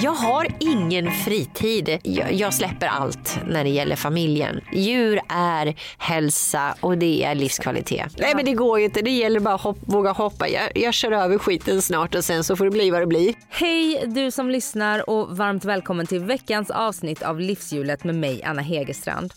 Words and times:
Jag 0.00 0.12
har 0.12 0.46
ingen 0.60 1.10
fritid. 1.10 1.98
Jag, 2.02 2.32
jag 2.32 2.54
släpper 2.54 2.86
allt 2.86 3.40
när 3.46 3.64
det 3.64 3.70
gäller 3.70 3.96
familjen. 3.96 4.60
Djur 4.72 5.20
är 5.28 5.74
hälsa 5.98 6.74
och 6.80 6.98
det 6.98 7.24
är 7.24 7.34
livskvalitet. 7.34 8.16
Nej 8.18 8.32
men 8.34 8.44
det 8.44 8.52
går 8.52 8.78
ju 8.78 8.84
inte. 8.84 9.02
Det 9.02 9.10
gäller 9.10 9.40
bara 9.40 9.54
att 9.54 9.60
hopp, 9.60 9.78
våga 9.80 10.12
hoppa. 10.12 10.48
Jag, 10.48 10.62
jag 10.74 10.94
kör 10.94 11.12
över 11.12 11.38
skiten 11.38 11.82
snart 11.82 12.14
och 12.14 12.24
sen 12.24 12.44
så 12.44 12.56
får 12.56 12.64
det 12.64 12.70
bli 12.70 12.90
vad 12.90 13.02
det 13.02 13.06
blir. 13.06 13.34
Hej 13.48 14.04
du 14.06 14.30
som 14.30 14.50
lyssnar 14.50 15.10
och 15.10 15.36
varmt 15.36 15.64
välkommen 15.64 16.06
till 16.06 16.20
veckans 16.20 16.70
avsnitt 16.70 17.22
av 17.22 17.40
Livshjulet 17.40 18.04
med 18.04 18.14
mig 18.14 18.42
Anna 18.44 18.62
Hegerstrand. 18.62 19.32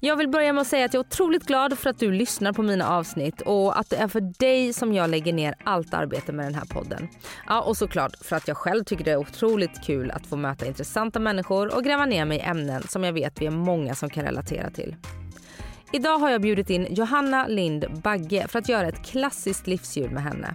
Jag 0.00 0.16
vill 0.16 0.28
börja 0.28 0.52
med 0.52 0.60
att 0.60 0.66
säga 0.66 0.84
att 0.84 0.94
jag 0.94 1.00
är 1.00 1.06
otroligt 1.06 1.46
glad 1.46 1.78
för 1.78 1.90
att 1.90 1.98
du 1.98 2.12
lyssnar 2.12 2.52
på 2.52 2.62
mina 2.62 2.88
avsnitt 2.88 3.40
och 3.40 3.78
att 3.78 3.90
det 3.90 3.96
är 3.96 4.08
för 4.08 4.20
dig 4.20 4.72
som 4.72 4.92
jag 4.92 5.10
lägger 5.10 5.32
ner 5.32 5.54
allt 5.64 5.94
arbete 5.94 6.32
med 6.32 6.46
den 6.46 6.54
här 6.54 6.64
podden. 6.64 7.08
Ja 7.46 7.60
och 7.60 7.76
såklart 7.76 8.16
för 8.20 8.36
att 8.36 8.48
jag 8.48 8.56
själv 8.56 8.84
tycker 8.84 9.04
det 9.04 9.10
är 9.10 9.16
otroligt 9.16 9.84
kul 9.84 10.10
att 10.10 10.26
få 10.26 10.36
möta 10.36 10.66
intressanta 10.66 11.18
människor 11.18 11.76
och 11.76 11.84
gräva 11.84 12.06
ner 12.06 12.24
mig 12.24 12.38
i 12.38 12.40
ämnen 12.40 12.82
som 12.88 13.04
jag 13.04 13.12
vet 13.12 13.40
vi 13.40 13.46
är 13.46 13.50
många 13.50 13.94
som 13.94 14.10
kan 14.10 14.24
relatera 14.24 14.70
till. 14.70 14.96
Idag 15.92 16.18
har 16.18 16.30
jag 16.30 16.40
bjudit 16.40 16.70
in 16.70 16.86
Johanna 16.90 17.46
Lind 17.46 17.84
Bagge 18.02 18.48
för 18.48 18.58
att 18.58 18.68
göra 18.68 18.88
ett 18.88 19.04
klassiskt 19.04 19.66
livsljud 19.66 20.12
med 20.12 20.22
henne. 20.22 20.54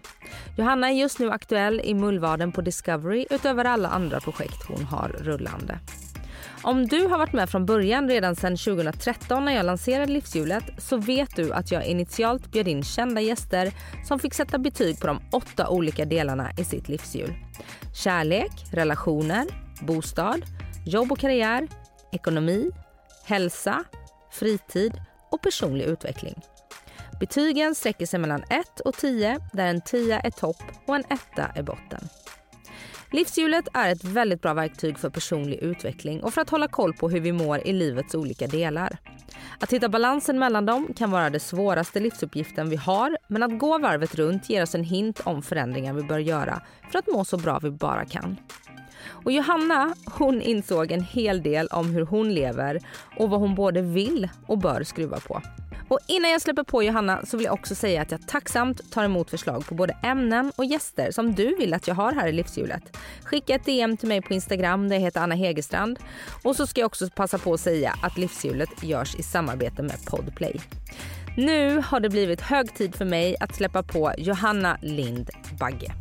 Johanna 0.57 0.89
är 0.89 0.93
just 0.93 1.19
nu 1.19 1.31
aktuell 1.31 1.81
i 1.83 1.93
Mullvaden 1.93 2.51
på 2.51 2.61
Discovery 2.61 3.25
utöver 3.29 3.65
alla 3.65 3.89
andra 3.89 4.19
projekt 4.19 4.67
hon 4.67 4.83
har 4.83 5.09
rullande. 5.19 5.79
Om 6.65 6.87
du 6.87 7.07
har 7.07 7.17
varit 7.17 7.33
med 7.33 7.49
från 7.49 7.65
början 7.65 8.09
redan 8.09 8.35
sedan 8.35 8.57
2013 8.57 9.45
när 9.45 9.55
jag 9.55 9.65
lanserade 9.65 10.11
livshjulet 10.11 10.63
så 10.77 10.97
vet 10.97 11.35
du 11.35 11.53
att 11.53 11.71
jag 11.71 11.85
initialt 11.85 12.51
bjöd 12.51 12.67
in 12.67 12.83
kända 12.83 13.21
gäster 13.21 13.71
som 14.07 14.19
fick 14.19 14.33
sätta 14.33 14.57
betyg 14.57 14.99
på 14.99 15.07
de 15.07 15.21
åtta 15.31 15.69
olika 15.69 16.05
delarna 16.05 16.51
i 16.57 16.63
sitt 16.63 16.89
livshjul. 16.89 17.33
Kärlek, 17.95 18.51
relationer, 18.71 19.45
bostad, 19.81 20.41
jobb 20.85 21.11
och 21.11 21.19
karriär, 21.19 21.67
ekonomi, 22.11 22.71
hälsa, 23.25 23.83
fritid 24.31 24.93
och 25.31 25.41
personlig 25.41 25.85
utveckling. 25.85 26.41
Betygen 27.19 27.75
sträcker 27.75 28.05
sig 28.05 28.19
mellan 28.19 28.43
1 28.43 28.79
och 28.79 28.93
10 28.93 29.39
där 29.53 29.67
en 29.67 29.81
10 29.81 30.21
är 30.23 30.31
topp 30.31 30.63
och 30.87 30.95
en 30.95 31.03
1 31.09 31.19
är 31.55 31.63
botten. 31.63 32.09
Livshjulet 33.13 33.67
är 33.73 33.89
ett 33.89 34.03
väldigt 34.03 34.41
bra 34.41 34.53
verktyg 34.53 34.99
för 34.99 35.09
personlig 35.09 35.57
utveckling 35.57 36.23
och 36.23 36.33
för 36.33 36.41
att 36.41 36.49
hålla 36.49 36.67
koll 36.67 36.93
på 36.93 37.09
hur 37.09 37.19
vi 37.19 37.31
mår 37.31 37.67
i 37.67 37.73
livets 37.73 38.15
olika 38.15 38.47
delar. 38.47 38.97
Att 39.59 39.73
hitta 39.73 39.89
balansen 39.89 40.39
mellan 40.39 40.65
dem 40.65 40.93
kan 40.95 41.11
vara 41.11 41.29
den 41.29 41.39
svåraste 41.39 41.99
livsuppgiften 41.99 42.69
vi 42.69 42.75
har 42.75 43.17
men 43.27 43.43
att 43.43 43.59
gå 43.59 43.77
varvet 43.77 44.15
runt 44.15 44.49
ger 44.49 44.63
oss 44.63 44.75
en 44.75 44.83
hint 44.83 45.21
om 45.23 45.41
förändringar 45.41 45.93
vi 45.93 46.03
bör 46.03 46.19
göra 46.19 46.61
för 46.91 46.99
att 46.99 47.07
må 47.07 47.25
så 47.25 47.37
bra 47.37 47.59
vi 47.59 47.71
bara 47.71 48.05
kan. 48.05 48.37
Och 49.07 49.31
Johanna 49.31 49.95
hon 50.05 50.41
insåg 50.41 50.91
en 50.91 51.03
hel 51.03 51.43
del 51.43 51.67
om 51.67 51.89
hur 51.91 52.05
hon 52.05 52.33
lever 52.33 52.79
och 53.17 53.29
vad 53.29 53.39
hon 53.39 53.55
både 53.55 53.81
vill 53.81 54.29
och 54.47 54.57
bör 54.57 54.83
skruva 54.83 55.19
på. 55.19 55.41
Och 55.87 55.99
innan 56.07 56.31
jag 56.31 56.41
släpper 56.41 56.63
på 56.63 56.83
Johanna 56.83 57.25
så 57.25 57.37
vill 57.37 57.45
jag 57.45 57.53
också 57.53 57.75
säga 57.75 58.01
att 58.01 58.11
jag 58.11 58.27
tacksamt 58.27 58.91
tar 58.91 59.03
emot 59.03 59.29
förslag 59.29 59.65
på 59.67 59.75
både 59.75 59.97
ämnen 60.03 60.51
och 60.55 60.65
gäster 60.65 61.11
som 61.11 61.35
du 61.35 61.55
vill 61.55 61.73
att 61.73 61.87
jag 61.87 61.95
har 61.95 62.13
här 62.13 62.27
i 62.27 62.31
livshjulet. 62.31 62.97
Skicka 63.23 63.55
ett 63.55 63.65
DM 63.65 63.97
till 63.97 64.07
mig 64.07 64.21
på 64.21 64.33
Instagram, 64.33 64.89
där 64.89 64.95
jag 64.95 65.01
heter 65.01 65.21
Anna 65.21 65.35
Hegerstrand. 65.35 65.99
Och 66.43 66.55
så 66.55 66.67
ska 66.67 66.81
jag 66.81 66.85
också 66.85 67.09
passa 67.15 67.37
på 67.37 67.53
att 67.53 67.59
säga 67.59 67.95
att 68.01 68.17
livshjulet 68.17 68.83
görs 68.83 69.15
i 69.15 69.23
samarbete 69.23 69.83
med 69.83 70.05
Podplay. 70.05 70.59
Nu 71.37 71.83
har 71.85 71.99
det 71.99 72.09
blivit 72.09 72.41
hög 72.41 72.75
tid 72.75 72.95
för 72.95 73.05
mig 73.05 73.35
att 73.39 73.55
släppa 73.55 73.83
på 73.83 74.13
Johanna 74.17 74.77
Lind 74.81 75.29
Bagge. 75.59 75.93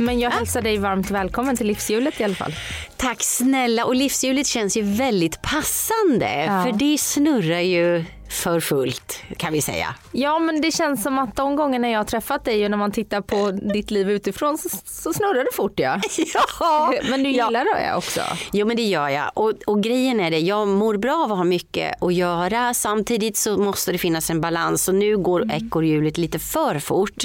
Men 0.00 0.20
jag 0.20 0.30
hälsar 0.30 0.62
dig 0.62 0.78
varmt 0.78 1.10
välkommen 1.10 1.56
till 1.56 1.66
livshjulet 1.66 2.20
i 2.20 2.24
alla 2.24 2.34
fall. 2.34 2.54
Tack 2.96 3.22
snälla 3.22 3.84
och 3.84 3.94
livshjulet 3.94 4.46
känns 4.46 4.76
ju 4.76 4.82
väldigt 4.82 5.42
passande 5.42 6.44
Ja. 6.46 6.64
för 6.64 6.72
det 6.78 6.98
snurrar 6.98 7.60
ju 7.60 8.04
för 8.34 8.60
fullt 8.60 9.22
kan 9.36 9.52
vi 9.52 9.60
säga. 9.62 9.94
Ja 10.12 10.38
men 10.38 10.60
det 10.60 10.70
känns 10.70 11.02
som 11.02 11.18
att 11.18 11.36
de 11.36 11.56
gångerna 11.56 11.90
jag 11.90 11.98
har 11.98 12.04
träffat 12.04 12.44
dig 12.44 12.64
och 12.64 12.70
när 12.70 12.78
man 12.78 12.92
tittar 12.92 13.20
på 13.20 13.50
ditt 13.50 13.90
liv 13.90 14.10
utifrån 14.10 14.58
så, 14.58 14.68
så 14.84 15.12
snurrar 15.12 15.44
det 15.44 15.56
fort 15.56 15.72
ja. 15.76 16.00
Ja. 16.60 16.94
Men 17.10 17.22
du 17.22 17.30
Ja. 17.30 17.46
gillar 17.46 17.64
det 17.90 17.96
också? 17.96 18.20
Jo 18.52 18.66
men 18.66 18.76
det 18.76 18.82
gör 18.82 19.08
jag 19.08 19.30
och, 19.34 19.52
och 19.66 19.82
grejen 19.82 20.20
är 20.20 20.30
det, 20.30 20.38
jag 20.38 20.68
mår 20.68 20.96
bra 20.96 21.24
av 21.24 21.32
att 21.32 21.38
ha 21.38 21.44
mycket 21.44 22.02
att 22.02 22.14
göra 22.14 22.74
samtidigt 22.74 23.36
så 23.36 23.56
måste 23.58 23.92
det 23.92 23.98
finnas 23.98 24.30
en 24.30 24.40
balans 24.40 24.88
och 24.88 24.94
nu 24.94 25.16
går 25.16 25.52
ekorrhjulet 25.52 26.18
lite 26.18 26.38
för 26.38 26.78
fort. 26.78 27.24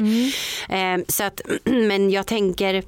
Eh, 0.70 1.04
så 1.08 1.24
att, 1.24 1.42
men 1.64 2.10
jag 2.10 2.28
tänker 2.28 2.84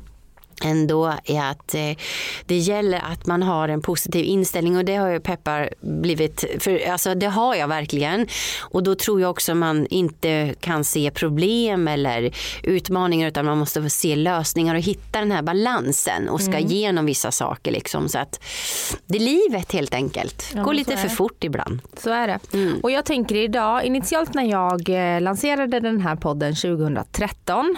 ändå 0.62 1.14
är 1.26 1.42
att 1.52 1.76
eh, 1.76 1.98
det 2.46 2.58
gäller 2.58 3.02
att 3.12 3.26
man 3.26 3.44
har 3.44 3.70
en 3.70 3.82
positiv 3.82 4.26
inställning 4.26 4.78
och 4.78 4.86
det 4.86 4.96
har 4.96 5.10
ju 5.10 5.20
Peppar 5.20 5.70
blivit, 5.82 6.46
för 6.60 6.90
alltså 6.90 7.16
det 7.16 7.28
har 7.28 7.56
jag 7.56 7.68
verkligen 7.68 8.28
och 8.60 8.84
då 8.84 8.96
tror 8.96 9.22
jag 9.22 9.30
också 9.30 9.56
man 9.56 9.88
inte 9.88 10.56
kan 10.60 10.84
se 10.84 11.12
problem 11.12 11.88
eller 11.88 12.32
utmaningar 12.64 13.28
utan 13.28 13.46
man 13.46 13.58
måste 13.58 13.90
se 13.90 14.16
lösningar 14.16 14.76
och 14.76 14.82
hitta 14.82 15.20
den 15.20 15.32
här 15.32 15.42
balansen 15.42 16.30
och 16.30 16.42
ska 16.42 16.60
igenom 16.60 17.06
vissa 17.06 17.32
saker 17.32 17.72
liksom 17.72 18.10
så 18.10 18.20
att 18.20 18.40
det 19.06 19.18
är 19.18 19.22
livet 19.22 19.72
helt 19.72 19.94
enkelt. 19.94 20.52
Ja, 20.56 20.64
Går 20.64 20.74
lite 20.74 20.98
för 20.98 21.10
fort 21.10 21.44
ibland. 21.44 21.82
Så 21.98 22.10
är 22.10 22.28
det. 22.28 22.40
Mm. 22.54 22.80
Och 22.84 22.92
jag 22.92 23.06
tänker 23.06 23.36
idag, 23.36 23.86
initialt 23.86 24.34
när 24.34 24.44
jag 24.44 24.90
eh, 24.90 25.22
lanserade 25.22 25.80
den 25.80 26.02
här 26.02 26.16
podden 26.16 26.56
2013, 26.56 27.78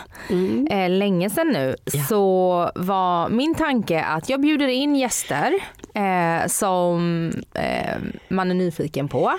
eh, 0.69 0.89
länge 0.89 1.29
sedan 1.29 1.47
nu, 1.47 1.75
så 2.09 2.71
var 2.75 3.29
min 3.29 3.55
tanke 3.55 4.01
att 4.03 4.29
jag 4.29 4.41
bjuder 4.41 4.67
in 4.67 4.95
gäster 4.95 5.53
eh, 5.93 6.47
som 6.47 7.31
eh, 7.53 7.97
man 8.27 8.51
är 8.51 8.55
nyfiken 8.55 9.07
på. 9.07 9.33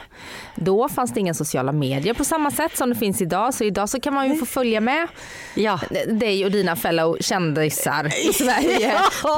Då 0.57 0.89
fanns 0.89 1.15
det 1.15 1.21
inga 1.21 1.35
sociala 1.35 1.73
medier 1.73 2.15
på 2.15 2.25
samma 2.25 2.51
sätt 2.51 2.77
som 2.77 2.89
det 2.89 2.95
finns 2.97 3.23
idag, 3.23 3.55
så 3.55 3.65
idag 3.65 3.89
så 3.89 4.01
kan 4.01 4.15
man 4.15 4.29
ju 4.31 4.37
få 4.37 4.47
följa 4.47 4.81
med 4.81 5.09
Ja. 5.55 5.81
dig 6.09 6.45
och 6.45 6.51
dina 6.51 6.77
fellow 6.77 7.17
kändisar 7.21 8.07
i 8.29 8.33
Sverige. 8.33 8.93
På, 9.23 9.29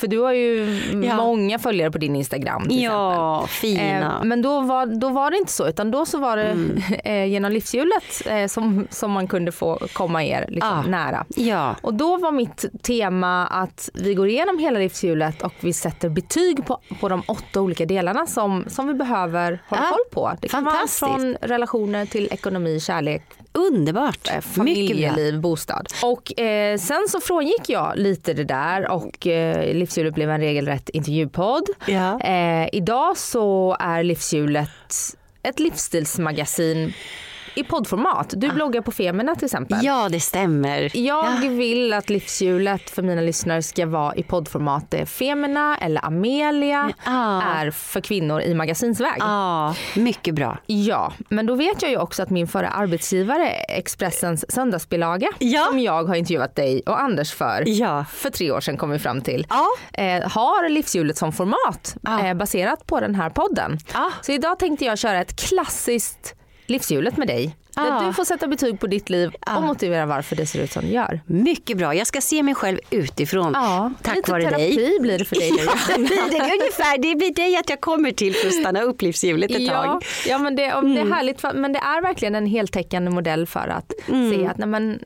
för 0.00 0.06
du 0.06 0.18
har 0.18 0.32
ju 0.32 0.80
Ja. 1.06 1.16
många 1.16 1.58
följare 1.58 1.90
på 1.90 1.98
din 1.98 2.16
Instagram 2.16 2.62
till 2.62 2.70
exempel. 2.72 2.98
Ja, 2.98 3.46
fina. 3.48 4.18
Eh, 4.18 4.24
men 4.24 4.42
då 4.42 4.60
var, 4.60 4.86
då 4.86 5.08
var 5.08 5.30
det 5.30 5.36
inte 5.36 5.52
så 5.52 5.68
utan 5.68 5.90
då 5.90 6.06
så 6.06 6.18
var 6.18 6.36
det 6.36 6.44
Mm. 6.44 6.82
eh, 7.04 7.24
genom 7.24 7.52
livshjulet 7.52 8.26
eh, 8.26 8.46
som, 8.46 8.86
som 8.90 9.10
man 9.10 9.26
kunde 9.28 9.52
få 9.52 9.78
komma 9.92 10.24
er 10.24 10.44
liksom, 10.48 10.70
Ah. 10.78 10.82
nära. 10.82 11.24
ja. 11.28 11.76
Och 11.82 11.94
då 11.94 12.16
var 12.16 12.32
mitt 12.32 12.64
tema 12.82 13.23
att 13.50 13.90
vi 13.94 14.14
går 14.14 14.28
igenom 14.28 14.58
hela 14.58 14.78
livshjulet 14.78 15.42
och 15.42 15.52
vi 15.60 15.72
sätter 15.72 16.08
betyg 16.08 16.66
på, 16.66 16.80
på 17.00 17.08
de 17.08 17.22
åtta 17.26 17.60
olika 17.60 17.86
delarna 17.86 18.26
som, 18.26 18.64
som 18.68 18.88
vi 18.88 18.94
behöver 18.94 19.62
hålla 19.68 19.82
Ah, 19.82 19.90
koll 19.90 19.98
på. 20.10 20.32
Det 20.40 20.48
kan 20.48 20.64
vara 20.64 20.86
från 20.86 21.36
relationer 21.40 22.06
till 22.06 22.28
ekonomi, 22.30 22.80
kärlek, 22.80 23.22
Underbart. 23.52 24.28
eh, 24.34 24.40
familjeliv, 24.40 25.40
bostad. 25.40 25.86
Och 26.02 26.40
eh, 26.40 26.78
sen 26.78 27.06
så 27.08 27.20
frångick 27.20 27.68
jag 27.68 27.92
lite 27.96 28.32
det 28.34 28.44
där 28.44 28.90
och 28.90 29.26
eh, 29.26 29.74
livshjulet 29.74 30.14
blev 30.14 30.30
en 30.30 30.40
regelrätt 30.40 30.88
intervjupodd. 30.88 31.64
Ja. 31.86 32.20
Eh, 32.20 32.68
idag 32.72 33.16
så 33.16 33.76
är 33.80 34.02
livshjulet 34.02 34.68
ett 35.42 35.60
livsstilsmagasin 35.60 36.92
i 37.56 37.64
poddformat. 37.64 38.32
Du 38.36 38.48
bloggar 38.50 38.80
på 38.80 38.90
Femina 38.90 39.34
till 39.34 39.44
exempel. 39.44 39.78
Ja, 39.82 40.08
det 40.08 40.20
stämmer. 40.20 40.96
Jag 40.96 41.40
vill 41.48 41.92
att 41.92 42.10
livshjulet 42.10 42.90
för 42.90 43.02
mina 43.02 43.20
lyssnare 43.20 43.62
ska 43.62 43.86
vara 43.86 44.14
i 44.14 44.22
poddformat. 44.22 44.90
Det 44.90 45.06
Femina 45.06 45.76
eller 45.78 46.04
Amelia 46.06 46.90
Ja. 47.04 47.42
är 47.42 47.70
för 47.70 48.00
kvinnor 48.00 48.40
i 48.40 48.54
magasinsväg. 48.54 49.16
Ja, 49.18 49.74
mycket 49.96 50.34
bra. 50.34 50.58
Ja, 50.66 51.12
men 51.28 51.46
då 51.46 51.54
vet 51.54 51.82
jag 51.82 51.90
ju 51.90 51.98
också 51.98 52.22
att 52.22 52.30
min 52.30 52.48
förra 52.48 52.68
arbetsgivare 52.68 53.48
Expressens 53.48 54.52
söndagsbilaga 54.52 55.28
Ja. 55.38 55.64
som 55.70 55.78
jag 55.80 56.04
har 56.04 56.14
intervjuat 56.14 56.56
dig 56.56 56.82
och 56.86 57.00
Anders 57.00 57.32
för 57.32 57.62
Ja. 57.66 58.04
för 58.12 58.30
tre 58.30 58.50
år 58.50 58.60
sedan 58.60 58.76
kom 58.76 58.90
vi 58.90 58.98
fram 58.98 59.20
till 59.20 59.46
Ja. 59.50 59.66
eh, 60.02 60.30
har 60.30 60.68
livshjulet 60.68 61.16
som 61.18 61.32
format 61.32 61.96
Ja. 62.02 62.26
eh, 62.26 62.34
baserat 62.34 62.86
på 62.86 63.00
den 63.00 63.14
här 63.14 63.30
podden. 63.30 63.78
Ja. 63.94 64.10
Så 64.22 64.32
idag 64.32 64.58
tänkte 64.58 64.84
jag 64.84 64.98
köra 64.98 65.20
ett 65.20 65.36
klassiskt 65.48 66.34
livshjulet 66.66 67.16
med 67.16 67.26
dig. 67.28 67.56
Där 67.74 68.06
du 68.06 68.12
får 68.12 68.24
sätta 68.24 68.46
betyg 68.48 68.80
på 68.80 68.86
ditt 68.86 69.10
liv 69.10 69.30
och 69.56 69.62
motivera 69.62 70.06
varför 70.06 70.36
det 70.36 70.46
ser 70.46 70.62
ut 70.64 70.72
som 70.72 70.82
det 70.84 70.88
gör. 70.90 71.20
Mycket 71.26 71.76
bra. 71.78 71.94
Jag 71.94 72.06
ska 72.06 72.20
se 72.20 72.42
mig 72.42 72.54
själv 72.54 72.78
utifrån. 72.90 73.52
Tack 74.02 74.16
lite 74.16 74.30
vare 74.30 74.42
terapi 74.42 74.76
dig. 74.76 74.98
blir 75.00 75.18
det 75.18 75.24
för 75.24 75.36
dig. 75.36 75.50
Det 75.88 75.98
blir 75.98 76.30
det, 76.30 76.52
ungefär. 76.60 76.98
Det 76.98 77.14
blir 77.16 77.34
dig 77.34 77.56
att 77.56 77.70
jag 77.70 77.80
kommer 77.80 78.12
till 78.12 78.34
för 78.34 78.48
att 78.48 78.54
stanna 78.54 78.82
upp 78.82 79.02
livshjulet 79.02 79.50
ett 79.50 79.60
Ja, 79.62 79.82
tag. 79.82 80.04
ja 80.26 80.38
men 80.38 80.56
det, 80.56 80.62
det 80.62 80.68
är 81.00 81.12
härligt 81.14 81.40
för, 81.40 81.52
men 81.52 81.72
det 81.72 81.78
är 81.78 82.02
verkligen 82.02 82.34
en 82.34 82.46
heltäckande 82.46 83.10
modell 83.10 83.46
för 83.46 83.68
att 83.68 83.92
se 84.06 84.46
att 84.46 84.58
nej, 84.58 84.68
men, 84.68 84.98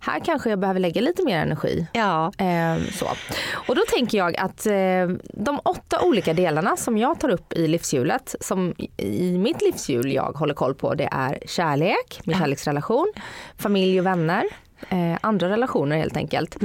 här 0.00 0.20
kanske 0.24 0.50
jag 0.50 0.58
behöver 0.58 0.80
lägga 0.80 1.00
lite 1.00 1.24
mer 1.24 1.38
energi. 1.38 1.86
Ja. 1.92 2.32
Eh, 2.38 2.82
så. 2.92 3.06
Och 3.68 3.74
då 3.76 3.82
tänker 3.94 4.18
jag 4.18 4.36
att 4.36 4.66
eh, 4.66 4.72
de 5.34 5.60
åtta 5.64 6.00
olika 6.02 6.32
delarna 6.34 6.76
som 6.76 6.98
jag 6.98 7.20
tar 7.20 7.28
upp 7.28 7.52
i 7.52 7.68
livshjulet, 7.68 8.34
som 8.40 8.74
i- 8.96 9.38
mitt 9.38 9.62
livshjul 9.62 10.12
jag 10.12 10.32
håller 10.32 10.54
koll 10.54 10.74
på, 10.74 10.94
det 10.94 11.08
är 11.12 11.38
kärlek, 11.46 12.20
min 12.24 12.38
kärleksrelation, 12.38 13.12
familj 13.58 14.00
och 14.00 14.06
vänner, 14.06 14.44
eh, 14.88 15.18
andra 15.20 15.48
relationer 15.48 15.96
helt 15.96 16.16
enkelt, 16.16 16.56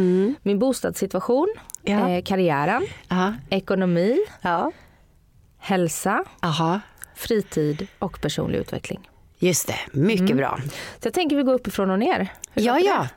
min 0.43 0.59
bostadssituation, 0.59 1.53
Ja. 1.83 2.09
eh, 2.09 2.23
karriären, 2.23 2.83
Ja. 3.09 3.33
ekonomi, 3.49 4.17
Ja. 4.41 4.71
hälsa, 5.57 6.23
Aha. 6.41 6.79
fritid 7.15 7.87
och 7.99 8.21
personlig 8.21 8.59
utveckling. 8.59 9.09
Just 9.45 9.67
det, 9.67 9.79
mycket 9.91 10.37
bra. 10.37 10.59
Så 11.01 11.07
jag 11.07 11.13
tänker 11.13 11.35
vi 11.35 11.43
går 11.43 11.53
uppifrån 11.53 11.89
och 11.89 11.99
ner. 11.99 12.33
Hur 12.53 12.63
Ja, 12.63 12.79
ja. 12.79 13.07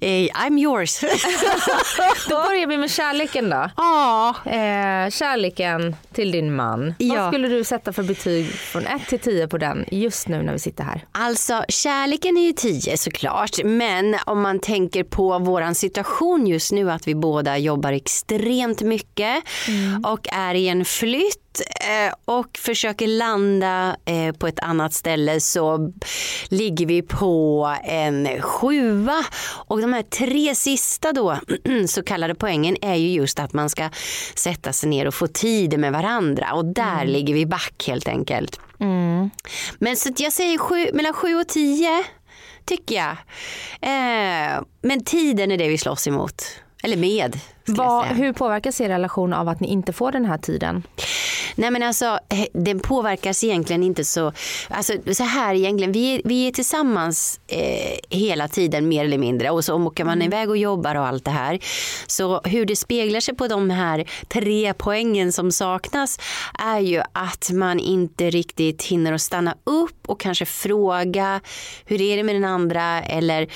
Eh, 0.00 0.08
I'm 0.08 0.58
yours. 0.60 1.00
Då 2.28 2.42
börjar 2.42 2.66
vi 2.66 2.78
med 2.78 2.90
kärleken 2.90 3.50
då. 3.50 3.70
Ja. 3.76 4.34
Eh, 4.44 5.10
kärleken 5.10 5.96
till 6.12 6.32
din 6.32 6.54
man. 6.54 6.94
Ja. 6.98 7.14
Vad 7.14 7.32
skulle 7.32 7.48
du 7.48 7.64
sätta 7.64 7.92
för 7.92 8.02
betyg 8.02 8.46
från 8.52 8.86
1 8.86 9.06
till 9.08 9.18
10 9.18 9.48
på 9.48 9.58
den 9.58 9.84
just 9.90 10.28
nu 10.28 10.42
när 10.42 10.52
vi 10.52 10.58
sitter 10.58 10.84
här? 10.84 11.04
Alltså 11.12 11.64
kärleken 11.68 12.36
är 12.36 12.46
ju 12.46 12.52
10 12.52 12.96
såklart 12.96 13.64
men 13.64 14.16
om 14.26 14.40
man 14.40 14.60
tänker 14.60 15.04
på 15.04 15.38
våran 15.38 15.74
situation 15.74 16.46
just 16.46 16.72
nu 16.72 16.90
att 16.90 17.08
vi 17.08 17.14
båda 17.14 17.58
jobbar 17.58 17.92
extremt 17.92 18.82
mycket 18.82 19.42
och 20.06 20.28
är 20.32 20.54
i 20.54 20.68
en 20.68 20.84
flytt 20.84 21.41
eh, 21.60 22.14
och 22.24 22.58
försöker 22.58 23.06
landa 23.06 23.96
eh, 24.04 24.34
på 24.34 24.46
ett 24.46 24.60
annat 24.60 24.92
ställe 24.92 25.40
så 25.40 25.92
ligger 26.48 26.86
vi 26.86 27.02
på 27.02 27.76
en 27.84 28.42
sjua 28.42 29.24
och 29.66 29.80
de 29.80 29.92
här 29.92 30.02
tre 30.02 30.54
sista 30.54 31.12
då 31.12 31.38
så 31.88 32.02
kallade 32.02 32.34
poängen 32.34 32.76
är 32.82 32.94
ju 32.94 33.08
just 33.08 33.38
att 33.38 33.52
man 33.52 33.70
ska 33.70 33.88
sätta 34.34 34.72
sig 34.72 34.88
ner 34.88 35.06
och 35.06 35.14
få 35.14 35.26
tid 35.26 35.78
med 35.78 35.92
varandra 35.92 36.52
och 36.52 36.64
där 36.64 37.04
ligger 37.04 37.34
vi 37.34 37.46
back 37.46 37.84
helt 37.86 38.08
enkelt. 38.08 38.60
Men 39.78 39.96
så 39.96 40.10
jag 40.16 40.32
säger 40.32 40.58
sju, 40.58 40.86
mellan 40.92 41.12
7 41.12 41.34
och 41.34 41.48
10 41.48 42.04
tycker 42.64 42.94
jag. 42.94 43.10
Eh, 43.80 44.62
men 44.82 45.04
tiden 45.04 45.50
är 45.50 45.58
det 45.58 45.68
vi 45.68 45.78
slåss 45.78 46.06
emot. 46.06 46.42
Eller 46.82 46.96
med. 46.96 47.40
Vad, 47.66 48.06
hur 48.06 48.32
påverkas 48.32 48.80
er 48.80 48.88
relation 48.88 49.32
av 49.32 49.48
att 49.48 49.60
ni 49.60 49.68
inte 49.68 49.92
får 49.92 50.12
den 50.12 50.24
här 50.24 50.38
tiden? 50.38 50.82
Nej 51.54 51.70
men 51.70 51.82
alltså 51.82 52.18
den 52.52 52.80
påverkas 52.80 53.44
egentligen 53.44 53.82
inte 53.82 54.04
så, 54.04 54.32
alltså 54.68 54.92
så 55.12 55.24
här 55.24 55.54
egentligen, 55.54 55.92
vi 55.92 56.14
är, 56.14 56.22
vi 56.24 56.46
är 56.46 56.52
tillsammans 56.52 57.40
eh, 57.46 58.18
hela 58.18 58.48
tiden 58.48 58.88
mer 58.88 59.04
eller 59.04 59.18
mindre. 59.18 59.50
Och 59.50 59.64
så 59.64 59.86
åker 59.86 60.04
man 60.04 60.22
iväg 60.22 60.50
och 60.50 60.56
jobbar 60.56 60.94
och 60.94 61.06
allt 61.06 61.24
det 61.24 61.30
här. 61.30 61.58
Så 62.06 62.40
hur 62.44 62.66
det 62.66 62.76
speglar 62.76 63.20
sig 63.20 63.34
på 63.34 63.48
de 63.48 63.70
här 63.70 64.04
tre 64.28 64.74
poängen 64.74 65.32
som 65.32 65.52
saknas 65.52 66.18
är 66.58 66.80
ju 66.80 67.02
att 67.12 67.50
man 67.52 67.78
inte 67.78 68.30
riktigt 68.30 68.82
hinner 68.82 69.12
att 69.12 69.22
stanna 69.22 69.54
upp 69.64 70.08
och 70.08 70.20
kanske 70.20 70.44
fråga 70.46 71.40
hur 71.84 72.00
är 72.00 72.16
det 72.16 72.22
med 72.22 72.34
den 72.34 72.44
andra? 72.44 73.02
Eller 73.02 73.48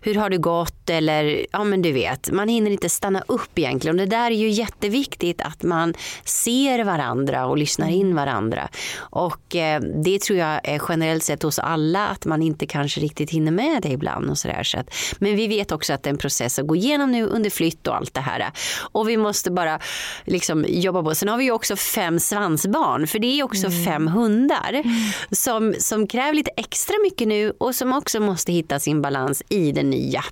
hur 0.00 0.14
har 0.14 0.30
det 0.30 0.38
gått? 0.38 0.90
Eller 0.90 1.46
ja 1.52 1.64
men 1.64 1.82
du 1.82 1.92
vet, 1.92 2.30
man 2.30 2.48
hinner 2.48 2.70
inte 2.70 2.88
stanna 2.88 3.24
upp 3.28 3.53
egentligen. 3.58 4.00
Och 4.00 4.06
det 4.06 4.16
där 4.16 4.30
är 4.30 4.34
ju 4.34 4.48
jätteviktigt 4.48 5.40
att 5.40 5.62
man 5.62 5.94
ser 6.24 6.84
varandra 6.84 7.46
och 7.46 7.58
lyssnar 7.58 7.88
in 7.88 8.14
varandra. 8.14 8.68
Och 8.96 9.56
eh, 9.56 9.80
det 9.80 10.20
tror 10.20 10.38
jag 10.38 10.60
är 10.64 10.82
generellt 10.88 11.22
sett 11.22 11.42
hos 11.42 11.58
alla 11.58 12.06
att 12.06 12.24
man 12.24 12.42
inte 12.42 12.66
kanske 12.66 13.00
riktigt 13.00 13.30
hinner 13.30 13.52
med 13.52 13.82
det 13.82 13.88
ibland 13.88 14.30
och 14.30 14.38
sådär. 14.38 14.62
Så 14.62 14.78
att, 14.78 14.94
men 15.18 15.36
vi 15.36 15.46
vet 15.46 15.72
också 15.72 15.92
att 15.92 16.02
det 16.02 16.08
är 16.08 16.12
en 16.12 16.18
process 16.18 16.58
att 16.58 16.66
gå 16.66 16.76
igenom 16.76 17.12
nu 17.12 17.26
under 17.26 17.50
flytt 17.50 17.86
och 17.86 17.96
allt 17.96 18.14
det 18.14 18.20
här. 18.20 18.50
Och 18.92 19.08
vi 19.08 19.16
måste 19.16 19.50
bara 19.50 19.78
liksom 20.24 20.64
jobba 20.68 21.02
på. 21.02 21.14
Sen 21.14 21.28
har 21.28 21.36
vi 21.36 21.44
ju 21.44 21.52
också 21.52 21.76
fem 21.76 22.20
svansbarn 22.20 23.06
för 23.06 23.18
det 23.18 23.40
är 23.40 23.42
också 23.42 23.70
fem 23.70 24.08
hundar 24.08 24.82
som, 25.30 25.74
som 25.78 26.06
kräver 26.06 26.32
lite 26.32 26.50
extra 26.56 26.96
mycket 27.02 27.28
nu 27.28 27.52
och 27.58 27.74
som 27.74 27.92
också 27.92 28.20
måste 28.20 28.52
hitta 28.52 28.80
sin 28.80 29.02
balans 29.02 29.42
i 29.48 29.72
det 29.72 29.82
nya. 29.82 30.24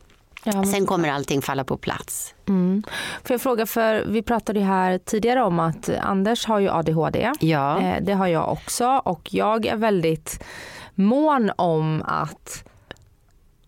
Sen 0.44 0.86
kommer 0.86 1.10
allting 1.10 1.42
falla 1.42 1.64
på 1.64 1.76
plats. 1.76 2.34
Mm. 2.48 2.82
Får 3.24 3.34
jag 3.34 3.40
fråga, 3.40 3.66
för 3.66 4.04
vi 4.06 4.22
pratade 4.22 4.58
ju 4.60 4.66
här 4.66 4.98
tidigare 4.98 5.42
om 5.42 5.60
att 5.60 5.90
Anders 6.00 6.46
har 6.46 6.58
ju 6.58 6.70
ADHD. 6.70 7.32
Ja. 7.40 7.80
Eh, 7.80 8.02
det 8.02 8.12
har 8.12 8.26
jag 8.26 8.52
också 8.52 9.02
och 9.04 9.28
jag 9.34 9.66
är 9.66 9.76
väldigt 9.76 10.44
mån 10.94 11.52
om 11.56 12.02
att 12.06 12.64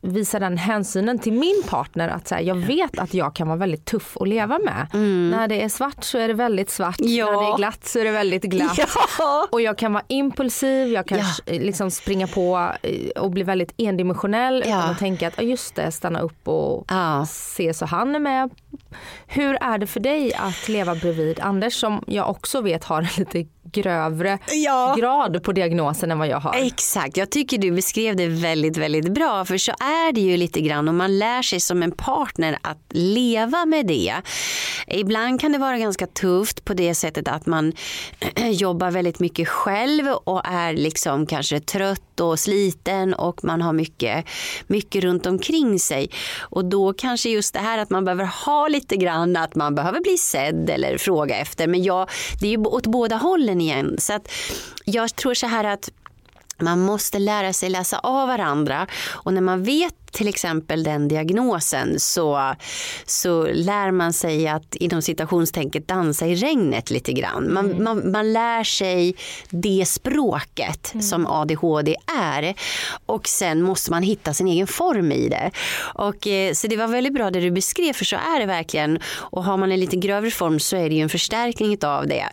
visa 0.05 0.39
den 0.39 0.59
hänsynen 0.59 1.19
till 1.19 1.33
min 1.33 1.62
partner 1.69 2.09
att 2.09 2.29
så 2.29 2.35
här, 2.35 2.43
jag 2.43 2.55
vet 2.55 2.99
att 2.99 3.15
jag 3.15 3.35
kan 3.35 3.49
vara 3.49 3.59
väldigt 3.59 3.85
tuff 3.85 4.17
att 4.21 4.29
leva 4.29 4.59
med. 4.59 4.87
När 5.31 5.49
det 5.49 5.62
är 5.62 5.69
svart 5.69 6.05
så 6.05 6.19
är 6.19 6.29
det 6.29 6.35
väldigt 6.35 6.71
svart, 6.71 7.01
Mm. 7.01 7.12
Ja. 7.17 7.27
när 7.31 7.43
det 7.43 7.53
är 7.53 7.56
glatt 7.56 7.85
så 7.87 7.99
är 7.99 8.05
det 8.05 8.11
väldigt 8.11 8.43
glatt. 8.43 8.79
Ja. 9.19 9.49
Och 9.53 9.61
jag 9.61 9.79
kan 9.79 9.93
vara 9.93 10.05
impulsiv, 10.09 10.89
jag 10.89 11.06
kan 11.06 11.19
Ja. 11.19 11.25
liksom 11.47 11.91
springa 11.91 12.27
på 12.27 12.71
eh, 12.83 13.23
och 13.23 13.31
bli 13.31 13.43
väldigt 13.43 13.75
endimensionell 13.77 14.62
utan 14.67 14.91
att 14.91 14.99
tänka 14.99 15.29
att 15.29 15.39
"Ah, 15.39 15.43
just 15.43 15.75
det, 15.75 15.91
stanna 15.93 16.21
upp 16.21 16.49
och 16.49 16.87
se 17.29 17.75
så 17.75 17.87
han 17.87 18.15
är 18.15 18.19
med. 18.21 18.51
Hur 19.26 19.55
är 19.61 19.79
det 19.79 19.87
för 19.87 20.00
dig 20.00 20.35
att 20.35 20.69
leva 20.69 20.94
bredvid 20.94 21.41
Anders 21.41 21.75
som 21.75 22.05
jag 22.06 22.31
också 22.31 22.61
vet 22.61 22.85
har 22.85 23.03
en 23.03 23.09
lite 23.17 23.47
grövre 23.73 24.38
Ja. 24.53 24.94
grad 24.99 25.43
på 25.43 25.53
diagnosen 25.53 26.11
än 26.11 26.19
vad 26.19 26.29
jag 26.29 26.41
har? 26.41 26.55
Exakt, 26.55 27.17
jag 27.17 27.31
tycker 27.31 27.59
du 27.59 27.71
beskrev 27.71 28.17
det 28.17 28.26
väldigt, 28.26 28.76
väldigt 28.76 29.09
bra. 29.09 29.44
För 29.44 29.59
så 29.59 29.73
är 29.73 30.12
det 30.12 30.21
ju 30.21 30.37
lite 30.37 30.61
grann 30.61 30.88
och 30.88 30.94
man 30.94 31.19
lär 31.19 31.43
sig 31.43 31.61
som 31.61 31.82
en 31.82 31.93
partner 31.93 32.59
att 32.62 32.79
leva 32.91 33.67
med 33.67 33.87
det. 33.87 34.15
Ibland 34.87 35.41
kan 35.41 35.53
det 35.53 35.59
vara 35.59 35.79
ganska 35.79 36.06
tufft 36.06 36.65
på 36.65 36.75
det 36.75 36.94
sättet 36.94 37.29
att 37.29 37.47
man 37.47 37.73
jobbar 38.53 38.91
väldigt 38.91 39.20
mycket 39.20 39.49
själv 39.49 40.06
och 40.09 40.43
är 40.44 40.73
liksom 40.73 41.27
kanske 41.27 41.61
trött 41.61 42.20
och 42.20 42.38
sliten 42.38 43.15
och 43.15 43.44
man 43.44 43.62
har 43.62 43.73
mycket, 43.73 44.25
mycket 44.67 45.05
runt 45.05 45.27
omkring 45.27 45.79
sig. 45.81 46.11
Och 46.41 46.65
då 46.65 46.93
kanske 46.93 47.29
just 47.31 47.55
det 47.55 47.61
här 47.61 47.79
att 47.79 47.91
man 47.91 48.05
behöver 48.05 48.25
ha 48.47 48.64
lite 48.69 48.97
grann 48.97 49.37
att 49.37 49.55
man 49.55 49.75
behöver 49.75 50.01
bli 50.01 50.19
sedd 50.19 50.71
eller 50.71 50.99
fråga 50.99 51.37
efter. 51.37 51.67
Men 51.67 51.83
jag, 51.83 52.09
det 52.41 52.47
är 52.47 52.51
ju 52.51 52.59
åt 52.59 52.87
båda 52.87 53.17
hållen 53.17 53.61
igen. 53.61 53.97
Så 53.99 54.13
att 54.13 54.33
jag 54.85 55.17
tror 55.17 55.35
så 55.35 55.47
här 55.47 55.65
att 55.65 55.91
man 56.58 56.81
måste 56.81 57.19
lära 57.19 57.53
sig 57.53 57.70
läsa 57.70 57.99
av 57.99 58.29
varandra. 58.29 58.87
Och 59.06 59.32
när 59.32 59.41
man 59.41 59.63
vet 59.63 59.94
till 60.15 60.29
exempel 60.29 60.82
den 60.82 61.08
diagnosen 61.08 62.01
så, 62.01 62.55
så 63.06 63.46
lär 63.46 63.91
man 63.91 64.13
sig 64.13 64.49
att 64.49 64.75
inom 64.75 65.03
citationstänket 65.03 65.89
dansa 65.89 66.27
i 66.27 66.34
regnet 66.34 66.91
lite 66.91 67.13
grann. 67.13 67.53
Man, 67.53 67.82
man, 67.82 68.11
man 68.13 68.32
lär 68.32 68.65
sig 68.65 69.17
det 69.51 69.84
språket 69.89 70.94
som 71.01 71.27
ADHD 71.27 71.96
är. 72.19 72.55
Och 73.06 73.29
sen 73.29 73.63
måste 73.63 73.91
man 73.91 74.03
hitta 74.03 74.34
sin 74.34 74.49
egen 74.49 74.67
form 74.67 75.13
i 75.13 75.29
det. 75.29 75.51
Och, 75.94 76.27
eh, 76.27 76.53
så 76.53 76.67
det 76.67 76.77
var 76.77 76.87
väldigt 76.87 77.15
bra 77.15 77.31
det 77.31 77.41
du 77.41 77.51
beskrev 77.51 77.93
för 77.93 78.05
så 78.05 78.17
är 78.17 78.41
det 78.41 78.46
verkligen. 78.46 78.99
Och 79.17 79.44
har 79.44 79.56
man 79.56 79.73
en 79.73 79.81
lite 79.81 79.96
grövre 79.96 80.31
form 80.31 80.61
så 80.61 80.77
är 80.77 80.89
det 80.89 80.94
ju 80.94 81.03
en 81.03 81.08
förstärkning 81.08 81.79
av 81.84 82.06
det. 82.06 82.27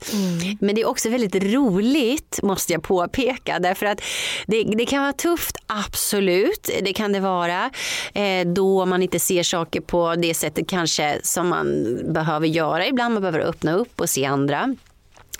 Men 0.59 0.75
det 0.75 0.81
är 0.81 0.87
också 0.87 1.09
väldigt 1.09 1.43
roligt 1.43 2.39
måste 2.43 2.73
jag 2.73 2.83
påpeka. 2.83 3.59
Därför 3.59 3.85
att 3.85 4.01
det, 4.47 4.63
det 4.63 4.85
kan 4.85 5.01
vara 5.01 5.13
tufft, 5.13 5.57
absolut. 5.67 6.69
Det 6.83 6.93
kan 6.93 7.11
det 7.11 7.19
vara. 7.19 7.69
Eh, 8.13 8.47
då 8.47 8.85
man 8.85 9.03
inte 9.03 9.19
ser 9.19 9.43
saker 9.43 9.81
på 9.81 10.15
det 10.15 10.33
sättet 10.33 10.69
kanske 10.69 11.19
som 11.23 11.47
man 11.49 11.97
behöver 12.13 12.47
göra. 12.47 12.87
Ibland 12.87 13.13
man 13.13 13.21
behöver 13.21 13.39
öppna 13.39 13.73
upp 13.73 14.01
och 14.01 14.09
se 14.09 14.25
andra. 14.25 14.75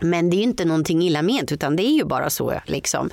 Men 0.04 0.30
det 0.30 0.36
är 0.36 0.38
ju 0.38 0.44
inte 0.44 0.66
någonting 0.66 1.04
illa 1.04 1.22
ment 1.22 1.52
utan 1.52 1.76
det 1.76 1.84
är 1.84 1.92
ju 1.92 2.04
bara 2.06 2.30
så. 2.30 2.62
Liksom. 2.66 3.10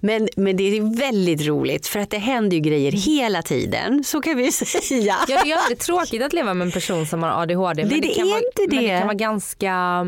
Men, 0.00 0.28
men 0.36 0.56
det 0.56 0.62
är 0.78 0.98
väldigt 0.98 1.46
roligt 1.46 1.86
för 1.86 2.00
att 2.00 2.10
det 2.10 2.18
händer 2.18 2.56
ju 2.56 2.60
grejer 2.62 2.92
hela 2.92 3.42
tiden. 3.42 4.04
Så 4.04 4.20
kan 4.20 4.36
vi 4.36 4.52
säga. 4.52 5.16
Ja, 5.28 5.40
det 5.44 5.50
är 5.50 5.56
väldigt 5.56 5.80
tråkigt 5.80 6.22
att 6.22 6.32
leva 6.32 6.54
med 6.54 6.64
en 6.66 6.72
person 6.72 7.06
som 7.06 7.22
har 7.22 7.42
ADHD. 7.42 7.82
Det- 7.84 8.00
det 8.00 8.08
kan 8.08 8.26
är 8.26 8.30
vara, 8.30 8.40
inte 8.40 8.62
Men 8.68 8.70
det 8.70 8.92
det. 8.92 8.98
kan 8.98 9.06
vara 9.06 9.14
ganska 9.14 10.06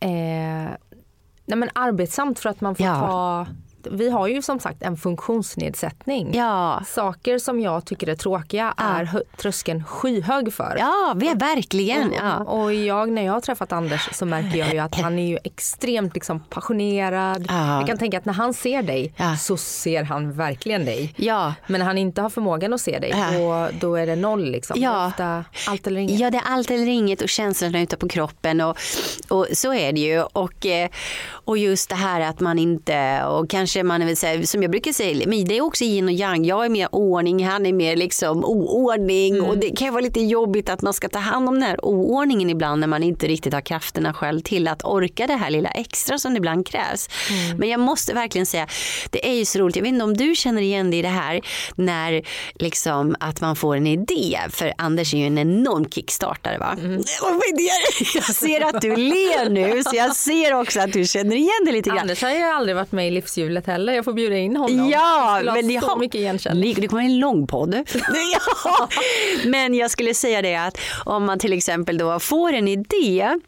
eh, 0.00 0.70
nej 1.46 1.56
men 1.58 1.68
arbetsamt 1.72 2.38
för 2.38 2.48
att 2.50 2.60
man 2.60 2.76
får 2.76 2.86
Ja. 2.86 2.94
ta 3.00 3.46
vi 3.90 4.10
har 4.10 4.26
ju 4.26 4.42
som 4.42 4.60
sagt 4.60 4.82
en 4.82 4.96
funktionsnedsättning. 4.96 6.30
Ja. 6.34 6.82
Saker 6.86 7.38
som 7.38 7.60
jag 7.60 7.84
tycker 7.84 8.08
är 8.08 8.14
tråkiga 8.14 8.74
är 8.76 9.04
hö- 9.04 9.20
tröskeln 9.36 9.84
skyhög 9.84 10.52
för. 10.52 10.76
Ja, 10.78 11.12
vi 11.16 11.28
är 11.28 11.34
verkligen. 11.36 12.12
Ja. 12.12 12.36
Och 12.36 12.74
jag, 12.74 13.08
när 13.08 13.22
jag 13.22 13.32
har 13.32 13.40
träffat 13.40 13.72
Anders 13.72 14.08
så 14.12 14.26
märker 14.26 14.58
jag 14.58 14.72
ju 14.72 14.78
att 14.78 14.94
han 14.94 15.18
är 15.18 15.26
ju 15.28 15.38
extremt 15.44 16.14
liksom 16.14 16.40
passionerad. 16.40 17.46
Ja. 17.48 17.78
Jag 17.78 17.86
kan 17.86 17.98
tänka 17.98 18.18
att 18.18 18.24
när 18.24 18.32
han 18.32 18.54
ser 18.54 18.82
dig 18.82 19.14
Ja. 19.16 19.36
så 19.36 19.56
ser 19.56 20.02
han 20.02 20.32
verkligen 20.32 20.84
dig. 20.84 21.14
Ja. 21.16 21.54
Men 21.66 21.78
när 21.78 21.86
han 21.86 21.98
inte 21.98 22.22
har 22.22 22.30
förmågan 22.30 22.72
att 22.72 22.80
se 22.80 22.98
dig 22.98 23.10
Ja. 23.16 23.38
då, 23.38 23.68
då 23.80 23.94
är 23.96 24.06
det 24.06 24.16
noll 24.16 24.44
liksom. 24.50 24.80
Ja. 24.80 25.06
Ofta 25.06 25.44
allt 25.68 25.86
eller 25.86 26.00
inget. 26.00 26.20
Ja, 26.20 26.30
det 26.30 26.36
är 26.38 26.42
allt 26.46 26.70
eller 26.70 26.86
inget 26.88 27.22
och 27.22 27.28
känslorna 27.28 27.80
ute 27.80 27.96
på 27.96 28.08
kroppen 28.08 28.60
och, 28.60 28.76
och 29.28 29.46
så 29.52 29.74
är 29.74 29.92
det 29.92 30.00
ju. 30.00 30.22
Och, 30.22 30.66
eh, 30.66 30.88
och 31.46 31.58
just 31.58 31.88
det 31.88 31.94
här 31.94 32.20
att 32.20 32.40
man 32.40 32.58
inte, 32.58 33.24
och 33.24 33.50
kanske 33.50 33.82
man 33.82 34.06
vill 34.06 34.16
säga, 34.16 34.46
som 34.46 34.62
jag 34.62 34.70
brukar 34.70 34.92
säga, 34.92 35.26
men 35.26 35.44
det 35.44 35.56
är 35.56 35.60
också 35.60 35.84
yin 35.84 36.04
och 36.04 36.12
yang. 36.12 36.44
Jag 36.44 36.64
är 36.64 36.68
mer 36.68 36.88
ordning, 36.92 37.46
han 37.46 37.66
är 37.66 37.72
mer 37.72 37.96
liksom 37.96 38.44
oordning 38.44 39.40
och 39.40 39.58
det 39.58 39.70
kan 39.70 39.92
vara 39.92 40.00
lite 40.00 40.20
jobbigt 40.20 40.68
att 40.68 40.82
man 40.82 40.94
ska 40.94 41.08
ta 41.08 41.18
hand 41.18 41.48
om 41.48 41.54
den 41.54 41.62
här 41.62 41.84
oordningen 41.84 42.50
ibland 42.50 42.80
när 42.80 42.86
man 42.86 43.02
inte 43.02 43.26
riktigt 43.26 43.54
har 43.54 43.60
krafterna 43.60 44.14
själv 44.14 44.40
till 44.40 44.68
att 44.68 44.84
orka 44.84 45.26
det 45.26 45.34
här 45.34 45.50
lilla 45.50 45.68
extra 45.68 46.18
som 46.18 46.36
ibland 46.36 46.66
krävs. 46.66 47.08
Men 47.58 47.68
jag 47.68 47.80
måste 47.80 48.14
verkligen 48.14 48.46
säga, 48.46 48.66
det 49.10 49.28
är 49.28 49.34
ju 49.34 49.44
så 49.44 49.58
roligt, 49.58 49.76
jag 49.76 49.82
vet 49.82 49.92
inte 49.92 50.04
om 50.04 50.16
du 50.16 50.34
känner 50.34 50.62
igen 50.62 50.90
dig 50.90 50.98
i 50.98 51.02
det 51.02 51.08
här 51.08 51.40
när 51.74 52.22
liksom 52.54 53.16
att 53.20 53.40
man 53.40 53.56
får 53.56 53.76
en 53.76 53.86
idé, 53.86 54.38
för 54.50 54.72
Anders 54.78 55.14
är 55.14 55.18
ju 55.18 55.26
en 55.26 55.38
enorm 55.38 55.90
kickstartare 55.90 56.58
va? 56.58 56.76
Det? 57.56 58.14
Jag 58.14 58.24
ser 58.24 58.60
att 58.60 58.80
du 58.82 58.96
ler 58.96 59.50
nu 59.50 59.82
så 59.84 59.96
jag 59.96 60.16
ser 60.16 60.54
också 60.54 60.80
att 60.80 60.92
du 60.92 61.04
känner 61.04 61.35
igen 61.36 61.64
dig 61.64 61.72
lite 61.72 61.90
grann. 61.90 61.98
Anders 61.98 62.22
har 62.22 62.30
ju 62.30 62.42
aldrig 62.42 62.76
varit 62.76 62.92
med 62.92 63.08
i 63.08 63.10
livshjulet 63.10 63.66
heller. 63.66 63.92
Jag 63.92 64.04
får 64.04 64.12
bjuda 64.12 64.36
in 64.36 64.56
honom. 64.56 64.90
Ja, 64.90 65.40
men 65.44 65.68
det 65.68 65.80
så 65.80 65.86
har 65.86 65.96
mycket 65.96 66.20
igenkänning. 66.20 66.74
Det 66.78 66.88
kommer 66.88 67.02
en 67.02 67.18
lång 67.18 67.46
podd. 67.46 67.74
ja. 68.32 68.88
Men 69.44 69.74
jag 69.74 69.90
skulle 69.90 70.14
säga 70.14 70.42
det 70.42 70.56
att 70.56 70.78
om 71.04 71.24
man 71.24 71.38
till 71.38 71.52
exempel 71.52 71.98
då 71.98 72.18
får 72.18 72.52
en 72.52 72.68
idé 72.68 73.38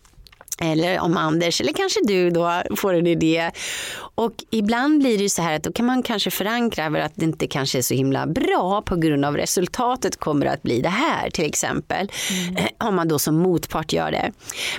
eller 0.60 1.00
om 1.00 1.16
Anders 1.16 1.60
eller 1.60 1.72
kanske 1.72 2.00
du 2.04 2.30
då 2.30 2.62
får 2.76 2.94
en 2.94 3.06
idé. 3.06 3.50
Och 4.14 4.32
ibland 4.50 4.98
blir 4.98 5.16
det 5.16 5.22
ju 5.22 5.28
så 5.28 5.42
här 5.42 5.56
att 5.56 5.62
då 5.62 5.72
kan 5.72 5.86
man 5.86 6.02
kanske 6.02 6.30
förankra 6.30 6.84
över 6.84 7.00
att 7.00 7.12
det 7.14 7.24
inte 7.24 7.46
kanske 7.46 7.78
är 7.78 7.82
så 7.82 7.94
himla 7.94 8.26
bra 8.26 8.82
på 8.82 8.96
grund 8.96 9.24
av 9.24 9.36
resultatet 9.36 10.16
kommer 10.16 10.46
att 10.46 10.62
bli 10.62 10.80
det 10.80 10.88
här 10.88 11.30
till 11.30 11.44
exempel. 11.44 12.12
Eh, 12.56 12.88
Om 12.88 12.94
man 12.96 13.08
då 13.08 13.18
som 13.18 13.36
motpart 13.38 13.92
gör 13.92 14.10
det. 14.10 14.32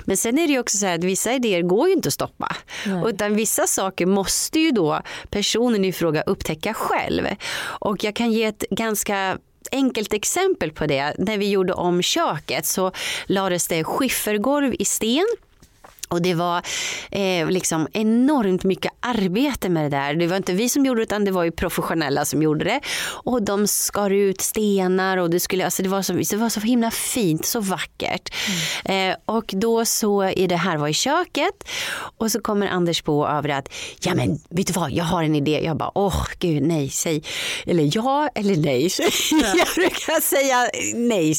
Men 0.04 0.16
sen 0.16 0.38
är 0.38 0.46
det 0.46 0.52
ju 0.52 0.58
också 0.60 0.76
så 0.76 0.86
här 0.86 0.94
att 0.94 1.04
vissa 1.04 1.32
idéer 1.34 1.62
går 1.62 1.88
ju 1.88 1.94
inte 1.94 2.06
att 2.08 2.14
stoppa. 2.14 2.56
Utan 3.06 3.34
vissa 3.34 3.66
saker 3.66 4.06
måste 4.06 4.60
ju 4.60 4.70
då 4.70 5.00
personen 5.30 5.84
i 5.84 5.92
fråga 5.92 6.22
upptäcka 6.22 6.74
själv. 6.74 7.26
Och 7.62 8.04
jag 8.04 8.14
kan 8.16 8.32
ge 8.32 8.44
ett 8.44 8.64
ganska 8.70 9.38
enkelt 9.72 10.12
exempel 10.12 10.70
på 10.72 10.86
det. 10.86 11.14
När 11.18 11.38
vi 11.38 11.50
gjorde 11.50 11.72
om 11.72 12.02
köket 12.02 12.66
så 12.66 12.92
lades 13.26 13.68
det 13.68 13.84
skiffergolv 13.84 14.74
i 14.78 14.84
sten. 14.84 15.26
Och 16.10 16.22
det 16.22 16.34
var 16.34 16.62
eh, 17.10 17.50
liksom 17.50 17.88
enormt 17.92 18.64
mycket 18.64 18.92
arbete 19.00 19.68
med 19.68 19.84
det 19.84 19.96
där. 19.96 20.14
Det 20.14 20.26
var 20.26 20.36
inte 20.36 20.52
vi 20.52 20.68
som 20.68 20.86
gjorde 20.86 21.00
det 21.00 21.02
utan 21.02 21.24
det 21.24 21.30
var 21.30 21.44
ju 21.44 21.50
professionella 21.50 22.24
som 22.24 22.42
gjorde 22.42 22.64
det. 22.64 22.80
Och 23.24 23.42
de 23.42 23.66
skar 23.66 24.10
ut 24.10 24.40
stenar 24.40 25.16
och 25.16 25.30
det, 25.30 25.40
skulle, 25.40 25.64
alltså 25.64 25.82
det, 25.82 25.88
var, 25.88 26.02
så, 26.02 26.12
det 26.12 26.36
var 26.36 26.48
så 26.48 26.60
himla 26.60 26.90
fint, 26.90 27.46
så 27.46 27.60
vackert. 27.60 28.34
Eh, 28.84 29.14
och 29.24 29.44
då 29.56 29.84
så 29.84 30.22
är 30.22 30.48
det 30.48 30.56
här 30.56 30.76
var 30.76 30.88
i 30.88 30.92
köket 30.92 31.68
och 32.16 32.32
så 32.32 32.40
kommer 32.40 32.66
Anders 32.66 33.02
på 33.02 33.28
över 33.28 33.48
att 33.48 33.72
ja 34.00 34.14
men 34.14 34.40
vet 34.50 34.66
du 34.66 34.72
vad, 34.72 34.92
jag 34.92 35.04
har 35.04 35.22
en 35.22 35.34
idé. 35.34 35.60
Jag 35.64 35.76
bara 35.76 35.90
åh 35.94 36.26
gud 36.38 36.62
nej, 36.62 36.88
säg 36.88 37.22
eller 37.66 37.90
ja 37.96 38.28
eller 38.34 38.56
nej. 38.56 38.82
jag 39.58 39.68
brukar 39.74 40.20
säga 40.20 40.70
nej 40.94 41.34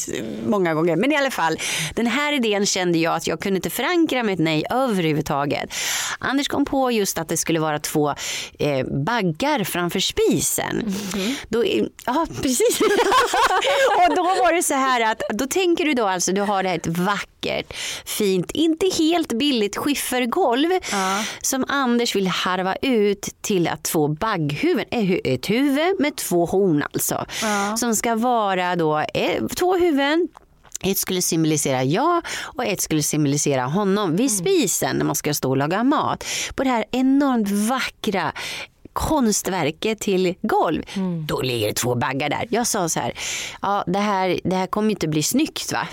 många 0.46 0.74
gånger. 0.74 0.96
Men 0.96 1.12
i 1.12 1.16
alla 1.16 1.30
fall, 1.30 1.58
den 1.94 2.06
här 2.06 2.32
idén 2.32 2.66
kände 2.66 2.98
jag 2.98 3.14
att 3.14 3.26
jag 3.26 3.40
kunde 3.40 3.56
inte 3.56 3.70
förankra 3.70 4.22
med 4.22 4.32
ett 4.32 4.38
nej 4.38 4.61
överhuvudtaget. 4.70 5.74
Anders 6.18 6.48
kom 6.48 6.64
på 6.64 6.90
just 6.90 7.18
att 7.18 7.28
det 7.28 7.36
skulle 7.36 7.60
vara 7.60 7.78
två 7.78 8.14
eh, 8.58 8.86
baggar 8.86 9.64
framför 9.64 10.00
spisen. 10.00 10.94
Då, 11.48 11.64
ja, 12.06 12.26
precis. 12.42 12.80
och 13.96 14.16
då 14.16 14.22
var 14.22 14.52
det 14.52 14.62
så 14.62 14.74
här 14.74 15.12
att 15.12 15.22
då 15.30 15.46
tänker 15.46 15.84
du 15.84 15.94
då 15.94 16.06
alltså, 16.06 16.32
du 16.32 16.40
har 16.40 16.62
det 16.62 16.68
här 16.68 16.76
ett 16.76 16.86
vackert, 16.86 17.74
fint, 18.04 18.50
inte 18.50 18.90
helt 18.98 19.32
billigt 19.32 19.76
skiffergolv 19.76 20.70
som 21.42 21.64
Anders 21.68 22.16
vill 22.16 22.26
harva 22.26 22.76
ut 22.82 23.28
till 23.40 23.68
att 23.68 23.82
två 23.82 24.08
bagghuvuden, 24.08 24.86
eh, 24.90 25.32
ett 25.32 25.50
huvud 25.50 26.00
med 26.00 26.16
två 26.16 26.46
horn 26.46 26.82
alltså. 26.82 27.24
Som 27.76 27.96
ska 27.96 28.14
vara 28.14 28.76
då 28.76 28.98
eh, 28.98 29.46
två 29.56 29.76
huvuden 29.76 30.28
ett 30.82 30.98
skulle 30.98 31.22
symbolisera 31.22 31.84
jag 31.84 32.26
och 32.42 32.64
ett 32.64 32.80
skulle 32.80 33.02
symbolisera 33.02 33.64
honom 33.64 34.16
vid 34.16 34.30
spisen 34.30 34.96
när 34.96 35.04
man 35.04 35.16
ska 35.16 35.34
stå 35.34 35.50
och 35.50 35.56
laga 35.56 35.84
mat. 35.84 36.24
På 36.54 36.64
det 36.64 36.70
här 36.70 36.84
enormt 36.90 37.50
vackra 37.50 38.32
konstverket 38.92 40.00
till 40.00 40.34
golv. 40.42 40.82
Då 41.26 41.42
ligger 41.42 41.66
det 41.66 41.74
två 41.74 41.94
baggar 41.94 42.28
där. 42.28 42.46
Jag 42.50 42.66
sa 42.66 42.88
så 42.88 43.00
här, 43.00 43.12
ja 43.62 43.84
det 43.86 43.98
här, 43.98 44.40
det 44.44 44.56
här 44.56 44.66
kommer 44.66 44.90
inte 44.90 45.08
bli 45.08 45.22
snyggt 45.22 45.72
va? 45.72 45.88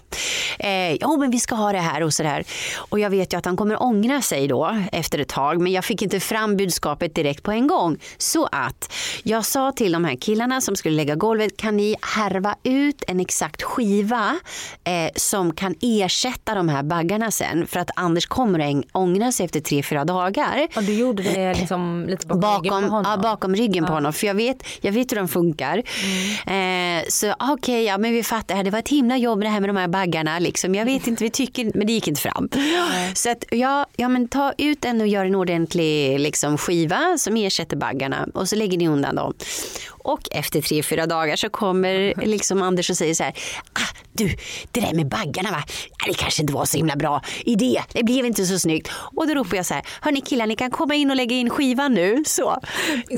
Eh, 0.60 0.94
jo 0.94 1.18
men 1.18 1.32
vi 1.32 1.39
ska 1.39 1.56
ha 1.56 1.72
det 1.72 1.79
här 1.79 2.03
och 2.03 2.13
så 2.13 2.24
där. 2.24 2.44
Och 2.77 3.00
jag 3.00 3.10
vet 3.10 3.34
ju 3.34 3.38
att 3.38 3.46
han 3.46 3.58
kommer 3.58 3.84
ångra 3.84 4.22
sig 4.22 4.48
då 4.48 4.77
efter 4.91 5.20
ett 5.20 5.27
tag 5.27 5.62
men 5.62 5.72
jag 5.72 5.86
fick 5.86 6.01
inte 6.01 6.20
fram 6.20 6.58
budskapet 6.58 7.15
direkt 7.15 7.44
på 7.44 7.51
en 7.51 7.68
gång. 7.68 7.98
Så 8.18 8.46
att 8.51 8.94
jag 9.24 9.46
sa 9.46 9.72
till 9.72 9.91
de 9.91 10.06
här 10.06 10.15
killarna 10.15 10.62
som 10.62 10.75
skulle 10.75 10.96
lägga 10.96 11.15
golvet, 11.15 11.58
kan 11.58 11.77
ni 11.77 11.96
härva 12.01 12.56
ut 12.63 13.03
en 13.08 13.20
exakt 13.20 13.63
skiva 13.63 14.39
eh, 14.84 15.10
som 15.15 15.53
kan 15.53 15.75
ersätta 15.82 16.56
de 16.56 16.70
här 16.70 16.84
baggarna 16.84 17.32
sen? 17.32 17.68
För 17.68 17.79
att 17.79 17.89
Anders 17.96 18.25
kommer 18.25 18.84
ångra 18.91 19.32
sig 19.32 19.46
efter 19.46 19.60
tre, 19.60 19.84
fyra 19.84 20.06
dagar 20.06 20.68
Ja, 20.75 20.82
du 20.82 20.94
gjorde 20.94 21.24
det 21.24 21.53
liksom 21.53 22.06
lite 22.10 22.27
bakom, 22.27 22.41
bakom, 22.41 22.88
honom. 22.89 23.12
ja, 23.12 23.17
bakom 23.17 23.55
ryggen 23.55 23.86
på 23.86 23.93
honom. 23.93 24.13
För 24.13 24.27
jag 24.27 24.36
vet, 24.36 24.63
jag 24.81 24.91
vet 24.91 25.12
hur 25.12 25.17
de 25.17 25.27
funkar. 25.27 25.77
Eh, 26.48 27.03
så 27.08 27.34
okej, 27.39 27.84
ja, 27.84 27.98
men 27.98 28.12
vi 28.12 28.24
fattar. 28.24 28.63
Det 28.63 28.69
var 28.69 28.79
ett 28.79 28.89
himla 28.89 29.17
jobb 29.17 29.41
det 29.41 29.50
här 29.50 29.60
med 29.60 29.69
de 29.69 29.77
här 29.77 29.88
baggarna. 29.88 30.39
Liksom. 30.39 30.75
Jag 30.75 30.86
vet 30.86 31.08
inte, 31.08 31.24
vi 31.24 31.29
tycker, 31.29 31.72
men 31.75 31.88
det 31.88 31.93
gick 31.93 32.08
inte 32.08 32.22
fram. 32.22 32.50
Så 33.13 33.31
att, 33.31 33.43
ja, 33.51 33.86
ja, 33.96 34.10
men 34.10 34.27
ta 34.27 34.53
ut 34.58 34.81
den 34.81 35.01
och 35.01 35.08
gör 35.08 35.25
en 35.25 35.36
ordentlig 35.36 36.19
liksom, 36.19 36.58
skiva 36.58 37.17
som 37.17 37.36
ersätter 37.38 37.77
baggarna. 37.77 38.27
Och 38.34 38.50
så 38.50 38.55
lägger 38.55 38.77
ni 38.77 38.88
undan 38.88 39.15
dem. 39.15 39.34
Och 40.10 40.28
efter 40.32 40.62
tre, 40.62 40.84
fyra 40.84 41.06
dagar 41.08 41.36
så 41.36 41.50
kommer 41.50 42.13
liksom 42.25 42.62
Anders 42.62 42.89
och 42.89 42.98
säger 42.98 43.13
så 43.13 43.24
här. 43.24 43.34
Ah, 43.74 43.98
du, 44.13 44.36
det 44.72 44.80
där 44.80 44.94
med 44.94 45.08
baggarna 45.08 45.51
va? 45.51 45.63
Ja, 46.00 46.06
det 46.08 46.13
kanske 46.13 46.42
inte 46.42 46.54
var 46.54 46.66
så 46.66 46.78
himla 46.78 46.96
bra 46.96 47.22
idé. 47.46 47.82
Det 47.94 48.04
blev 48.04 48.25
inte 48.25 48.46
så 48.46 48.60
snyggt. 48.60 48.92
Och 49.16 49.28
då 49.28 49.34
ropar 49.34 49.58
jag 49.58 49.66
så 49.66 49.74
här. 49.74 49.84
Hörni 50.01 50.22
killar, 50.22 50.48
ni 50.48 50.56
kan 50.56 50.72
komma 50.72 50.96
in 50.96 51.10
och 51.10 51.16
lägga 51.16 51.36
in 51.36 51.50
skivan 51.50 51.94
nu. 51.94 52.24
Så. 52.25 52.58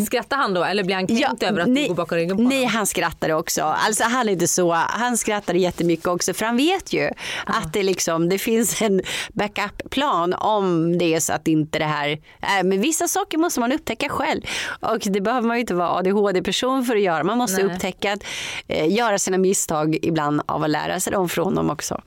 Skrattar 0.05 0.37
han 0.37 0.53
då 0.53 0.63
eller 0.63 0.83
blir 0.83 0.95
han 0.95 1.07
kränkt 1.07 1.43
över 1.43 1.61
att 1.61 1.67
nej, 1.67 1.83
du 1.83 1.89
går 1.89 1.95
bakom 1.95 2.17
ryggen 2.17 2.37
på 2.37 2.43
Nej, 2.43 2.65
han 2.65 2.87
skrattade 2.87 3.33
också. 3.33 3.61
Alltså 3.61 4.03
han 4.03 4.29
är 4.29 4.33
inte 4.33 4.47
så. 4.47 4.71
Han 4.73 5.17
skrattade 5.17 5.59
jättemycket 5.59 6.07
också 6.07 6.33
för 6.33 6.45
han 6.45 6.57
vet 6.57 6.93
ju 6.93 7.09
att 7.45 7.73
det 7.73 7.83
liksom 7.83 8.29
det 8.29 8.37
finns 8.37 8.81
en 8.81 9.01
backup-plan 9.33 10.33
om 10.33 10.97
det 10.97 11.13
är 11.13 11.19
så 11.19 11.33
att 11.33 11.47
inte 11.47 11.79
det 11.79 11.85
här. 11.85 12.09
Äh, 12.11 12.63
men 12.63 12.81
vissa 12.81 13.07
saker 13.07 13.37
måste 13.37 13.59
man 13.59 13.71
upptäcka 13.71 14.09
själv 14.09 14.41
och 14.79 14.99
det 14.99 15.21
behöver 15.21 15.47
man 15.47 15.57
ju 15.57 15.61
inte 15.61 15.73
vara 15.73 15.89
ADHD-person 15.89 16.80
för 16.85 16.95
att 16.95 17.01
göra. 17.01 17.23
Man 17.23 17.37
måste 17.37 17.63
Nej. 17.63 17.73
upptäcka 17.75 18.13
att 18.13 18.23
eh, 18.67 18.93
göra 18.93 19.19
sina 19.19 19.37
misstag 19.37 19.97
ibland 20.01 20.41
av 20.45 20.63
att 20.63 20.69
lära 20.69 20.99
sig 20.99 21.13
dem 21.13 21.29
från 21.29 21.55
dem 21.55 21.69
också. 21.69 22.01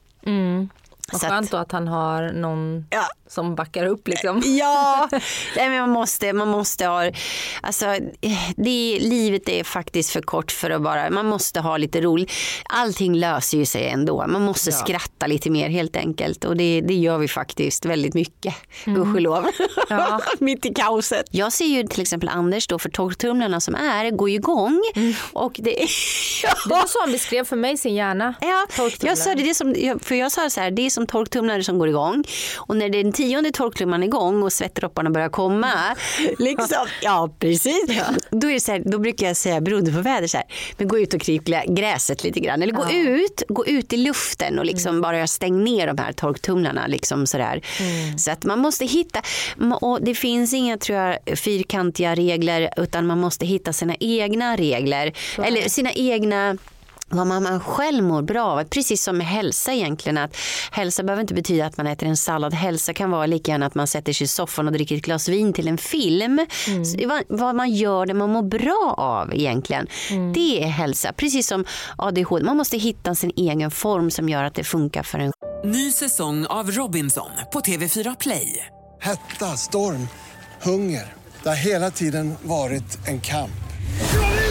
Vad 1.12 1.20
Så 1.20 1.26
att- 1.26 1.32
skönt 1.32 1.50
då 1.50 1.56
att 1.56 1.72
han 1.72 1.88
har 1.88 2.32
någon 2.32 2.86
Ja. 2.90 3.02
Som 3.34 3.54
backar 3.54 3.86
upp 3.86 4.08
liksom. 4.08 4.42
Ja, 4.44 5.08
nej, 5.56 5.68
men 5.68 5.80
man 5.80 5.90
måste, 5.90 6.32
man 6.32 6.48
måste 6.48 6.86
ha, 6.86 7.10
alltså 7.62 7.86
det, 8.56 8.98
livet 9.00 9.48
är 9.48 9.64
faktiskt 9.64 10.10
för 10.10 10.20
kort 10.20 10.52
för 10.52 10.70
att 10.70 10.82
bara, 10.82 11.10
man 11.10 11.26
måste 11.26 11.60
ha 11.60 11.76
lite 11.76 12.00
roligt. 12.00 12.32
Allting 12.64 13.14
löser 13.14 13.58
ju 13.58 13.66
sig 13.66 13.88
ändå, 13.88 14.26
man 14.26 14.42
måste 14.42 14.72
skratta 14.72 15.26
lite 15.26 15.50
mer 15.50 15.68
helt 15.68 15.96
enkelt 15.96 16.44
och 16.44 16.56
det, 16.56 16.80
det 16.80 16.94
gör 16.94 17.18
vi 17.18 17.28
faktiskt 17.28 17.84
väldigt 17.84 18.14
mycket, 18.14 18.54
gudskelov. 18.84 19.46
Ja. 19.88 20.20
Mitt 20.38 20.66
i 20.66 20.74
kaoset. 20.74 21.26
Jag 21.30 21.52
ser 21.52 21.64
ju 21.64 21.82
till 21.82 22.02
exempel 22.02 22.28
Anders 22.28 22.66
då 22.66 22.78
för 22.78 22.88
torktumlarna 22.88 23.60
som 23.60 23.74
är, 23.74 24.10
går 24.10 24.30
ju 24.30 24.36
igång 24.36 24.82
och 25.32 25.52
det 25.58 25.82
är 25.82 25.88
Det 26.68 26.74
var 26.74 26.86
så 26.86 27.00
han 27.00 27.12
beskrev 27.12 27.44
för 27.44 27.56
mig 27.56 27.76
sin 27.76 27.94
hjärna. 27.94 28.34
Ja, 28.40 28.66
jag 29.00 29.18
sa 29.18 29.34
det, 29.34 29.42
det 29.42 29.50
är 29.50 29.54
som, 29.54 29.98
för 30.02 30.14
jag 30.14 30.32
sa 30.32 30.50
så 30.50 30.60
här, 30.60 30.70
det 30.70 30.86
är 30.86 30.90
som 30.90 31.06
torktumlare 31.06 31.64
som 31.64 31.78
går 31.78 31.88
igång. 31.88 32.24
Och 32.56 32.76
när 32.76 32.88
den 32.88 33.12
tionde 33.28 33.50
torktumlaren 33.50 34.02
är 34.02 34.06
igång 34.06 34.42
och 34.42 34.52
svettdropparna 34.52 35.10
börjar 35.10 35.28
komma, 35.28 35.72
liksom, 36.38 36.86
ja 37.02 37.34
precis, 37.38 37.84
Då, 38.30 38.50
är 38.50 38.58
så 38.58 38.72
här, 38.72 38.82
då 38.84 38.98
brukar 38.98 39.26
jag 39.26 39.36
säga 39.36 39.60
beroende 39.60 39.92
på 39.92 40.00
väder 40.00 40.26
så 40.26 40.36
här, 40.36 40.46
men 40.76 40.88
gå 40.88 40.98
ut 40.98 41.14
och 41.14 41.20
kryp 41.20 41.44
gräset 41.66 42.24
lite 42.24 42.40
grann. 42.40 42.62
Eller 42.62 42.72
gå 42.72 42.90
ut, 42.90 43.42
gå 43.48 43.66
ut 43.66 43.92
i 43.92 43.96
luften 43.96 44.58
och 44.58 44.64
liksom 44.64 45.00
bara 45.00 45.26
stäng 45.26 45.64
ner 45.64 45.86
de 45.86 45.98
här 45.98 46.12
torktumlarna. 46.12 46.86
Liksom 46.86 47.26
så, 47.26 47.38
där. 47.38 47.60
så 48.18 48.30
att 48.30 48.44
man 48.44 48.58
måste 48.58 48.84
hitta, 48.84 49.22
och 49.80 50.02
det 50.02 50.14
finns 50.14 50.54
inga 50.54 50.78
tror 50.78 50.98
jag, 50.98 51.38
fyrkantiga 51.38 52.14
regler 52.14 52.70
utan 52.76 53.06
man 53.06 53.20
måste 53.20 53.46
hitta 53.46 53.72
sina 53.72 53.94
egna 54.00 54.56
regler. 54.56 55.12
Eller 55.44 55.68
sina 55.68 55.92
egna 55.92 56.56
vad 57.16 57.26
man 57.26 57.60
själv 57.60 58.04
mår 58.04 58.22
bra 58.22 58.44
av. 58.44 58.64
Precis 58.64 59.02
som 59.02 59.18
med 59.18 59.26
hälsa 59.26 59.72
egentligen. 59.72 60.18
Att 60.18 60.36
hälsa 60.70 61.02
behöver 61.02 61.20
inte 61.20 61.34
betyda 61.34 61.66
att 61.66 61.76
man 61.76 61.86
äter 61.86 62.08
en 62.08 62.16
sallad. 62.16 62.54
Hälsa 62.54 62.94
kan 62.94 63.10
vara 63.10 63.26
lika 63.26 63.52
gärna 63.52 63.66
att 63.66 63.74
man 63.74 63.86
sätter 63.86 64.12
sig 64.12 64.24
i 64.24 64.28
soffan 64.28 64.66
och 64.66 64.72
dricker 64.72 64.96
ett 64.96 65.02
glas 65.02 65.28
vin 65.28 65.52
till 65.52 65.68
en 65.68 65.78
film. 65.78 66.46
Så 66.84 67.08
vad, 67.08 67.22
vad 67.28 67.54
man 67.54 67.70
gör 67.70 68.06
det 68.06 68.14
man 68.14 68.30
mår 68.30 68.42
bra 68.42 68.94
av 68.98 69.34
egentligen. 69.34 69.86
Det 70.34 70.62
är 70.62 70.66
hälsa. 70.66 71.12
Precis 71.12 71.46
som 71.46 71.64
ADHD. 71.98 72.44
Man 72.44 72.56
måste 72.56 72.76
hitta 72.76 73.14
sin 73.14 73.32
egen 73.36 73.70
form 73.70 74.10
som 74.10 74.28
gör 74.28 74.44
att 74.44 74.54
det 74.54 74.64
funkar 74.64 75.02
för 75.02 75.18
en. 75.18 75.32
Ny 75.64 75.92
säsong 75.92 76.46
av 76.46 76.70
Robinson 76.70 77.30
på 77.52 77.60
TV4 77.60 78.16
Play. 78.20 78.66
Hetta, 79.00 79.56
storm, 79.56 80.08
hunger. 80.62 81.12
Det 81.42 81.48
har 81.48 81.56
hela 81.56 81.90
tiden 81.90 82.34
varit 82.42 83.08
en 83.08 83.20
kamp. 83.20 83.50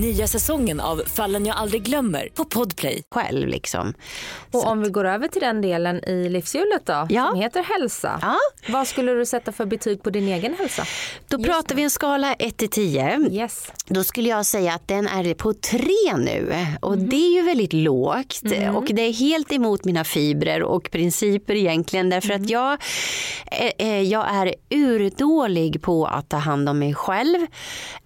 Nya 0.00 0.26
säsongen 0.26 0.80
av 0.80 1.02
Fallen 1.06 1.46
jag 1.46 1.56
aldrig 1.56 1.82
glömmer 1.82 2.28
på 2.34 2.44
Podplay. 2.44 3.02
själv. 3.10 3.48
Liksom. 3.48 3.94
Och 4.52 4.66
om 4.66 4.82
vi 4.82 4.88
går 4.90 5.04
över 5.04 5.28
till 5.28 5.40
den 5.40 5.60
delen 5.60 6.04
i 6.04 6.28
livshjulet 6.28 6.86
då, 6.86 7.06
Ja. 7.10 7.26
som 7.30 7.40
heter 7.40 7.62
hälsa. 7.62 8.18
Ja. 8.22 8.36
Vad 8.68 8.86
skulle 8.88 9.12
du 9.12 9.26
sätta 9.26 9.52
för 9.52 9.64
betyg 9.66 10.02
på 10.02 10.10
din 10.10 10.28
egen 10.28 10.54
hälsa? 10.58 10.84
Då 11.28 11.42
pratar 11.44 11.74
vi 11.74 11.82
en 11.82 11.90
skala 11.90 12.34
1 12.34 12.56
till 12.56 12.68
10. 12.68 13.28
Yes. 13.30 13.72
Då 13.86 14.04
skulle 14.04 14.28
jag 14.28 14.46
säga 14.46 14.74
att 14.74 14.88
den 14.88 15.06
är 15.08 15.34
på 15.34 15.54
tre 15.54 16.16
nu 16.18 16.66
och 16.80 16.98
det 16.98 17.16
är 17.16 17.34
ju 17.34 17.42
väldigt 17.42 17.72
lågt 17.72 18.40
och 18.74 18.84
det 18.84 19.02
är 19.02 19.12
helt 19.12 19.52
emot 19.52 19.84
mina 19.84 20.04
fibrer 20.04 20.62
och 20.62 20.90
principer 20.90 21.54
egentligen 21.54 22.10
därför 22.10 22.34
att 22.34 22.50
jag, 22.50 22.72
eh, 23.46 23.70
eh, 23.88 24.00
jag 24.02 24.26
är 24.34 24.54
urdålig 24.70 25.82
på 25.82 26.06
att 26.06 26.28
ta 26.28 26.36
hand 26.36 26.68
om 26.68 26.78
mig 26.78 26.94
själv. 26.94 27.38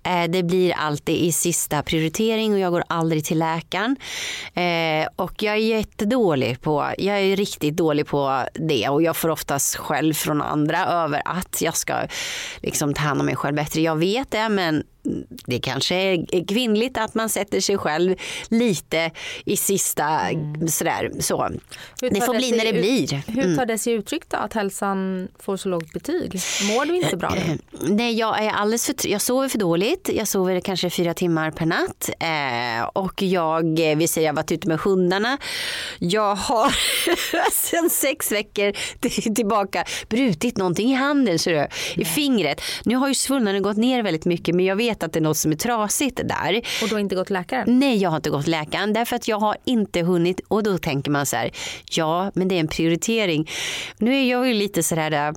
Eh, 0.02 0.24
Det 0.28 0.42
blir 0.42 0.72
alltid 0.72 1.16
i 1.16 1.32
sista 1.32 1.75
prioritering 1.82 2.52
och 2.52 2.58
jag 2.58 2.72
går 2.72 2.84
aldrig 2.88 3.24
till 3.24 3.38
läkaren. 3.38 3.96
Eh, 4.54 5.08
Och 5.16 5.42
jag 5.42 5.54
är 5.54 5.58
jättedålig 5.58 6.60
på, 6.60 6.92
jag 6.98 7.20
är 7.20 7.36
riktigt 7.36 7.76
dålig 7.76 8.06
på 8.06 8.44
det 8.54 8.88
och 8.88 9.02
jag 9.02 9.16
får 9.16 9.28
oftast 9.28 9.76
skäll 9.76 10.14
från 10.14 10.42
andra 10.42 10.86
över 10.86 11.22
att 11.24 11.62
jag 11.62 11.76
ska 11.76 11.94
liksom 12.62 12.94
ta 12.94 13.02
hand 13.02 13.20
om 13.20 13.26
mig 13.26 13.36
själv 13.36 13.56
bättre. 13.56 13.80
Jag 13.80 13.96
vet 13.96 14.30
det 14.30 14.48
men 14.48 14.82
det 15.46 15.58
kanske 15.60 15.94
är 15.96 16.46
kvinnligt 16.48 16.98
att 16.98 17.14
man 17.14 17.28
sätter 17.28 17.60
sig 17.60 17.78
själv 17.78 18.14
lite 18.48 19.10
i 19.44 19.56
sista 19.56 20.20
sådär 20.68 21.10
så. 21.20 21.42
Mm. 21.42 21.60
Hur 22.02 22.10
Det 22.10 22.20
får 22.20 22.34
bli 22.34 22.48
sig 22.48 22.58
när 22.58 22.64
det 22.64 22.70
ut- 22.70 22.80
blir. 22.80 23.22
Hur 23.26 23.44
Mm. 23.44 23.56
tar 23.56 23.66
det 23.66 23.78
sig 23.78 23.92
uttryck 23.92 24.22
då 24.28 24.36
att 24.36 24.52
hälsan 24.52 25.28
får 25.38 25.56
så 25.56 25.68
lågt 25.68 25.92
betyg? 25.92 26.40
Mår 26.62 26.84
du 26.84 26.96
inte 26.96 27.16
bra? 27.16 27.34
Nej, 27.80 28.18
jag 28.18 28.44
är 28.44 28.50
alldeles 28.50 28.86
för 28.86 28.94
Jag 29.08 29.20
sover 29.20 29.48
för 29.48 29.58
dåligt. 29.58 30.10
Jag 30.14 30.28
sover 30.28 30.60
kanske 30.60 30.90
fyra 30.90 31.14
timmar 31.14 31.50
per 31.50 31.66
natt. 31.66 32.10
Eh, 32.20 32.88
och 32.92 33.22
jag, 33.22 33.90
eh, 33.90 33.96
vi 33.96 34.08
säger 34.08 34.26
jag 34.28 34.34
varit 34.34 34.52
ute 34.52 34.68
med 34.68 34.78
hundarna. 34.80 35.38
Jag 35.98 36.34
har 36.34 36.74
sen 37.52 37.90
sex 37.90 38.32
veckor 38.32 38.72
till- 39.00 39.34
tillbaka 39.34 39.84
brutit 40.08 40.56
någonting 40.56 40.90
i 40.90 40.94
handen, 40.94 41.38
ser 41.38 41.52
du, 41.52 41.68
i 42.02 42.04
fingret. 42.04 42.60
Nu 42.84 42.94
har 42.96 43.08
ju 43.08 43.14
svullnaden 43.14 43.62
gått 43.62 43.76
ner 43.76 44.02
väldigt 44.02 44.24
mycket 44.24 44.54
men 44.54 44.64
jag 44.64 44.76
vet 44.76 44.95
att 45.02 45.12
det 45.12 45.18
är 45.18 45.22
något 45.22 45.36
som 45.36 45.52
är 45.52 45.56
trasigt 45.56 46.20
där. 46.24 46.62
Och 46.82 46.88
du 46.88 46.94
har 46.94 47.00
inte 47.00 47.14
gått 47.14 47.30
läkaren? 47.30 47.78
Nej, 47.78 47.96
jag 47.96 48.10
har 48.10 48.16
inte 48.16 48.30
gått 48.30 48.46
läkaren 48.46 48.92
därför 48.92 49.16
att 49.16 49.28
jag 49.28 49.38
har 49.38 49.56
inte 49.64 50.00
hunnit 50.02 50.40
och 50.48 50.62
då 50.62 50.78
tänker 50.78 51.10
man 51.10 51.26
så 51.26 51.36
här, 51.36 51.50
ja, 51.90 52.30
men 52.34 52.48
det 52.48 52.54
är 52.54 52.60
en 52.60 52.68
prioritering. 52.68 53.50
Nu 53.98 54.16
är 54.16 54.30
jag 54.30 54.48
ju 54.48 54.54
lite 54.54 54.82
så 54.82 54.94
här 54.94 55.12
äh, 55.28 55.34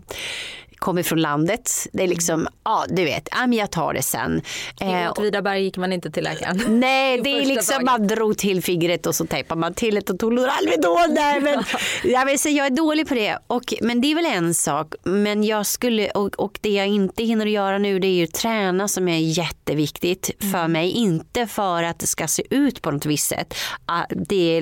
kommer 0.80 1.04
från 1.04 1.22
landet. 1.22 1.88
Det 1.94 2.04
är 2.04 2.08
liksom, 2.08 2.48
ja 2.64 2.86
du 2.90 3.04
vet, 3.04 3.30
ja, 3.32 3.38
men 3.48 3.54
jag 3.54 3.72
tar 3.72 3.94
det 3.94 4.02
sen. 4.02 4.42
I 4.82 4.84
Eh, 4.84 5.12
Åtvidaberg 5.12 5.64
gick 5.64 5.78
man 5.78 5.94
inte 5.94 6.12
till 6.12 6.24
läkaren. 6.24 6.62
Nej, 6.68 7.22
det 7.24 7.30
är 7.30 7.46
liksom 7.46 7.86
dagen. 7.86 7.86
man 7.86 8.08
drog 8.08 8.38
till 8.38 8.64
fingret 8.64 9.06
och 9.06 9.16
så 9.16 9.26
tejpar 9.26 9.56
man 9.56 9.74
till 9.74 9.96
det 9.96 10.10
och 10.10 10.20
tog 10.20 10.34
Alvedon 10.40 11.16
där. 11.16 11.42
Men 11.42 11.64
jag, 12.04 12.26
vill 12.26 12.40
säga, 12.40 12.58
jag 12.58 12.66
är 12.66 12.70
dålig 12.76 13.08
på 13.08 13.14
det. 13.14 13.38
Och, 13.48 13.74
men 13.82 14.02
det 14.02 14.12
är 14.12 14.16
väl 14.16 14.26
en 14.26 14.54
sak. 14.54 14.94
Men 15.04 15.44
jag 15.44 15.66
skulle, 15.66 16.10
och, 16.10 16.36
och 16.36 16.60
det 16.62 16.70
jag 16.70 16.88
inte 16.88 17.24
hinner 17.24 17.46
göra 17.46 17.78
nu 17.78 18.00
det 18.00 18.08
är 18.08 18.14
ju 18.14 18.28
träna 18.28 18.88
som 18.88 19.08
är 19.08 19.18
jätteviktigt 19.20 20.32
för 20.52 20.68
mig. 20.68 20.92
Inte 20.92 21.48
för 21.48 21.84
att 21.84 22.00
det 22.00 22.08
ska 22.08 22.28
se 22.28 22.44
ut 22.50 22.82
på 22.82 22.92
något 22.92 23.06
visst 23.06 23.28
sätt. 23.28 23.54
Ah, 23.86 24.04
Det 24.10 24.62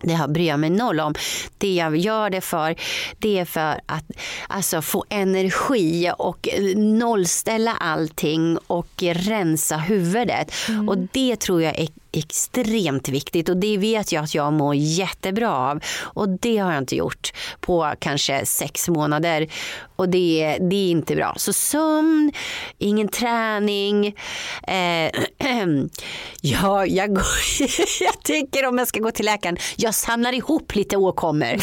det 0.00 0.14
här 0.14 0.28
bryr 0.28 0.48
jag 0.48 0.60
mig 0.60 0.70
noll 0.70 1.00
om. 1.00 1.14
Det 1.58 1.74
jag 1.74 1.96
gör 1.96 2.30
det 2.30 2.40
för, 2.40 2.74
det 3.18 3.38
är 3.38 3.44
för 3.44 3.80
att 3.86 4.04
alltså, 4.48 4.82
få 4.82 5.04
energi 5.08 6.12
och 6.18 6.48
nollställa 6.76 7.72
allting 7.72 8.58
och 8.66 9.02
rensa 9.02 9.76
huvudet. 9.76 10.52
Och 10.88 10.98
det 10.98 11.36
tror 11.36 11.62
jag 11.62 11.78
är 11.78 11.88
extremt 12.16 13.08
viktigt 13.08 13.48
och 13.48 13.56
det 13.56 13.78
vet 13.78 14.12
jag 14.12 14.24
att 14.24 14.34
jag 14.34 14.52
mår 14.52 14.74
jättebra 14.74 15.56
av. 15.56 15.80
Och 16.00 16.28
det 16.28 16.58
har 16.58 16.72
jag 16.72 16.82
inte 16.82 16.96
gjort 16.96 17.32
på 17.60 17.94
kanske 17.98 18.46
sex 18.46 18.88
månader. 18.88 19.48
Och 19.96 20.08
det, 20.08 20.58
det 20.60 20.76
är 20.76 20.90
inte 20.90 21.16
bra. 21.16 21.34
Så 21.36 21.52
sömn, 21.52 22.32
ingen 22.78 23.08
träning. 23.08 24.06
Eh, 24.68 25.10
ja, 26.40 26.86
jag, 26.86 27.14
går, 27.14 27.26
jag 28.00 28.22
tycker 28.22 28.66
om 28.66 28.78
jag 28.78 28.88
ska 28.88 29.00
gå 29.00 29.10
till 29.10 29.24
läkaren, 29.24 29.56
jag 29.76 29.94
samlar 29.94 30.32
ihop 30.32 30.74
lite 30.74 30.96
åkommor. 30.96 31.56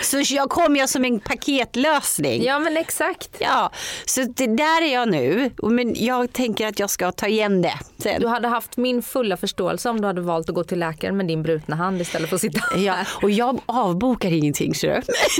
Så 0.02 0.34
jag 0.34 0.50
kommer 0.50 0.80
jag 0.80 0.88
som 0.88 1.04
en 1.04 1.20
paketlösning. 1.20 2.42
Ja 2.42 2.58
men 2.58 2.76
exakt. 2.76 3.36
Ja, 3.38 3.72
så 4.04 4.20
det 4.20 4.46
där 4.46 4.82
är 4.82 4.92
jag 4.92 5.10
nu. 5.10 5.50
Men 5.62 6.04
jag 6.04 6.32
tänker 6.32 6.66
att 6.66 6.78
jag 6.78 6.90
ska 6.90 7.12
ta 7.12 7.26
igen 7.26 7.62
det 7.62 7.78
sen. 7.98 8.20
Du 8.20 8.26
hade 8.26 8.48
haft 8.48 8.76
min 8.76 9.02
fulla 9.02 9.36
förståelse 9.36 9.79
om 9.88 10.00
du 10.00 10.06
hade 10.06 10.20
valt 10.20 10.48
att 10.48 10.54
gå 10.54 10.64
till 10.64 10.78
läkaren 10.78 11.16
med 11.16 11.26
din 11.26 11.42
brutna 11.42 11.76
hand 11.76 12.00
istället 12.00 12.28
för 12.28 12.36
att 12.36 12.40
sitta 12.40 12.60
här. 12.70 12.78
Ja, 12.78 12.96
och 13.22 13.30
jag 13.30 13.60
avbokar 13.66 14.32
ingenting 14.32 14.74
så 14.74 14.86
du. 14.86 14.92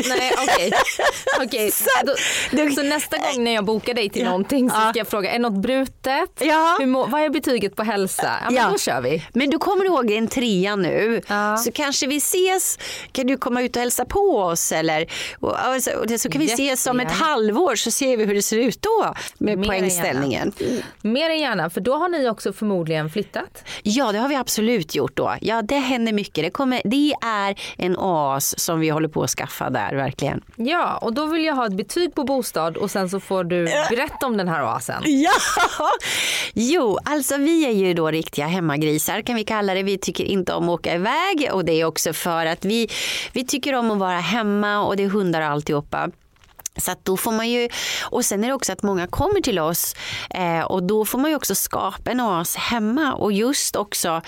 Nej 0.09 0.33
okej. 0.39 0.73
Okej, 1.45 1.73
då- 2.05 2.15
du- 2.51 2.71
Så 2.73 2.83
nästa 2.83 3.17
gång 3.17 3.45
när 3.45 3.51
jag 3.55 3.65
bokar 3.65 3.95
dig 3.95 4.11
till 4.11 4.25
någonting 4.25 4.71
så 4.71 4.77
Ja. 4.77 4.91
ska 4.91 4.99
jag 5.01 5.09
fråga, 5.09 5.31
är 5.33 5.39
något 5.39 5.63
brutet? 5.63 6.31
Ja. 6.39 6.77
Hur 6.81 7.11
vad 7.11 7.21
är 7.23 7.29
betyget 7.31 7.77
på 7.77 7.83
hälsa? 7.83 8.23
Ja, 8.45 8.51
men 8.51 8.55
Ja. 8.55 8.69
då 8.71 8.79
kör 8.79 9.01
vi. 9.01 9.25
Men 9.33 9.51
du 9.51 9.59
kommer 9.59 9.85
ihåg 9.85 10.11
en 10.11 10.29
trea 10.29 10.77
nu. 10.77 11.21
Ja. 11.29 11.57
Så 11.57 11.73
kanske 11.73 12.07
vi 12.07 12.17
ses. 12.17 12.79
Kan 13.13 13.27
du 13.27 13.37
komma 13.37 13.63
ut 13.63 13.77
och 13.77 13.81
hälsa 13.81 14.05
på 14.05 14.39
oss? 14.39 14.73
Eller, 14.73 15.07
och, 15.41 15.65
alltså, 15.65 15.91
och 15.91 16.21
så 16.21 16.29
kan 16.31 16.41
vi 16.41 16.47
ses 16.47 16.87
om 16.87 17.01
ett 17.01 17.05
Jättegärna. 17.05 17.27
halvår 17.27 17.75
så 17.75 17.91
ser 17.91 18.17
vi 18.17 18.25
hur 18.25 18.35
det 18.35 18.43
ser 18.43 18.59
ut 18.59 18.83
då 18.83 19.15
med 19.39 19.59
Mer 19.59 19.65
än 19.65 19.69
poängställningen. 19.71 20.53
Mer 21.03 21.31
än 21.31 21.39
gärna, 21.39 21.71
för 21.71 21.81
då 21.81 21.95
har 21.97 22.09
ni 22.09 22.29
också 22.29 22.53
förmodligen 22.53 23.11
flyttat. 23.11 23.65
Ja, 23.83 24.13
det 24.13 24.19
har 24.21 24.29
vi 24.29 24.35
absolut 24.35 24.95
gjort 24.95 25.17
då. 25.17 25.37
Ja, 25.41 25.63
det 25.63 25.77
händer 25.77 26.13
mycket. 26.13 26.45
Det, 26.45 26.51
kommer, 26.51 26.83
det 26.85 27.15
är 27.23 27.61
en 27.77 27.97
oas 27.97 28.59
som 28.59 28.81
vi 28.81 28.89
håller 28.89 29.09
på 29.09 29.23
att 29.23 29.31
skaffa 29.31 29.71
där, 29.71 29.95
verkligen. 29.95 30.41
Ja, 30.57 30.97
och 30.97 31.13
då 31.15 31.27
vill 31.27 31.45
jag 31.45 31.55
ha 31.55 31.67
ett 31.67 31.77
betyg 31.77 32.15
på 32.15 32.25
bostad 32.25 32.77
och 32.77 32.91
sen 32.91 33.11
så 33.11 33.21
får 33.21 33.45
du 33.45 33.65
berätta 33.65 34.27
om 34.27 34.37
den 34.37 34.49
här 34.49 34.65
oasen. 34.65 35.03
Ja, 35.07 35.31
jo, 36.55 36.99
alltså 37.05 37.37
vi 37.37 37.67
är 37.67 37.73
ju 37.73 37.95
då 37.95 38.11
riktiga 38.11 38.47
hemmagrisar 38.47 39.23
kan 39.23 39.37
vi 39.37 39.45
kalla 39.45 39.75
det. 39.75 39.83
Vi 39.83 39.99
tycker 39.99 40.25
inte 40.25 40.53
om 40.53 40.65
att 40.69 40.81
åka 40.81 40.95
iväg 40.95 41.49
och 41.53 41.65
det 41.65 41.81
är 41.81 41.85
också 41.85 42.13
för 42.13 42.47
att 42.47 42.65
vi, 42.65 42.89
vi 43.33 43.45
tycker 43.47 43.75
om 43.75 43.91
att 43.91 43.99
vara 43.99 44.19
hemma 44.19 44.81
och 44.85 44.97
det 44.97 45.03
är 45.03 45.09
hundar 45.09 45.41
och 45.41 45.47
alltihopa. 45.47 46.11
Så 46.81 46.91
att 46.91 47.05
då 47.05 47.17
får 47.17 47.33
man 47.33 47.51
ju, 47.51 47.69
och 48.03 48.25
sen 48.25 48.45
är 48.45 48.49
det 48.49 48.55
också 48.55 48.73
att 48.73 48.83
många 48.83 49.07
kommer 49.07 49.41
till 49.41 49.59
oss 49.59 49.95
eh, 50.31 50.61
och 50.61 50.83
då 50.83 51.05
får 51.05 51.19
man 51.19 51.31
ju 51.31 51.37
också 51.37 51.55
skapa 51.55 52.11
en 52.11 52.21
oas 52.21 52.57
hemma 52.57 53.15
och 53.15 53.33
just 53.33 53.77
också 53.77 54.23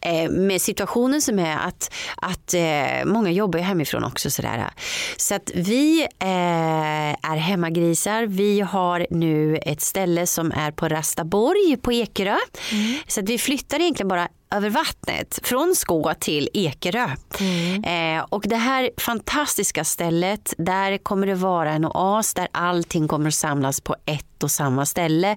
eh, 0.00 0.30
med 0.30 0.62
situationen 0.62 1.20
som 1.22 1.38
är 1.38 1.56
att, 1.56 1.92
att 2.16 2.54
eh, 2.54 3.04
många 3.04 3.30
jobbar 3.30 3.58
ju 3.58 3.64
hemifrån 3.64 4.04
också 4.04 4.30
sådär. 4.30 4.70
Så 5.16 5.34
att 5.34 5.50
vi 5.54 6.00
eh, 6.18 7.30
är 7.30 7.36
hemmagrisar. 7.36 8.26
Vi 8.26 8.60
har 8.60 9.06
nu 9.10 9.56
ett 9.56 9.80
ställe 9.80 10.26
som 10.26 10.52
är 10.52 10.70
på 10.70 10.88
Rastaborg 10.88 11.76
på 11.76 11.92
Ekerö. 11.92 12.36
Mm. 12.72 12.98
Så 13.06 13.20
att 13.20 13.28
vi 13.28 13.38
flyttar 13.38 13.80
egentligen 13.80 14.08
bara 14.08 14.28
över 14.50 14.70
vattnet 14.70 15.38
från 15.42 15.74
Skå 15.76 16.14
till 16.20 16.48
Ekerö. 16.54 17.08
Mm. 17.40 17.84
Eh, 18.18 18.24
och 18.28 18.44
det 18.46 18.56
här 18.56 18.90
fantastiska 18.96 19.84
stället, 19.84 20.54
där 20.58 20.98
kommer 20.98 21.26
det 21.26 21.34
vara 21.34 21.72
en 21.72 21.84
oas 21.84 22.34
där 22.34 22.48
allting 22.52 23.08
kommer 23.08 23.28
att 23.28 23.34
samlas 23.34 23.80
på 23.80 23.96
ett 24.06 24.42
och 24.42 24.50
samma 24.50 24.86
ställe 24.86 25.36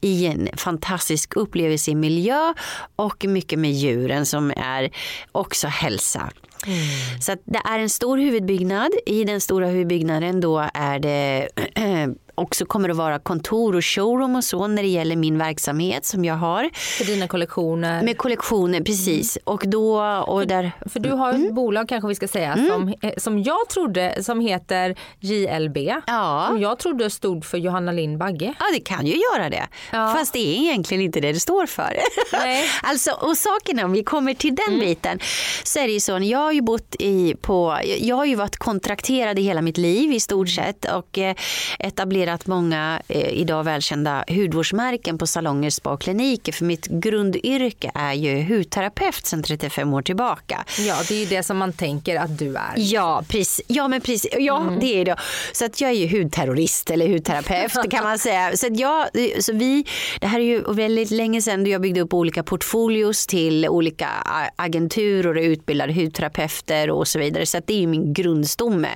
i 0.00 0.26
en 0.26 0.48
fantastisk 0.56 1.36
upplevelsemiljö 1.36 2.54
och 2.96 3.24
mycket 3.24 3.58
med 3.58 3.72
djuren 3.72 4.26
som 4.26 4.50
är 4.56 4.90
också 5.32 5.68
hälsa. 5.68 6.30
Mm. 6.66 7.20
Så 7.20 7.36
det 7.44 7.60
är 7.64 7.78
en 7.78 7.90
stor 7.90 8.18
huvudbyggnad. 8.18 8.90
I 9.06 9.24
den 9.24 9.40
stora 9.40 9.66
huvudbyggnaden 9.66 10.40
då 10.40 10.68
är 10.74 10.98
det 10.98 11.48
också 12.34 12.64
kommer 12.64 12.88
att 12.88 12.96
vara 12.96 13.18
kontor 13.18 13.76
och 13.76 13.84
showroom 13.84 14.36
och 14.36 14.44
så 14.44 14.66
när 14.66 14.82
det 14.82 14.88
gäller 14.88 15.16
min 15.16 15.38
verksamhet 15.38 16.04
som 16.04 16.24
jag 16.24 16.34
har. 16.34 16.70
För 16.74 17.04
dina 17.04 17.28
kollektioner? 17.28 18.02
Med 18.02 18.18
kollektioner, 18.18 18.80
precis. 18.80 19.36
Mm. 19.36 19.42
Och 19.54 19.62
då, 19.66 20.02
och 20.26 20.46
där... 20.46 20.72
För 20.92 21.00
du 21.00 21.10
har 21.10 21.30
ett 21.30 21.36
mm. 21.36 21.54
bolag 21.54 21.88
kanske 21.88 22.08
vi 22.08 22.14
ska 22.14 22.28
säga 22.28 22.52
mm. 22.52 22.68
som, 22.68 22.94
som 23.16 23.42
jag 23.42 23.68
trodde 23.68 24.22
som 24.22 24.40
heter 24.40 24.96
JLB. 25.20 25.78
Ja. 26.06 26.44
Som 26.48 26.60
jag 26.60 26.78
trodde 26.78 27.10
stod 27.10 27.44
för 27.44 27.58
Johanna 27.58 27.92
Lind 27.92 28.18
Bagge. 28.18 28.54
Ja 28.58 28.64
det 28.72 28.80
kan 28.80 29.06
ju 29.06 29.12
göra 29.12 29.50
det. 29.50 29.66
Ja. 29.92 30.14
Fast 30.16 30.32
det 30.32 30.38
är 30.38 30.60
egentligen 30.60 31.02
inte 31.02 31.20
det 31.20 31.32
det 31.32 31.40
står 31.40 31.66
för. 31.66 31.98
Nej. 32.32 32.64
alltså, 32.82 33.10
och 33.10 33.36
saken 33.36 33.84
om 33.84 33.92
vi 33.92 34.04
kommer 34.04 34.34
till 34.34 34.54
den 34.54 34.74
mm. 34.74 34.80
biten 34.80 35.18
så 35.64 35.78
är 35.78 35.86
det 35.86 35.92
ju 35.92 36.00
så. 36.00 36.18
Jag 36.18 36.38
har 36.38 36.52
ju 36.52 36.62
bott 36.62 36.96
i 36.98 37.34
på, 37.34 37.78
jag 37.98 38.16
har 38.16 38.24
ju 38.24 38.34
varit 38.34 38.56
kontrakterad 38.56 39.38
i 39.38 39.42
hela 39.42 39.62
mitt 39.62 39.78
liv 39.78 40.12
i 40.12 40.20
stort 40.20 40.48
mm. 40.58 40.66
sett 40.66 40.92
och 40.92 41.18
eh, 41.18 41.34
etablerat 41.78 42.21
att 42.26 42.46
många 42.46 43.02
eh, 43.08 43.28
idag 43.28 43.64
välkända 43.64 44.24
hudvårdsmärken 44.28 45.18
på 45.18 45.26
salonger, 45.26 45.70
spa 45.70 45.92
och 45.92 46.00
kliniker. 46.00 46.52
För 46.52 46.64
mitt 46.64 46.86
grundyrke 46.86 47.90
är 47.94 48.12
ju 48.12 48.42
hudterapeut 48.42 49.26
sedan 49.26 49.42
35 49.42 49.94
år 49.94 50.02
tillbaka. 50.02 50.64
Ja, 50.78 50.96
det 51.08 51.14
är 51.14 51.18
ju 51.18 51.26
det 51.26 51.42
som 51.42 51.58
man 51.58 51.72
tänker 51.72 52.16
att 52.16 52.38
du 52.38 52.56
är. 52.56 52.74
Ja, 52.76 53.24
precis. 53.28 53.60
Ja, 53.66 53.88
men 53.88 54.00
precis. 54.00 54.32
Ja, 54.38 54.60
mm. 54.60 54.80
det 54.80 55.00
är 55.00 55.04
det. 55.04 55.16
Så 55.52 55.64
att 55.64 55.80
jag 55.80 55.90
är 55.90 55.94
ju 55.94 56.22
hudterrorist 56.22 56.90
eller 56.90 57.08
hudterapeut 57.08 57.72
kan 57.90 58.04
man 58.04 58.18
säga. 58.18 58.56
Så 58.56 58.66
att 58.66 58.78
jag, 58.78 59.06
så 59.40 59.52
vi, 59.52 59.84
det 60.20 60.26
här 60.26 60.40
är 60.40 60.44
ju 60.44 60.72
väldigt 60.72 61.10
länge 61.10 61.42
sedan 61.42 61.66
jag 61.66 61.80
byggde 61.80 62.00
upp 62.00 62.14
olika 62.14 62.42
portfolios 62.42 63.26
till 63.26 63.68
olika 63.68 64.08
agenturer 64.56 65.36
och 65.36 65.42
utbildade 65.42 65.92
hudterapeuter 65.92 66.90
och 66.90 67.08
så 67.08 67.18
vidare. 67.18 67.46
Så 67.46 67.58
att 67.58 67.66
det 67.66 67.74
är 67.74 67.80
ju 67.80 67.86
min 67.86 68.12
grundstomme. 68.14 68.88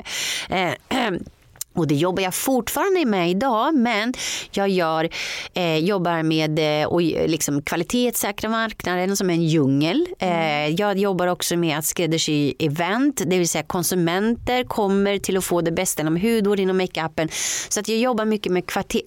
Eh, 0.49 0.71
Och 1.77 1.87
det 1.87 1.95
jobbar 1.95 2.23
jag 2.23 2.35
fortfarande 2.35 3.05
med 3.05 3.31
idag 3.31 3.75
men 3.75 4.15
jag 4.51 4.69
gör, 4.69 5.09
eh, 5.55 5.79
jobbar 5.79 6.23
med 6.23 6.83
eh, 6.83 6.87
och 6.87 7.03
liksom 7.03 7.63
kvalitetssäkra 7.63 8.51
marknaden 8.51 9.17
som 9.17 9.31
en 9.31 9.43
djungel. 9.43 10.07
Eh, 10.19 10.69
jag 10.69 10.99
jobbar 10.99 11.27
också 11.27 11.57
med 11.57 11.79
att 11.79 11.85
skräddarsy 11.85 12.55
event, 12.59 13.23
det 13.27 13.39
vill 13.39 13.49
säga 13.49 13.65
konsumenter 13.65 14.65
kommer 14.65 15.19
till 15.19 15.37
att 15.37 15.45
få 15.45 15.61
det 15.61 15.73
bästa 15.73 16.03
inom 16.03 16.17
hudvård, 16.17 16.61
inom 16.61 16.77
makeupen. 16.77 17.29
Så 17.69 17.81
att 17.81 17.89
jag 17.89 17.99
jobbar 17.99 18.25
mycket 18.25 18.53
med 18.53 18.63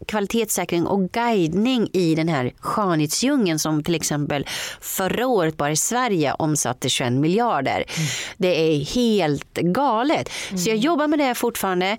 kvalitetssäkring 0.07 0.87
och 0.87 1.11
guidning 1.11 1.89
i 1.93 2.15
den 2.15 2.27
här 2.29 2.53
skönhetsdjungeln 2.59 3.59
som 3.59 3.83
till 3.83 3.95
exempel 3.95 4.45
förra 4.81 5.27
året 5.27 5.57
bara 5.57 5.71
i 5.71 5.75
Sverige 5.75 6.33
omsatte 6.33 6.89
21 6.89 7.13
miljarder. 7.13 7.75
Mm. 7.75 8.07
Det 8.37 8.61
är 8.61 8.85
helt 8.85 9.53
galet. 9.53 10.29
Mm. 10.49 10.59
Så 10.59 10.69
jag 10.69 10.75
mm. 10.75 10.85
jobbar 10.85 11.07
med 11.07 11.19
det 11.19 11.35
fortfarande 11.35 11.97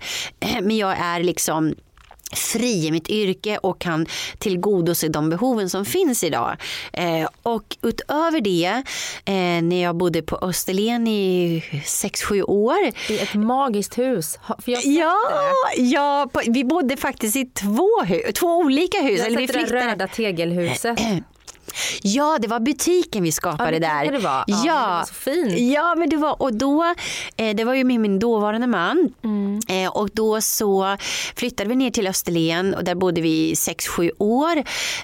men 0.63 0.77
jag 0.77 0.99
är 0.99 1.23
liksom 1.23 1.75
fri 2.33 2.87
i 2.87 2.91
mitt 2.91 3.09
yrke 3.09 3.59
och 3.59 3.79
kan 3.79 4.07
tillgodose 4.39 5.09
de 5.09 5.31
behoven 5.31 5.71
som 5.71 5.85
finns 5.85 6.25
idag. 6.25 6.57
Eh, 6.93 7.29
och 7.43 7.77
utöver 7.83 8.41
det, 8.41 8.83
eh, 9.25 9.63
när 9.63 9.83
jag 9.83 9.97
bodde 9.97 10.23
på 10.23 10.39
Österlen 10.43 11.09
i 11.09 11.63
6-7 11.85 12.43
år. 12.43 12.79
I 13.09 13.19
ett 13.19 13.35
magiskt 13.35 13.99
hus. 13.99 14.39
Ja, 14.67 15.17
ja 15.77 16.31
på, 16.33 16.41
vi 16.47 16.65
bodde 16.65 16.97
faktiskt 16.97 17.37
i 17.37 17.45
två, 17.45 17.89
två 18.35 18.57
olika 18.57 19.01
hus. 19.01 19.19
Jag 19.19 19.27
eller 19.27 19.39
vi 19.39 19.47
det 19.47 19.65
röda 19.65 20.07
tegelhuset. 20.07 20.99
Ja, 22.03 22.39
det 22.41 22.49
var 22.49 22.61
butiken 22.61 23.23
vi 23.23 23.33
skapade 23.33 23.73
ja, 23.73 23.79
där. 23.79 24.13
Det 24.13 24.19
var. 24.19 24.45
Ja, 24.47 24.63
ja. 24.67 24.75
Det 24.75 24.91
var 24.91 25.05
så 25.05 25.15
fint. 25.15 25.59
Ja, 25.59 25.95
men 25.95 26.09
det 26.09 26.17
var, 26.17 26.43
och 26.43 26.55
då, 26.55 26.95
eh, 27.37 27.57
det 27.57 27.65
var 27.65 27.75
ju 27.75 27.85
med 27.85 28.01
min 28.01 28.19
dåvarande 28.19 28.67
man. 28.67 29.15
Mm. 29.25 29.61
Eh, 29.69 29.91
och 29.91 30.11
då 30.13 30.41
så 30.41 30.97
flyttade 31.37 31.69
vi 31.69 31.77
ner 31.77 31.91
till 31.91 32.07
Österlen 32.07 32.75
och 32.75 32.85
där 32.85 32.95
bodde 32.95 33.21
vi 33.21 33.55
6-7 33.55 34.11
år. 34.19 34.57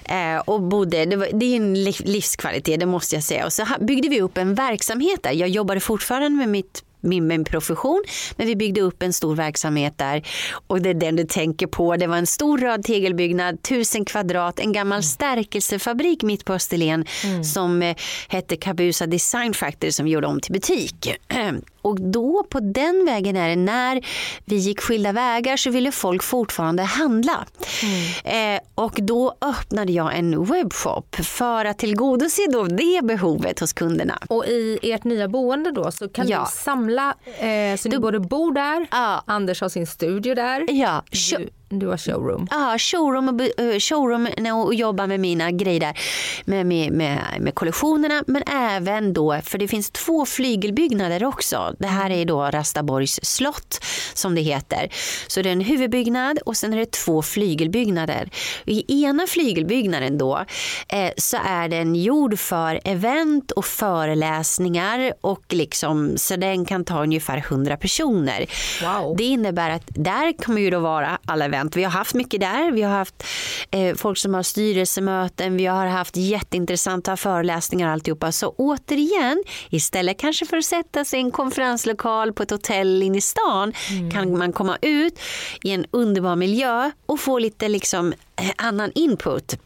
Eh, 0.05 0.37
och 0.45 0.61
bodde, 0.61 1.05
det, 1.05 1.15
var, 1.15 1.27
det 1.33 1.45
är 1.45 1.55
en 1.55 1.83
livskvalitet, 1.83 2.79
det 2.79 2.85
måste 2.85 3.15
jag 3.15 3.23
säga. 3.23 3.45
Och 3.45 3.53
så 3.53 3.65
byggde 3.79 4.09
vi 4.09 4.21
upp 4.21 4.37
en 4.37 4.55
verksamhet 4.55 5.23
där. 5.23 5.31
Jag 5.31 5.49
jobbade 5.49 5.79
fortfarande 5.79 6.37
med 6.37 6.49
mitt 6.49 6.83
min, 7.07 7.27
min 7.27 7.45
profession. 7.45 8.03
Men 8.35 8.47
vi 8.47 8.55
byggde 8.55 8.81
upp 8.81 9.03
en 9.03 9.13
stor 9.13 9.35
verksamhet 9.35 9.97
där 9.97 10.27
och 10.67 10.81
det 10.81 10.89
är 10.89 10.93
den 10.93 11.15
du 11.15 11.23
tänker 11.23 11.67
på. 11.67 11.95
Det 11.95 12.07
var 12.07 12.17
en 12.17 12.27
stor 12.27 12.57
röd 12.57 12.83
tegelbyggnad, 12.83 13.61
tusen 13.61 14.05
kvadrat, 14.05 14.59
en 14.59 14.73
gammal 14.73 14.97
mm. 14.97 15.03
stärkelsefabrik 15.03 16.23
mitt 16.23 16.45
på 16.45 16.53
Österlen 16.53 17.05
mm. 17.23 17.43
som 17.43 17.81
eh, 17.81 17.95
hette 18.27 18.55
Kabusa 18.55 19.07
Design 19.07 19.53
Factory 19.53 19.91
som 19.91 20.07
gjorde 20.07 20.27
om 20.27 20.39
till 20.39 20.53
butik. 20.53 21.17
Och 21.87 22.01
då 22.01 22.43
på 22.49 22.59
den 22.59 23.05
vägen 23.05 23.37
är 23.37 23.49
det 23.49 23.55
när 23.55 24.05
vi 24.45 24.55
gick 24.55 24.81
skilda 24.81 25.11
vägar 25.11 25.57
så 25.57 25.69
ville 25.69 25.91
folk 25.91 26.23
fortfarande 26.23 26.83
handla. 26.83 27.45
Mm. 27.83 28.55
Eh, 28.55 28.61
och 28.75 28.99
då 29.01 29.35
öppnade 29.41 29.91
jag 29.91 30.17
en 30.17 30.45
webbshop 30.45 31.15
för 31.15 31.65
att 31.65 31.79
tillgodose 31.79 32.41
då 32.51 32.63
det 32.63 33.01
behovet 33.03 33.59
hos 33.59 33.73
kunderna. 33.73 34.17
Och 34.27 34.45
i 34.45 34.79
ert 34.81 35.03
nya 35.03 35.27
boende 35.27 35.71
då 35.71 35.91
så 35.91 36.09
kan 36.09 36.27
ja. 36.27 36.39
du 36.39 36.63
samla, 36.63 36.96
eh, 36.99 37.77
så 37.77 37.89
du, 37.89 37.95
du 37.95 37.99
både 37.99 38.19
bor 38.19 38.53
där, 38.53 38.87
ja. 38.91 39.23
Anders 39.27 39.61
har 39.61 39.69
sin 39.69 39.87
studio 39.87 40.35
där. 40.35 40.65
Ja. 40.67 41.03
Du, 41.37 41.49
du 41.69 41.87
har 41.87 41.97
showroom? 41.97 42.47
Ja, 42.51 42.75
showroom 42.79 43.29
och, 43.29 43.41
uh, 43.41 43.79
showroom 43.79 44.27
och 44.65 44.75
jobba 44.75 45.07
med 45.07 45.19
mina 45.19 45.51
grejer 45.51 45.79
där. 45.79 45.99
Med, 46.45 46.65
med, 46.65 46.91
med, 46.91 47.19
med 47.39 47.55
kollektionerna 47.55 48.23
men 48.27 48.43
även 48.47 49.13
då, 49.13 49.39
för 49.43 49.57
det 49.57 49.67
finns 49.67 49.89
två 49.89 50.25
flygelbyggnader 50.25 51.23
också. 51.23 51.75
Det 51.79 51.87
här 51.87 52.09
är 52.09 52.25
då 52.25 52.43
Rastaborgs 52.43 53.19
slott 53.23 53.83
som 54.13 54.35
det 54.35 54.41
heter. 54.41 54.89
Så 55.27 55.41
det 55.41 55.49
är 55.49 55.53
en 55.53 55.61
huvudbyggnad 55.61 56.39
och 56.45 56.57
sen 56.57 56.73
är 56.73 56.77
det 56.77 56.91
två 56.91 57.21
flygelbyggnader. 57.21 58.29
I 58.65 59.03
ena 59.03 59.27
flygelbyggnaden 59.27 60.17
då 60.17 60.45
eh, 60.89 61.11
så 61.17 61.37
är 61.45 61.69
den 61.69 61.95
gjord 61.95 62.39
för 62.39 62.79
event 62.83 63.51
och 63.51 63.65
föreläsningar 63.65 65.13
och 65.21 65.43
liksom 65.49 66.17
så 66.17 66.35
den 66.35 66.65
kan 66.65 66.85
ta 66.85 67.03
ungefär 67.03 67.37
100 67.37 67.77
personer. 67.77 68.45
Wow. 68.83 69.17
Det 69.17 69.23
innebär 69.23 69.69
att 69.69 69.83
där 69.87 70.37
kommer 70.37 70.61
ju 70.61 70.69
då 70.69 70.79
vara 70.79 71.19
alla 71.25 71.47
event. 71.57 71.75
Vi 71.75 71.83
har 71.83 71.91
haft 71.91 72.13
mycket 72.13 72.39
där. 72.39 72.71
Vi 72.71 72.81
har 72.81 72.91
haft 72.91 73.23
eh, 73.71 73.95
folk 73.95 74.17
som 74.17 74.33
har 74.33 74.43
styrelsemöten. 74.43 75.57
Vi 75.57 75.65
har 75.65 75.85
haft 75.85 76.17
jätteintressanta 76.17 77.17
föreläsningar 77.17 77.87
och 77.87 77.93
alltihopa. 77.93 78.31
Så 78.31 78.53
återigen, 78.57 79.43
istället 79.69 80.19
kanske 80.19 80.45
för 80.45 80.57
att 80.57 80.65
sätta 80.65 81.05
sig 81.05 81.19
i 81.19 81.21
en 81.21 81.31
konferenslokal 81.31 82.33
på 82.33 82.43
ett 82.43 82.51
hotell 82.51 83.03
inne 83.03 83.17
i 83.17 83.21
stan 83.21 83.73
mm. 83.91 84.11
kan 84.11 84.37
man 84.37 84.53
komma 84.53 84.77
ut 84.81 85.19
i 85.63 85.71
en 85.71 85.85
underbar 85.91 86.35
miljö 86.35 86.91
och 87.05 87.19
få 87.19 87.39
lite 87.39 87.69
liksom 87.69 88.13
eh, 88.41 88.51
annan 88.57 88.91
input 88.95 89.57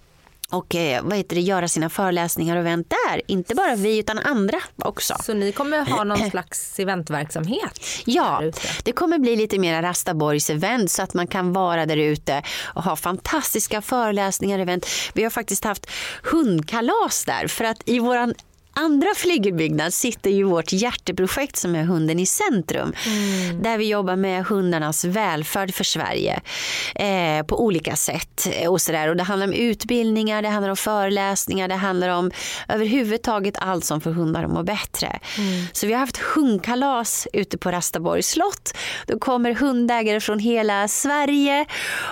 och 0.52 0.76
eh, 0.76 1.04
vad 1.04 1.18
heter 1.18 1.36
det, 1.36 1.42
göra 1.42 1.68
sina 1.68 1.90
föreläsningar 1.90 2.56
och 2.56 2.62
event 2.62 2.90
där. 2.90 3.22
Inte 3.28 3.56
bara 3.56 3.76
vi 3.76 3.98
utan 3.98 4.20
andra 4.20 4.58
också. 4.78 5.16
Så 5.24 5.34
ni 5.34 5.52
kommer 5.52 5.86
ha 5.86 6.04
någon 6.04 6.30
slags 6.30 6.80
eventverksamhet? 6.80 7.82
Ja, 8.06 8.42
det 8.84 8.92
kommer 8.92 9.20
bli 9.20 9.36
lite 9.36 9.60
mer 9.60 9.82
Rastaborgs 9.82 10.50
event 10.50 10.92
så 10.92 11.02
att 11.02 11.14
man 11.14 11.28
kan 11.28 11.54
vara 11.54 11.86
där 11.86 11.98
ute 11.98 12.44
och 12.74 12.84
ha 12.84 12.96
fantastiska 12.96 13.82
föreläsningar 13.82 14.58
och 14.58 14.62
event. 14.62 14.88
Vi 15.14 15.24
har 15.24 15.30
faktiskt 15.30 15.64
haft 15.64 15.90
hundkalas 16.24 17.26
där 17.26 17.48
för 17.48 17.66
att 17.66 17.82
i 17.86 18.00
våran 18.00 18.34
andra 18.74 19.08
flygelbyggnad 19.16 19.94
sitter 19.94 20.30
ju 20.30 20.44
vårt 20.44 20.74
hjärteprojekt 20.74 21.58
som 21.58 21.76
är 21.76 21.84
Hunden 21.84 22.20
i 22.20 22.26
centrum. 22.26 22.94
Mm. 23.06 23.64
Där 23.64 23.78
vi 23.78 23.88
jobbar 23.88 24.16
med 24.16 24.46
hundarnas 24.46 25.06
välfärd 25.06 25.74
för 25.74 25.84
Sverige 25.84 26.42
eh, 26.96 27.46
på 27.46 27.64
olika 27.64 27.96
sätt. 27.96 28.48
Och, 28.68 28.82
så 28.82 28.92
där. 28.92 29.08
och 29.08 29.16
Det 29.16 29.24
handlar 29.24 29.48
om 29.48 29.54
utbildningar, 29.54 30.42
det 30.42 30.50
handlar 30.50 30.70
om 30.70 30.78
föreläsningar, 30.78 31.68
det 31.68 31.76
handlar 31.76 32.10
om 32.10 32.32
överhuvudtaget 32.68 33.56
allt 33.58 33.86
som 33.86 34.02
får 34.02 34.12
hundar 34.12 34.44
att 34.44 34.52
må 34.52 34.64
bättre. 34.64 35.20
Mm. 35.38 35.66
Så 35.74 35.88
vi 35.88 35.94
har 35.94 36.00
haft 36.00 36.18
hundkalas 36.18 37.28
ute 37.34 37.58
på 37.58 37.72
Rastaborgs 37.72 38.30
slott. 38.30 38.78
Då 39.08 39.20
kommer 39.20 39.54
hundägare 39.54 40.20
från 40.20 40.40
hela 40.40 40.88
Sverige 40.88 41.66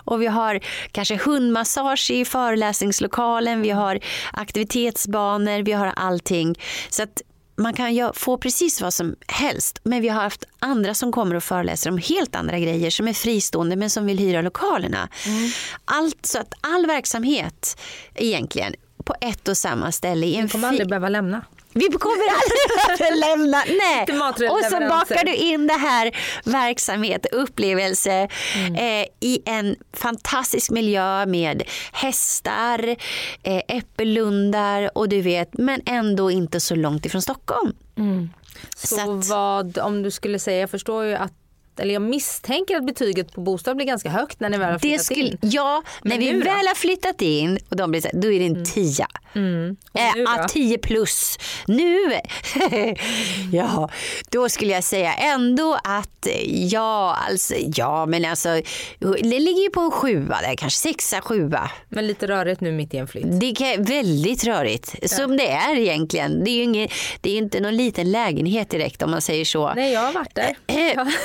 och 0.06 0.22
vi 0.22 0.28
har 0.28 0.60
kanske 0.92 1.18
hundmassage 1.18 2.12
i 2.12 2.26
föreläsningslokalen, 2.26 3.62
vi 3.62 3.70
har 3.70 4.00
aktivitetsbanor, 4.34 5.64
vi 5.64 5.72
har 5.72 5.94
allting. 5.96 6.49
Så 6.90 7.04
att 7.04 7.22
man 7.60 7.74
kan 7.74 8.14
få 8.14 8.38
precis 8.38 8.82
vad 8.82 8.94
som 8.94 9.16
helst. 9.28 9.80
Men 9.84 10.02
vi 10.02 10.10
har 10.10 10.22
haft 10.22 10.44
andra 10.60 10.94
som 10.94 11.12
kommer 11.12 11.36
och 11.36 11.44
föreläser 11.44 11.90
om 11.90 11.98
helt 11.98 12.36
andra 12.36 12.60
grejer 12.60 12.90
som 12.90 13.08
är 13.08 13.14
fristående 13.14 13.76
men 13.76 13.90
som 13.90 14.06
vill 14.06 14.20
hyra 14.20 14.42
lokalerna. 14.42 15.10
Mm. 15.26 15.50
Allt, 15.86 16.26
så 16.26 16.40
att 16.40 16.54
all 16.62 16.86
verksamhet 16.86 17.80
egentligen 18.16 18.76
på 19.10 19.16
ett 19.22 19.48
och 19.48 19.58
samma 19.58 19.92
ställe. 19.92 20.26
Vi 20.26 20.50
kommer 20.50 20.68
aldrig 20.68 20.90
behöva 20.90 21.10
lämna. 21.10 21.42
Vi 21.74 21.88
kommer 21.88 22.24
aldrig 22.40 23.12
att 23.12 23.18
lämna. 23.20 23.64
Nej. 23.68 24.50
Och 24.50 24.66
så 24.72 24.80
bakar 24.80 25.26
du 25.26 25.36
in 25.36 25.68
det 25.68 25.74
här 25.74 26.12
verksamhet, 26.44 27.26
upplevelse 27.32 28.28
mm. 28.56 28.76
eh, 28.76 29.08
i 29.20 29.42
en 29.46 29.76
fantastisk 29.94 30.72
miljö 30.72 31.26
med 31.26 31.64
hästar, 31.92 32.96
eh, 33.44 33.62
äppellundar 33.68 34.98
och 34.98 35.10
du 35.10 35.22
vet, 35.22 35.54
men 35.54 35.82
ändå 35.86 36.32
inte 36.32 36.60
så 36.60 36.76
långt 36.76 37.06
ifrån 37.06 37.22
Stockholm. 37.22 37.74
Mm. 37.98 38.30
Så, 38.76 38.88
så 38.88 39.02
att, 39.02 39.28
vad, 39.28 39.78
om 39.78 40.04
du 40.04 40.12
skulle 40.12 40.40
säga, 40.40 40.60
jag 40.60 40.70
förstår 40.70 41.06
ju 41.06 41.16
att 41.16 41.34
eller 41.80 41.94
jag 41.94 42.02
misstänker 42.02 42.76
att 42.76 42.86
betyget 42.86 43.34
på 43.34 43.42
bostad 43.42 43.76
blir 43.76 43.86
ganska 43.86 44.10
högt 44.10 44.40
när 44.40 44.50
ni 44.50 44.58
väl 44.58 44.72
har 44.72 44.80
flyttat 44.80 45.06
skulle, 45.06 45.22
in. 45.22 45.38
Ja, 45.42 45.84
Men 46.02 46.20
när 46.20 46.34
vi 46.34 46.40
väl 46.40 46.68
har 46.68 46.76
flyttat 46.76 47.22
in 47.22 47.60
och 47.70 47.76
de 47.76 47.92
blir 47.92 48.02
så 48.02 48.10
då 48.14 48.32
är 48.32 48.40
det 48.40 48.46
en 48.46 48.52
mm. 48.52 48.66
tia. 48.66 49.08
Mm. 49.36 49.78
Äh, 49.94 50.46
10 50.48 50.78
plus. 50.78 51.38
Nu, 51.68 51.98
ja, 53.52 53.90
då 54.30 54.50
skulle 54.50 54.74
jag 54.74 54.84
säga 54.84 55.14
ändå 55.14 55.80
att 55.84 56.28
ja, 56.46 57.18
alltså, 57.30 57.54
ja 57.76 58.06
men 58.06 58.26
alltså 58.26 58.62
det 59.00 59.40
ligger 59.40 59.64
ju 59.64 59.70
på 59.70 59.80
en 59.80 59.92
sjua 59.92 60.42
där, 60.42 60.56
kanske 60.56 60.80
sexa, 60.80 61.22
sjua. 61.22 61.72
Men 61.90 62.08
lite 62.08 62.28
rörigt 62.28 62.62
nu 62.62 62.72
mitt 62.72 62.94
i 62.94 62.98
en 62.98 63.08
flytt. 63.08 63.40
Det 63.40 63.46
är 63.46 63.84
väldigt 63.84 64.44
rörigt, 64.44 64.96
ja. 65.02 65.08
som 65.08 65.38
det 65.38 65.48
är 65.48 65.76
egentligen. 65.76 66.44
Det 66.44 66.52
är 66.52 66.56
ju 66.56 66.64
ingen, 66.64 66.88
det 67.22 67.32
är 67.32 67.38
inte 67.38 67.60
någon 67.60 67.78
liten 67.78 68.12
lägenhet 68.12 68.70
direkt 68.70 69.02
om 69.02 69.12
man 69.12 69.22
säger 69.22 69.46
så. 69.46 69.74
Nej, 69.74 69.94
jag 69.94 70.02
har 70.02 70.14
varit 70.14 70.36
där. 70.36 70.58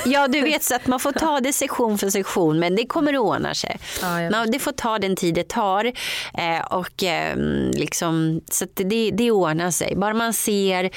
ja, 0.05 0.27
du 0.27 0.44
vet 0.45 0.63
så 0.63 0.75
att 0.75 0.87
man 0.87 0.99
får 0.99 1.11
ta 1.11 1.39
det 1.39 1.53
sektion 1.53 1.97
för 1.97 2.09
sektion 2.09 2.59
men 2.59 2.75
det 2.75 2.85
kommer 2.85 3.13
att 3.13 3.19
ordna 3.19 3.53
sig. 3.53 3.77
Ja, 4.01 4.29
man, 4.29 4.51
det 4.51 4.59
får 4.59 4.71
ta 4.71 4.99
den 4.99 5.15
tid 5.15 5.35
det 5.35 5.47
tar 5.47 5.85
eh, 6.33 6.65
och 6.69 7.03
eh, 7.03 7.37
liksom, 7.73 8.41
så 8.51 8.65
det, 8.73 9.11
det 9.11 9.31
ordnar 9.31 9.71
sig. 9.71 9.95
Bara 9.95 10.13
man 10.13 10.33
ser 10.33 10.89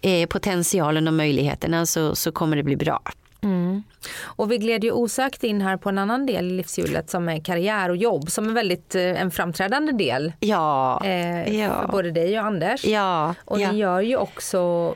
eh, 0.00 0.26
potentialen 0.26 1.08
och 1.08 1.14
möjligheterna 1.14 1.86
så, 1.86 2.14
så 2.14 2.32
kommer 2.32 2.56
det 2.56 2.62
bli 2.62 2.76
bra. 2.76 3.02
Mm. 3.42 3.82
Och 4.24 4.52
vi 4.52 4.58
gled 4.58 4.84
ju 4.84 4.92
osökt 4.92 5.44
in 5.44 5.60
här 5.60 5.76
på 5.76 5.88
en 5.88 5.98
annan 5.98 6.26
del 6.26 6.46
i 6.46 6.50
livshjulet 6.50 7.10
som 7.10 7.28
är 7.28 7.44
karriär 7.44 7.88
och 7.88 7.96
jobb 7.96 8.30
som 8.30 8.48
är 8.48 8.52
väldigt 8.52 8.94
eh, 8.94 9.02
en 9.02 9.30
framträdande 9.30 9.92
del. 9.92 10.32
Ja. 10.40 11.00
Eh, 11.04 11.60
ja. 11.60 11.80
För 11.80 11.88
både 11.88 12.10
dig 12.10 12.38
och 12.38 12.46
Anders. 12.46 12.84
Ja. 12.84 13.34
Och 13.44 13.60
ja. 13.60 13.72
ni 13.72 13.78
gör 13.78 14.00
ju 14.00 14.16
också 14.16 14.94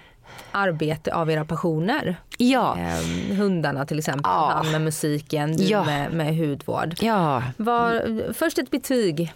arbete 0.52 1.14
av 1.14 1.30
era 1.30 1.44
passioner. 1.44 2.16
Ja. 2.38 2.78
Eh, 2.78 3.36
hundarna 3.36 3.86
till 3.86 3.98
exempel, 3.98 4.22
ja. 4.24 4.52
han 4.54 4.72
med 4.72 4.80
musiken, 4.80 5.56
du 5.56 5.64
ja. 5.64 5.84
med, 5.84 6.12
med 6.12 6.36
hudvård. 6.36 6.94
Ja. 7.00 7.42
Var, 7.56 8.32
först 8.32 8.58
ett 8.58 8.70
betyg. 8.70 9.32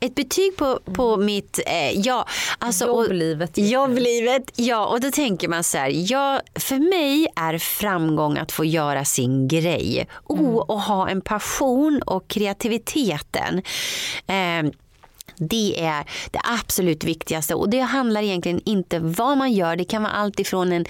Ett 0.00 0.14
betyg 0.14 0.56
på, 0.56 0.80
på 0.94 1.16
mitt, 1.16 1.60
eh, 1.66 2.00
ja. 2.00 2.26
Alltså, 2.58 2.86
jobblivet. 2.86 3.50
Och, 3.50 3.58
jobblivet, 3.58 4.52
ja. 4.54 4.86
Och 4.86 5.00
då 5.00 5.10
tänker 5.10 5.48
man 5.48 5.64
så 5.64 5.78
här, 5.78 5.92
ja, 5.94 6.40
för 6.54 6.76
mig 6.76 7.26
är 7.36 7.58
framgång 7.58 8.38
att 8.38 8.52
få 8.52 8.64
göra 8.64 9.04
sin 9.04 9.48
grej. 9.48 10.08
Mm. 10.30 10.44
Oh, 10.44 10.56
och 10.56 10.80
ha 10.80 11.08
en 11.08 11.20
passion 11.20 12.02
och 12.06 12.28
kreativiteten. 12.28 13.62
Eh, 14.26 14.72
det 15.38 15.84
är 15.84 16.04
det 16.30 16.40
absolut 16.44 17.04
viktigaste 17.04 17.54
och 17.54 17.70
det 17.70 17.80
handlar 17.80 18.22
egentligen 18.22 18.60
inte 18.64 18.98
vad 18.98 19.38
man 19.38 19.52
gör. 19.52 19.76
Det 19.76 19.84
kan 19.84 20.02
vara 20.02 20.12
allt 20.12 20.40
ifrån 20.40 20.72
en, 20.72 20.84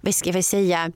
vad 0.00 0.14
ska 0.14 0.32
vi 0.32 0.42
säga, 0.42 0.92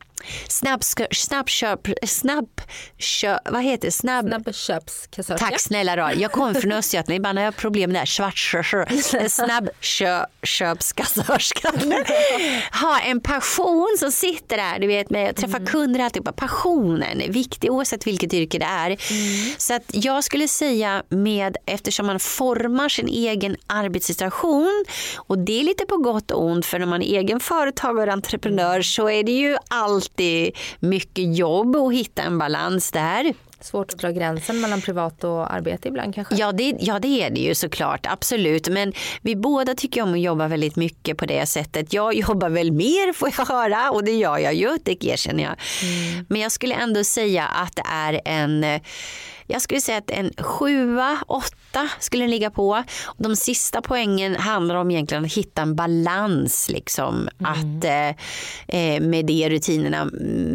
snabbköp, 0.49 1.15
snabbköp, 1.15 1.89
snabbköp, 2.07 3.41
vad 3.51 3.63
heter 3.63 3.89
det? 3.89 3.93
Snabb... 3.93 4.27
Snabbköpskassörska. 4.27 5.47
Tack 5.47 5.61
snälla 5.61 5.97
rara. 5.97 6.15
Jag 6.15 6.33
kommer 6.33 6.61
från 6.61 6.73
Östergötland, 6.73 7.17
ibland 7.17 7.39
har 7.39 7.45
jag 7.45 7.57
problem 7.57 7.93
där. 7.93 8.07
Snabbköpskassörska. 9.29 11.73
ha 12.81 13.01
en 13.01 13.21
passion 13.21 13.97
som 13.99 14.13
sitter 14.13 14.57
där, 14.57 14.79
du 14.79 14.87
vet 14.87 15.11
med 15.11 15.31
att 15.31 15.37
träffa 15.37 15.57
mm. 15.57 15.69
kunder 15.69 16.01
och 16.01 16.05
alltihopa. 16.05 16.33
Passionen 16.33 17.21
är 17.21 17.33
viktig 17.33 17.73
oavsett 17.73 18.07
vilket 18.07 18.35
yrke 18.35 18.59
det 18.59 18.65
är. 18.65 18.87
Mm. 18.87 18.99
Så 19.59 19.75
att 19.75 19.91
jag 19.93 20.25
skulle 20.25 20.49
säga 20.49 21.03
med, 21.09 21.57
eftersom 21.67 22.07
man 22.07 22.21
formar 22.21 22.89
sin 22.89 23.09
egen 23.09 23.57
arbetssituation 23.67 24.85
och 25.17 25.39
det 25.39 25.61
är 25.61 25.65
lite 25.65 25.87
på 25.87 25.97
gott 25.97 26.31
och 26.31 26.45
ont 26.45 26.67
för 26.67 26.79
när 26.79 26.87
man 26.87 27.03
är 27.03 27.19
egen 27.19 27.41
företagare 27.41 28.07
och 28.07 28.13
entreprenör 28.13 28.83
så 28.83 29.11
är 29.11 29.25
det 29.25 29.33
ju 29.33 29.57
allt 29.69 30.12
alltid 30.13 30.57
mycket 30.81 31.37
jobb 31.37 31.77
att 31.77 31.95
hitta 31.95 32.23
en 32.23 32.39
balans 32.39 32.91
där. 32.91 33.35
Svårt 33.61 33.93
att 33.93 33.99
dra 33.99 34.11
gränsen 34.11 34.61
mellan 34.61 34.81
privat 34.81 35.25
och 35.25 35.53
arbete 35.55 35.89
ibland 35.89 36.15
kanske? 36.15 36.35
Ja 36.35 36.53
det, 36.53 36.77
ja 36.81 36.99
det 36.99 37.23
är 37.23 37.31
det 37.31 37.41
ju 37.41 37.55
såklart, 37.55 38.07
absolut. 38.07 38.69
Men 38.69 38.93
vi 39.23 39.37
båda 39.37 39.75
tycker 39.75 40.03
om 40.03 40.13
att 40.13 40.21
jobba 40.21 40.49
väldigt 40.49 40.77
mycket 40.77 41.17
på 41.17 41.27
det 41.27 41.47
sättet. 41.47 41.93
Jag 41.93 42.15
jobbar 42.29 42.49
väl 42.49 42.73
mer 42.73 43.13
får 43.13 43.31
jag 43.39 43.47
höra 43.47 43.91
och 43.91 44.05
det 44.05 44.13
gör 44.13 44.39
jag 44.39 44.55
ju, 44.55 44.79
det 44.83 45.05
erkänner 45.05 45.45
jag. 45.45 45.55
Mm. 45.83 46.27
Men 46.29 46.41
jag 46.41 46.53
skulle 46.53 46.75
ändå 46.75 47.05
säga 47.05 47.45
att 47.47 47.77
det 47.77 47.85
är 47.87 48.21
en 48.25 48.81
jag 49.47 49.63
skulle 49.63 49.81
säga 49.81 49.99
att 49.99 50.11
en 50.11 50.33
sjua, 50.39 51.19
åtta 51.27 51.89
skulle 51.99 52.23
den 52.23 52.31
ligga 52.31 52.51
på. 52.51 52.83
De 53.17 53.37
sista 53.37 53.83
poängen 53.83 54.37
handlar 54.37 54.75
om 54.75 54.91
egentligen 54.91 55.25
att 55.25 55.33
hitta 55.33 55.63
en 55.63 55.77
balans 55.77 56.69
liksom. 56.69 57.29
Mm. 57.39 57.53
Att, 57.53 57.85
eh, 57.85 58.09
eh, 58.79 59.01
med 59.01 59.27
de 59.27 59.49
rutinerna, 59.49 60.05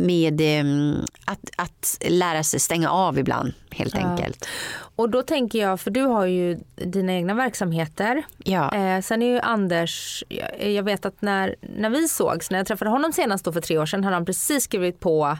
med 0.05 0.41
eh, 0.41 0.99
att, 1.25 1.49
att 1.55 1.97
lära 2.09 2.43
sig 2.43 2.59
stänga 2.59 2.89
av 2.89 3.19
ibland 3.19 3.53
helt 3.71 3.95
ja. 3.95 4.01
enkelt. 4.01 4.47
Och 4.95 5.09
då 5.09 5.21
tänker 5.21 5.59
jag, 5.59 5.79
för 5.79 5.91
du 5.91 6.01
har 6.01 6.25
ju 6.25 6.59
dina 6.75 7.13
egna 7.13 7.33
verksamheter. 7.33 8.23
Ja. 8.43 8.75
Eh, 8.75 9.01
sen 9.01 9.21
är 9.21 9.27
ju 9.27 9.39
Anders, 9.39 10.23
jag, 10.27 10.71
jag 10.71 10.83
vet 10.83 11.05
att 11.05 11.21
när, 11.21 11.55
när 11.61 11.89
vi 11.89 12.07
sågs, 12.07 12.51
när 12.51 12.57
jag 12.57 12.67
träffade 12.67 12.91
honom 12.91 13.13
senast 13.13 13.45
då 13.45 13.51
för 13.51 13.61
tre 13.61 13.77
år 13.77 13.85
sedan, 13.85 14.03
hade 14.03 14.15
han 14.15 14.25
precis 14.25 14.63
skrivit 14.63 14.99
på 14.99 15.37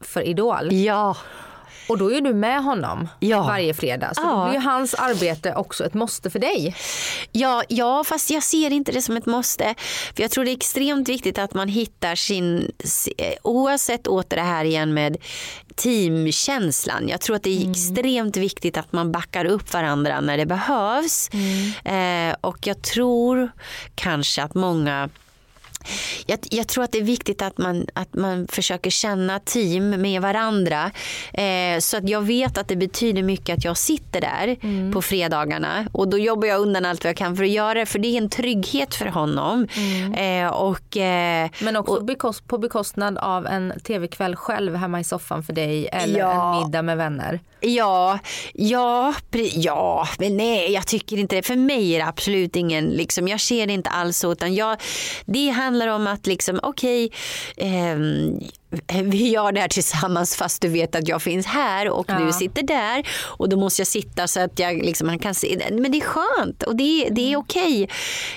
för 0.00 0.22
Idol. 0.22 0.72
Ja. 0.72 1.16
Och 1.88 1.98
då 1.98 2.12
är 2.12 2.20
du 2.20 2.34
med 2.34 2.62
honom 2.62 3.08
ja. 3.18 3.42
varje 3.42 3.74
fredag. 3.74 4.14
Så 4.14 4.20
ja. 4.22 4.30
då 4.30 4.44
blir 4.44 4.60
ju 4.60 4.66
hans 4.66 4.94
arbete 4.94 5.54
också 5.54 5.84
ett 5.84 5.94
måste 5.94 6.30
för 6.30 6.38
dig. 6.38 6.76
Ja, 7.32 7.62
ja, 7.68 8.04
fast 8.04 8.30
jag 8.30 8.42
ser 8.42 8.72
inte 8.72 8.92
det 8.92 9.02
som 9.02 9.16
ett 9.16 9.26
måste. 9.26 9.74
För 10.14 10.22
jag 10.22 10.30
tror 10.30 10.44
det 10.44 10.50
är 10.50 10.56
extremt 10.56 11.08
viktigt 11.08 11.38
att 11.38 11.54
man 11.54 11.68
hittar 11.68 12.14
sin, 12.14 12.72
oavsett 13.42 14.06
åter 14.06 14.36
det 14.36 14.42
här 14.42 14.64
igen 14.64 14.94
med 14.94 15.16
teamkänslan. 15.76 17.08
Jag 17.08 17.20
tror 17.20 17.36
att 17.36 17.42
det 17.42 17.50
är 17.50 17.60
mm. 17.60 17.70
extremt 17.70 18.36
viktigt 18.36 18.76
att 18.76 18.92
man 18.92 19.12
backar 19.12 19.44
upp 19.44 19.72
varandra 19.72 20.20
när 20.20 20.36
det 20.36 20.46
behövs. 20.46 21.30
Mm. 21.32 22.30
Eh, 22.30 22.36
och 22.40 22.66
jag 22.66 22.82
tror 22.82 23.50
kanske 23.94 24.42
att 24.42 24.54
många 24.54 25.08
jag, 26.26 26.38
jag, 26.50 26.68
tror 26.68 26.84
att 26.84 26.92
det 26.92 26.98
är 26.98 27.02
viktigt 27.02 27.42
att 27.42 27.58
man, 27.58 27.86
att 27.92 28.14
man 28.14 28.48
försöker 28.48 28.90
känna 28.90 29.38
team 29.38 29.90
med 29.90 30.22
varandra. 30.22 30.90
Eh, 31.32 31.78
så 31.80 31.96
att 31.96 32.08
jag 32.08 32.20
vet 32.20 32.58
att 32.58 32.68
det 32.68 32.76
betyder 32.76 33.22
mycket 33.22 33.58
att 33.58 33.64
jag 33.64 33.76
sitter 33.76 34.20
där 34.20 34.56
mm. 34.62 34.92
på 34.92 35.02
fredagarna. 35.02 35.86
Och 35.92 36.08
då 36.08 36.18
jobbar 36.18 36.48
jag 36.48 36.60
undan 36.60 36.84
allt 36.84 37.04
vad 37.04 37.08
jag 37.08 37.16
kan 37.16 37.36
för 37.36 37.44
att 37.44 37.50
göra 37.50 37.74
det. 37.74 37.86
För 37.86 37.98
det 37.98 38.08
är 38.08 38.18
en 38.18 38.30
trygghet 38.30 38.94
för 38.94 39.06
honom. 39.06 39.68
Mm. 39.76 40.44
Eh, 40.44 40.52
och, 40.52 40.96
eh, 40.96 41.50
Men 41.60 41.76
också 41.76 41.94
och, 41.94 42.04
bekost, 42.04 42.48
på 42.48 42.58
bekostnad 42.58 43.18
av 43.18 43.46
en 43.46 43.72
tv-kväll 43.84 44.36
själv 44.36 44.74
hemma 44.74 45.00
i 45.00 45.04
soffan 45.04 45.42
för 45.42 45.52
dig. 45.52 45.88
Eller 45.92 46.18
ja, 46.18 46.56
en 46.56 46.64
middag 46.64 46.82
med 46.82 46.96
vänner. 46.96 47.40
Ja, 47.60 48.18
ja, 48.54 49.14
ja, 49.54 50.08
men 50.18 50.36
nej 50.36 50.72
jag 50.72 50.86
tycker 50.86 51.16
inte 51.16 51.36
det. 51.36 51.42
För 51.42 51.56
mig 51.56 51.94
är 51.94 51.98
det 51.98 52.06
absolut 52.06 52.56
ingen, 52.56 52.84
liksom, 52.84 53.28
jag 53.28 53.40
ser 53.40 53.66
det 53.66 53.72
inte 53.72 53.90
alls 53.90 54.18
så. 54.18 54.32
Utan 54.32 54.54
jag, 54.54 54.76
det 55.24 55.48
handlar 55.48 55.77
handlar 55.78 55.94
om 55.94 56.06
att 56.06 56.26
liksom, 56.26 56.60
okej, 56.62 57.10
ehm, 57.56 58.40
vi 59.02 59.28
gör 59.30 59.52
det 59.52 59.60
här 59.60 59.68
tillsammans 59.68 60.36
fast 60.36 60.62
du 60.62 60.68
vet 60.68 60.94
att 60.94 61.08
jag 61.08 61.22
finns 61.22 61.46
här 61.46 61.90
och 61.90 62.06
Ja. 62.08 62.18
du 62.18 62.32
sitter 62.32 62.62
där 62.62 63.08
och 63.38 63.48
då 63.48 63.56
måste 63.56 63.80
jag 63.80 63.86
sitta 63.86 64.26
så 64.26 64.40
att 64.40 64.58
jag 64.58 64.76
liksom, 64.84 65.06
man 65.06 65.18
kan 65.18 65.34
se. 65.34 65.58
Men 65.70 65.92
det 65.92 65.98
är 65.98 66.02
skönt 66.02 66.62
och 66.62 66.76
det, 66.76 67.08
det 67.10 67.20
är 67.20 67.28
Mm. 67.28 67.40
okej. 67.40 67.88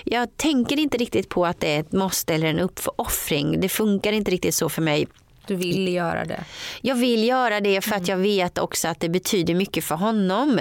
Jag 0.04 0.38
tänker 0.38 0.80
inte 0.80 0.97
riktigt 0.97 1.30
på 1.30 1.45
att 1.45 1.60
det 1.60 1.75
är 1.75 1.80
ett 1.80 1.91
måste 1.91 2.34
eller 2.34 2.47
en 2.47 2.60
uppoffring. 2.60 3.60
Det 3.62 3.69
funkar 3.69 4.12
inte 4.13 4.32
riktigt 4.32 4.56
så 4.56 4.69
för 4.69 4.82
mig. 4.82 5.08
Du 5.47 5.56
vill 5.56 5.93
göra 5.93 6.25
det. 6.25 6.43
Jag 6.82 6.95
vill 6.95 7.27
göra 7.27 7.60
det 7.60 7.82
för 7.82 7.95
att 7.95 8.08
jag 8.08 8.17
vet 8.17 8.58
också 8.58 8.88
att 8.88 8.99
det 8.99 9.10
betyder 9.10 9.56
mycket 9.56 9.84
för 9.84 9.95
honom. 9.95 10.60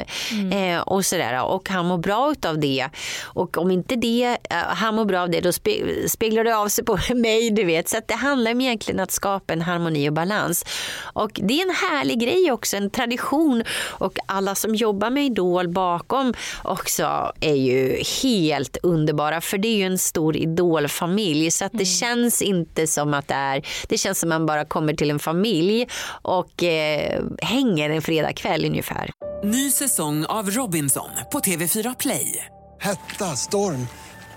Eh, 0.53 0.81
och, 0.81 1.05
sådär. 1.05 1.45
och 1.45 1.69
han 1.69 1.87
mår 1.87 1.99
bra 1.99 2.35
av 2.47 2.59
det. 2.59 2.89
Och 3.23 3.59
om 3.59 3.71
inte 3.71 3.97
det, 3.97 4.39
eh, 4.51 4.57
han 4.57 4.95
mår 4.95 5.05
bra 5.05 5.23
av 5.23 5.31
det, 5.31 5.41
då 5.41 5.53
spe, 5.53 5.73
speglar 6.09 6.45
det 6.45 6.57
av 6.57 6.69
sig 6.69 6.85
på 6.85 6.99
mig. 7.15 7.51
Du 7.51 7.65
vet. 7.65 7.89
Så 7.89 7.99
att 7.99 8.09
det 8.09 8.15
handlar 8.15 8.53
om 8.53 8.61
egentligen 8.61 9.01
att 9.01 9.11
skapa 9.11 9.53
en 9.53 9.63
harmoni 9.63 10.09
och 10.09 10.13
balans. 10.13 10.65
Och 11.03 11.31
det 11.35 11.61
är 11.61 11.63
en 11.63 11.75
härlig 11.75 12.21
grej 12.21 12.53
också, 12.53 12.77
en 12.77 12.91
tradition. 12.91 13.65
Och 13.89 14.19
alla 14.27 14.55
som 14.55 14.75
jobbar 14.75 15.11
med 15.11 15.25
Idol 15.25 15.69
bakom 15.69 16.35
också 16.63 17.33
är 17.41 17.55
ju 17.55 18.03
helt 18.23 18.77
underbara. 18.83 19.41
För 19.41 19.59
det 19.59 19.69
är 19.69 19.77
ju 19.77 19.85
en 19.85 19.99
stor 19.99 20.37
idolfamilj. 20.37 21.51
Så 21.51 21.65
att 21.65 21.73
det 21.75 21.85
känns 21.85 22.43
inte 22.43 22.87
som 22.87 23.15
att 23.15 23.29
det 23.29 23.35
är, 23.35 23.67
det 23.89 23.99
känns 23.99 24.21
som 24.21 24.29
man 24.29 24.47
bara 24.47 24.65
kommer 24.71 24.95
till 24.95 25.11
en 25.11 25.19
familj 25.19 25.87
och 26.23 26.63
eh, 26.65 27.23
hänger 27.43 27.91
en 27.91 28.03
fredagkväll 28.03 28.65
ungefär. 28.65 29.11
Ny 29.45 29.71
säsong 29.71 30.25
av 30.25 30.51
Robinson 30.51 31.11
på 31.33 31.39
TV4 31.41 31.97
Play. 31.99 32.47
Hetta, 32.81 33.37
storm, 33.37 33.87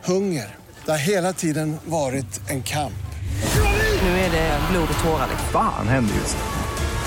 hunger. 0.03 0.55
Det 0.85 0.91
har 0.91 0.97
hela 0.97 1.33
tiden 1.33 1.77
varit 1.85 2.49
en 2.49 2.63
kamp. 2.63 2.93
Nu 4.01 4.09
är 4.09 4.31
det 4.31 4.59
blod 4.71 4.87
och 4.97 5.03
tårar. 5.03 5.29
Fan 5.51 5.87
händer 5.87 6.15
just 6.15 6.37
nu. 6.37 6.43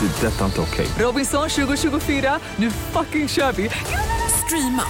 Det. 0.00 0.26
är 0.26 0.30
Detta 0.30 0.40
är 0.40 0.46
inte 0.46 0.60
okej. 0.60 0.86
Robinson 0.98 1.48
2024, 1.48 2.40
nu 2.56 2.70
fucking 2.70 3.28
kör 3.28 3.52
vi! 3.52 3.70
Streama 4.46 4.82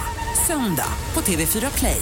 söndag 0.47 0.89
på 1.13 1.21
TV4 1.21 1.79
Play. 1.79 2.01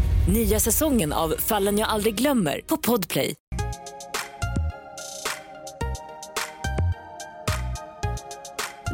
Nya 0.31 0.59
säsongen 0.59 1.13
av 1.13 1.35
Fallen 1.39 1.77
jag 1.77 1.89
aldrig 1.89 2.15
glömmer 2.15 2.61
på 2.67 2.77
Podplay. 2.77 3.33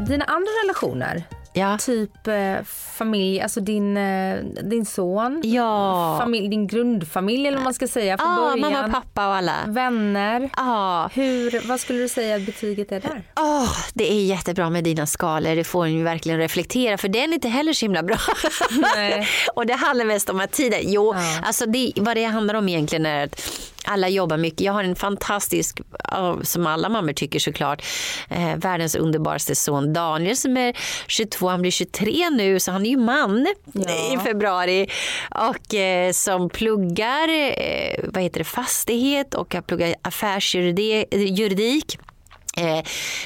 Dina 0.08 0.26
andra 0.26 0.50
relationer, 0.64 1.24
Ja. 1.54 1.78
typ 1.78 2.28
eh, 2.28 2.58
familj, 2.98 3.42
alltså 3.42 3.60
din, 3.60 3.98
eh, 3.98 4.40
din 4.64 4.86
son, 4.86 5.42
Ja. 5.46 6.18
familj, 6.22 6.48
din 6.48 6.68
grundfamilj 6.68 7.48
eller 7.48 7.58
vad 7.58 7.64
man 7.64 7.74
ska 7.74 7.88
säga 7.88 8.18
från 8.18 8.36
början. 8.36 8.60
mamma 8.60 8.86
och 8.86 8.92
pappa 8.92 9.28
och 9.28 9.36
alla. 9.36 9.54
Vänner. 9.68 10.50
Ja. 10.58 11.10
Hur, 11.14 11.68
vad 11.68 11.80
skulle 11.80 12.00
du 12.00 12.10
säga 12.10 12.36
att 12.36 12.46
betyget 12.46 12.92
är 12.92 13.00
där? 13.00 13.24
Åh, 13.40 13.70
det 13.94 14.12
är 14.14 14.26
jättebra 14.26 14.70
med 14.70 14.84
dina 14.84 15.06
skalor. 15.06 15.56
Det 15.56 15.64
får 15.64 15.86
en 15.86 15.94
ju 15.94 16.04
verkligen 16.04 16.40
reflektera 16.40 16.98
för 16.98 17.08
den 17.08 17.30
är 17.30 17.34
inte 17.34 17.48
heller 17.50 17.74
så 17.74 17.86
himla 17.86 18.04
bra. 18.04 18.18
Och 19.56 19.66
det 19.66 19.74
handlar 19.74 20.06
mest 20.06 20.30
om 20.30 20.40
att 20.40 20.52
tiden. 20.52 20.80
Jo, 20.84 21.14
Ja. 21.16 21.22
alltså 21.44 21.66
det, 21.66 21.92
vad 21.96 22.18
det 22.18 22.24
handlar 22.24 22.54
om 22.54 22.70
egentligen 22.70 23.06
är 23.06 23.24
att 23.24 23.42
alla 23.88 24.10
jobbar 24.10 24.38
mycket. 24.38 24.62
Jag 24.62 24.74
har 24.74 24.84
en 24.84 24.96
fantastisk, 24.96 25.82
som 26.44 26.68
alla 26.68 26.90
mammor 26.90 27.14
tycker 27.14 27.40
såklart, 27.40 27.84
eh, 28.30 28.56
världens 28.56 28.96
underbaraste 28.96 29.56
son 29.56 29.94
Daniel 29.94 30.38
som 30.38 30.58
är 30.58 30.78
22, 31.08 31.48
han 31.50 31.62
blir 31.62 31.72
23 31.72 32.30
nu 32.30 32.60
så 32.60 32.72
han 32.72 32.86
är 32.86 32.90
ju 32.90 32.98
man 32.98 33.48
Ja. 33.74 34.14
i 34.14 34.18
februari. 34.26 34.88
Och 35.32 35.74
eh, 35.76 36.12
som 36.12 36.50
pluggar 36.50 37.30
eh, 37.30 38.00
vad 38.04 38.24
heter 38.24 38.40
det, 38.40 38.44
fastighet 38.44 39.34
och 39.34 39.54
har 39.54 39.62
pluggat 39.62 39.94
affärsjuridik. 40.02 41.98
Eh, 42.58 42.84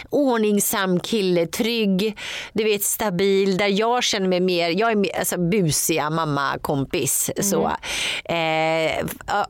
ordningsam 0.09 0.99
kille, 0.99 1.45
trygg, 1.47 2.17
du 2.53 2.63
vet 2.63 2.83
stabil, 2.83 3.57
där 3.57 3.67
jag 3.67 4.03
känner 4.03 4.27
mig 4.27 4.39
mer, 4.39 4.69
jag 4.69 4.91
är 4.91 4.95
mer 4.95 5.19
alltså, 5.19 5.37
busiga 5.37 6.09
mamma, 6.09 6.57
kompis. 6.61 7.31
Så. 7.41 7.71
Eh, 8.25 9.05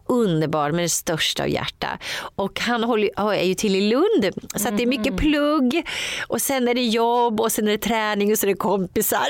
underbar 0.08 0.72
med 0.72 0.84
det 0.84 0.89
största 0.89 1.44
av 1.44 1.50
hjärta. 1.50 1.88
Och 2.36 2.60
han 2.60 2.84
håller, 2.84 3.32
är 3.32 3.44
ju 3.44 3.54
till 3.54 3.76
i 3.76 3.82
Lund 3.82 4.34
så 4.56 4.67
att 4.67 4.78
det 4.78 4.84
är 4.84 4.88
mycket 4.88 5.17
plugg 5.17 5.88
och 6.28 6.41
sen 6.41 6.67
är 6.67 6.74
det 6.74 6.82
jobb 6.84 7.41
och 7.41 7.52
sen 7.52 7.67
är 7.67 7.72
det 7.72 7.78
träning 7.78 8.32
och 8.32 8.38
så 8.38 8.46
är 8.46 8.48
det 8.48 8.58
kompisar. 8.58 9.28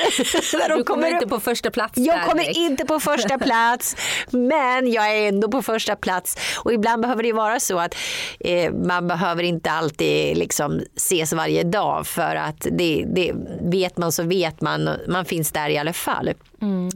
Där 0.58 0.70
de 0.70 0.78
Du 0.78 0.84
kommer 0.84 1.14
inte 1.14 1.28
på 1.28 1.40
första 1.40 1.72
plats 1.72 1.94
där 1.96 2.06
jag 2.06 2.26
kommer 2.26 2.44
direkt. 2.44 2.58
inte 2.58 2.86
på 2.86 3.00
första 3.00 3.38
plats, 3.48 3.96
men 4.30 4.92
jag 4.92 5.18
är 5.18 5.28
ändå 5.28 5.48
på 5.52 5.62
första 5.62 5.96
plats. 5.96 6.38
Och 6.58 6.74
ibland 6.74 7.02
behöver 7.02 7.24
det 7.24 7.34
vara 7.34 7.60
så 7.60 7.80
att 7.80 7.96
eh, 8.40 8.74
man 8.74 9.08
behöver 9.08 9.44
inte 9.44 9.72
alltid 9.72 10.38
liksom 10.42 10.82
ses 10.96 11.34
varje 11.34 11.64
dag 11.64 12.08
för 12.08 12.36
att 12.36 12.68
det, 12.72 13.06
det 13.08 13.34
vet 13.62 13.98
man 13.98 14.12
så 14.12 14.24
vet 14.24 14.62
man. 14.62 14.90
Man 15.08 15.26
finns 15.26 15.52
där 15.52 15.70
i 15.70 15.78
alla 15.78 15.94
fall. 15.94 16.34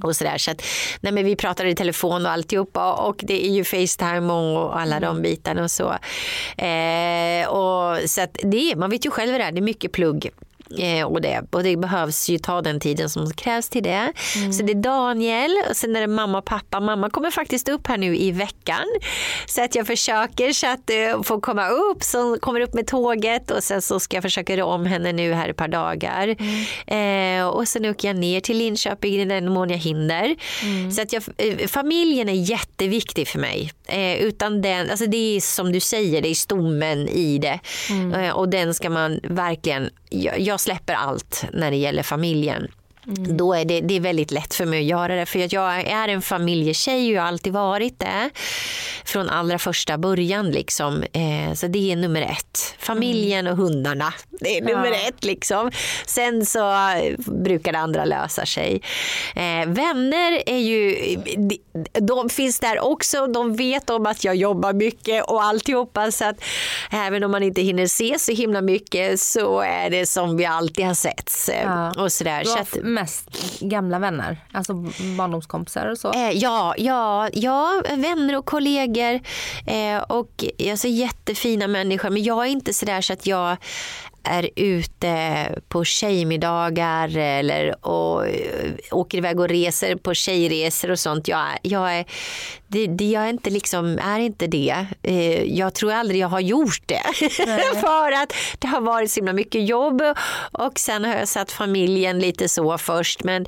Och 0.04 0.16
sådär. 0.16 0.38
Så 0.38 0.52
att, 0.52 0.62
nej 1.02 1.12
men 1.12 1.26
vi 1.26 1.36
pratar 1.36 1.66
i 1.66 1.76
telefon 1.76 2.26
och 2.26 2.32
alltihopa 2.32 2.94
och 2.94 3.16
det 3.28 3.46
är 3.46 3.52
ju 3.52 3.64
Facetime 3.64 4.34
och 4.34 4.80
alla 4.80 5.00
de 5.00 5.22
bitarna 5.22 5.64
och 5.64 5.72
så. 5.72 5.90
Eh, 6.64 7.48
och, 7.48 8.10
så 8.10 8.22
att 8.22 8.38
det, 8.44 8.76
man 8.76 8.90
vet 8.90 9.06
ju 9.06 9.10
själv 9.12 9.34
det 9.34 9.44
är, 9.44 9.52
det 9.52 9.60
är 9.60 9.62
mycket 9.62 9.92
plugg. 9.92 10.32
Eh, 10.80 11.06
och, 11.06 11.22
det, 11.22 11.42
och 11.52 11.64
det 11.64 11.78
behövs 11.78 12.30
ju 12.30 12.38
ta 12.38 12.62
den 12.62 12.80
tiden 12.80 13.10
som 13.10 13.34
krävs 13.34 13.70
till 13.70 13.84
det. 13.84 14.14
Så 14.58 14.64
det 14.64 14.72
är 14.72 14.76
Daniel 14.82 15.52
och 15.70 15.76
sen 15.76 15.96
är 15.96 16.02
det 16.02 16.08
mamma 16.08 16.38
och 16.38 16.46
pappa. 16.46 16.80
Mamma 16.80 17.10
kommer 17.10 17.32
faktiskt 17.32 17.70
upp 17.70 17.88
här 17.88 17.98
nu 17.98 18.18
i 18.18 18.32
veckan. 18.32 18.86
Så 19.46 19.64
att 19.64 19.76
jag 19.76 19.88
försöker 19.88 20.52
så 20.52 20.68
att 20.68 20.90
eh, 20.90 21.24
få 21.24 21.40
komma 21.40 21.68
upp. 21.70 22.04
Så 22.04 22.38
kommer 22.40 22.60
upp 22.60 22.74
med 22.74 22.88
tåget 22.88 23.52
och 23.52 23.64
sen 23.64 23.82
så 23.82 24.00
ska 24.00 24.18
jag 24.18 24.24
försöka 24.24 24.58
rå 24.58 24.66
om 24.66 24.86
henne 24.86 25.12
nu 25.12 25.34
här 25.34 25.50
ett 25.50 25.58
par 25.58 25.68
dagar. 25.68 26.36
Eh, 26.88 27.48
och 27.48 27.68
sen 27.68 27.86
åker 27.86 28.08
jag 28.08 28.18
ner 28.18 28.40
till 28.40 28.58
Linköping 28.58 29.14
i 29.14 29.26
den 29.26 29.52
mån 29.54 29.70
jag 29.70 29.78
hinner. 29.78 30.36
Så 30.92 31.02
att 31.02 31.14
jag, 31.14 31.24
eh, 31.38 31.68
familjen 31.68 32.30
är 32.30 32.50
jätteviktig 32.50 33.28
för 33.28 33.40
mig. 33.40 33.72
Eh, 33.88 34.16
utan 34.16 34.62
den, 34.62 34.90
alltså 34.90 35.06
det 35.06 35.36
är 35.36 35.42
som 35.42 35.72
du 35.72 35.80
säger, 35.80 36.22
det 36.22 36.30
är 36.30 36.36
stommen 36.36 37.08
i 37.08 37.38
det. 37.38 37.60
Eh, 38.16 38.30
och 38.30 38.50
den 38.50 38.74
ska 38.74 38.90
man 38.90 39.20
verkligen, 39.24 39.90
jag, 40.10 40.40
jag 40.40 40.60
släpper 40.60 40.94
allt 40.94 41.46
när 41.54 41.72
det 41.72 41.78
gäller 41.78 42.04
familjen. 42.04 42.68
Då 43.08 43.54
är 43.54 43.66
det, 43.66 43.82
det 43.82 43.96
är 43.96 44.00
väldigt 44.00 44.32
lätt 44.32 44.54
för 44.54 44.66
mig 44.66 44.80
att 44.80 44.86
göra 44.86 45.16
det. 45.16 45.26
För 45.26 45.54
jag 45.54 45.82
är 45.82 46.08
en 46.08 46.22
familjetjej 46.22 47.08
och 47.10 47.14
jag 47.14 47.22
har 47.22 47.28
alltid 47.28 47.54
varit 47.54 48.00
det. 48.00 48.30
Från 49.06 49.30
allra 49.30 49.60
första 49.60 49.98
början. 49.98 50.52
Liksom. 50.52 51.04
Eh, 51.14 51.54
så 51.54 51.68
det 51.68 51.92
är 51.92 51.96
nummer 51.96 52.22
ett. 52.22 52.76
Familjen 52.80 53.48
och 53.48 53.58
hundarna. 53.58 54.14
Det 54.30 54.58
är 54.58 54.62
nummer 54.62 54.92
Ja. 54.92 55.08
ett. 55.08 55.24
Liksom. 55.24 55.72
Sen 56.06 56.46
så 56.46 56.72
eh, 56.72 57.16
brukar 57.18 57.72
det 57.72 57.80
andra 57.80 58.06
lösa 58.06 58.46
sig. 58.46 58.82
Eh, 59.36 59.68
vänner 59.68 60.44
är 60.46 60.58
ju, 60.58 60.96
de, 61.38 61.60
de 62.02 62.30
finns 62.30 62.60
där 62.60 62.80
också. 62.80 63.28
De 63.28 63.56
vet 63.56 63.90
om 63.90 64.06
att 64.06 64.24
jag 64.24 64.36
jobbar 64.36 64.74
mycket 64.74 65.24
och 65.24 65.44
alltihopa. 65.44 66.12
Så 66.12 66.26
att 66.26 66.44
även 66.92 67.24
om 67.24 67.32
man 67.32 67.44
inte 67.44 67.62
hinner 67.62 67.88
se 67.88 68.20
så 68.20 68.32
himla 68.32 68.62
mycket 68.62 69.20
så 69.20 69.60
är 69.62 69.90
det 69.90 70.06
som 70.06 70.38
vi 70.38 70.46
alltid 70.46 70.86
har 70.86 70.94
sett. 70.94 71.32
Ja. 71.64 71.92
Och 72.04 72.12
sådär. 72.12 72.44
Så 72.44 72.58
att, 72.60 72.78
mest 72.96 73.60
gamla 73.60 74.00
vänner, 74.00 74.38
alltså 74.52 74.74
barndomskompisar 75.18 75.86
och 75.86 75.98
så. 75.98 76.14
Eh, 76.14 76.32
ja, 76.32 76.76
ja, 76.78 77.30
ja, 77.34 77.84
vänner 77.90 78.38
och 78.38 78.46
kollegor 78.46 79.20
eh, 79.68 79.98
och 80.08 80.44
alltså, 80.72 80.88
jättefina 80.88 81.68
människor. 81.68 82.10
Men 82.10 82.24
jag 82.24 82.46
är 82.46 82.50
inte 82.50 82.74
sådär 82.74 83.02
så 83.02 83.14
att 83.14 83.28
jag 83.28 83.58
är 84.26 84.50
ute 84.56 85.50
på 85.70 85.84
tjejmiddagar 85.84 87.18
eller 87.18 87.86
och, 87.88 88.28
eh, 88.28 88.72
åker 88.92 89.18
iväg 89.18 89.40
och 89.40 89.50
reser 89.50 89.96
på 89.96 90.14
tjejresor 90.14 90.92
och 90.92 91.00
sånt. 91.00 91.28
Jag, 91.28 91.48
jag, 91.62 91.96
är, 91.98 92.06
det, 92.68 92.88
det, 92.88 93.06
jag 93.06 93.24
är, 93.24 93.30
inte 93.30 93.50
liksom, 93.50 94.00
är 94.04 94.20
inte 94.20 94.48
det. 94.48 94.86
Eh, 95.04 95.44
Jag 95.44 95.74
tror 95.74 95.92
aldrig 95.94 96.22
jag 96.22 96.28
har 96.28 96.40
gjort 96.40 96.84
det. 96.86 97.02
För 97.82 98.12
att 98.12 98.34
det 98.60 98.68
har 98.68 98.82
varit 98.82 99.12
så 99.12 99.20
himla 99.20 99.34
mycket 99.34 99.68
jobb 99.68 100.02
och 100.52 100.80
sen 100.80 101.06
har 101.06 101.16
jag 101.16 101.28
satt 101.28 101.52
familjen 101.52 102.20
lite 102.20 102.50
så 102.50 102.78
först. 102.78 103.24
Men, 103.24 103.46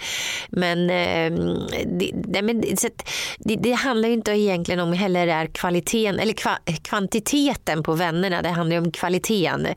men, 0.49 0.89
eh, 0.89 1.31
det, 1.85 2.11
nej, 2.13 2.41
men 2.41 2.63
det, 3.39 3.55
det 3.55 3.71
handlar 3.71 4.07
ju 4.09 4.13
inte 4.13 4.31
egentligen 4.31 4.79
om 4.79 4.93
heller 4.93 5.27
är 5.27 5.45
kvaliteten 5.45 6.19
eller 6.19 6.33
kva, 6.33 6.57
kvantiteten 6.83 7.83
på 7.83 7.93
vännerna. 7.93 8.41
Det 8.41 8.49
handlar 8.49 8.75
ju 8.75 8.81
om 8.81 8.91
kvaliteten. 8.91 9.67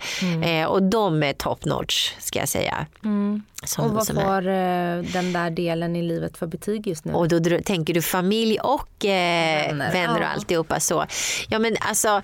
Eh, 0.44 0.64
och 0.66 0.82
de 0.90 1.22
är 1.22 1.32
top 1.32 1.64
notch 1.64 2.12
ska 2.18 2.38
jag 2.38 2.48
säga. 2.48 2.86
Mm. 3.04 3.42
Som, 3.64 3.84
Och 3.84 3.90
vad 3.90 4.06
som 4.06 4.18
är- 4.18 4.22
får 4.22 4.46
eh, 4.48 5.12
den 5.22 5.32
där 5.32 5.50
delen 5.50 5.96
i 5.96 6.02
livet 6.02 6.36
för 6.36 6.46
betyg 6.46 6.86
just 6.86 7.04
nu? 7.04 7.12
och 7.12 7.28
då 7.28 7.58
tänker 7.64 7.94
du 7.94 8.02
familj 8.02 8.58
och 8.60 9.04
eh, 9.04 9.66
Vänner, 9.68 9.92
vänner, 9.92 10.14
och 10.16 10.22
ja. 10.22 10.26
alltihopa 10.26 10.80
så. 10.80 11.04
Ja 11.48 11.58
men 11.58 11.76
alltså 11.80 12.22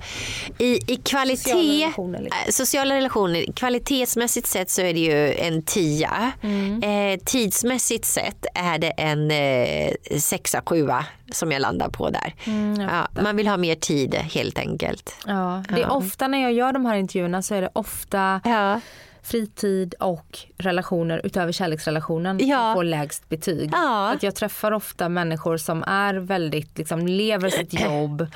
i, 0.58 0.92
i 0.92 0.96
kvalitet, 0.96 1.36
Sociala 1.42 1.72
relationer, 1.86 2.20
liksom. 2.20 2.38
eh, 2.46 2.50
sociala 2.50 2.94
relationer, 2.94 3.52
kvalitetsmässigt 3.52 4.46
sett 4.46 4.70
så 4.70 4.82
är 4.82 4.94
det 4.94 5.00
ju 5.00 5.34
en 5.34 5.62
tia. 5.62 6.32
Mm. 6.42 6.82
Eh, 6.82 7.20
tidsmässigt 7.24 8.04
sett 8.04 8.46
är 8.54 8.78
det 8.78 8.90
en 8.90 9.30
eh, 9.30 10.18
sexa, 10.18 10.62
sjua 10.66 11.04
som 11.32 11.52
jag 11.52 11.60
landar 11.62 11.88
på 11.88 12.10
där. 12.10 12.34
Mm, 12.44 12.80
ja, 12.80 13.08
man 13.22 13.36
vill 13.36 13.48
ha 13.48 13.56
mer 13.56 13.74
tid 13.74 14.14
helt 14.14 14.58
enkelt. 14.58 15.16
Ja, 15.26 15.64
det 15.68 15.82
är 15.82 15.90
ofta 15.92 16.28
när 16.28 16.42
jag 16.42 16.52
gör 16.52 16.72
de 16.72 16.86
här 16.86 16.96
intervjuerna 16.96 17.42
så 17.42 17.54
är 17.54 17.62
det 17.62 17.70
ofta 17.72 18.40
Ja. 18.44 18.80
Fritid 19.26 19.94
och 20.00 20.38
relationer 20.58 21.20
utöver 21.24 21.52
kärleksrelationen 21.52 22.38
Ja. 22.48 22.56
som 22.58 22.74
får 22.74 22.84
lägst 22.84 23.28
betyg. 23.28 23.70
Ja. 23.72 24.10
Att 24.12 24.22
jag 24.22 24.34
träffar 24.34 24.72
ofta 24.72 25.08
människor 25.08 25.56
som 25.56 25.82
är 25.82 26.14
väldigt, 26.14 26.78
liksom, 26.78 27.06
lever 27.06 27.50
sitt 27.50 27.80
jobb 27.84 28.26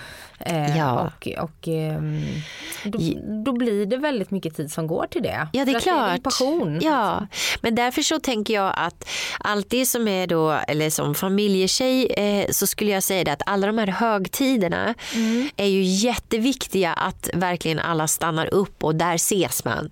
eh, 0.41 0.76
Ja. 0.78 1.01
och, 1.01 1.28
och 1.43 1.68
ehm, 1.68 2.22
då, 2.84 2.99
då 3.45 3.53
blir 3.53 3.86
det 3.86 3.97
väldigt 3.97 4.30
mycket 4.30 4.57
tid 4.57 4.72
som 4.72 4.86
går 4.86 5.07
till 5.11 5.22
det. 5.22 5.49
Ja 5.53 5.64
det 5.64 5.70
är 5.72 5.72
För 5.72 5.78
att 5.78 5.84
Det 5.84 5.91
är 5.91 6.09
klart. 6.09 6.22
passion. 6.22 6.78
Ja, 6.82 7.26
men 7.61 7.74
därför 7.74 8.03
så 8.03 8.18
tänker 8.20 8.55
jag 8.55 8.72
att 8.76 9.09
allt 9.41 9.70
det 9.70 9.86
som 9.86 10.09
är 10.09 10.26
då, 10.26 10.51
eller 10.68 10.91
som 10.91 11.14
familjetjej 11.14 12.07
eh, 12.07 12.47
så 12.51 12.66
skulle 12.66 12.91
jag 12.91 13.03
säga 13.03 13.24
det 13.24 13.32
att 13.32 13.43
alla 13.47 13.66
de 13.66 13.78
här 13.78 13.86
högtiderna 13.86 14.95
är 15.57 15.66
ju 15.66 15.82
jätteviktiga 15.82 16.93
att 16.93 17.30
verkligen 17.34 17.78
alla 17.78 18.09
stannar 18.09 18.55
upp 18.55 18.84
och 18.84 18.95
där 18.95 19.14
ses 19.14 19.64
man. 19.64 19.91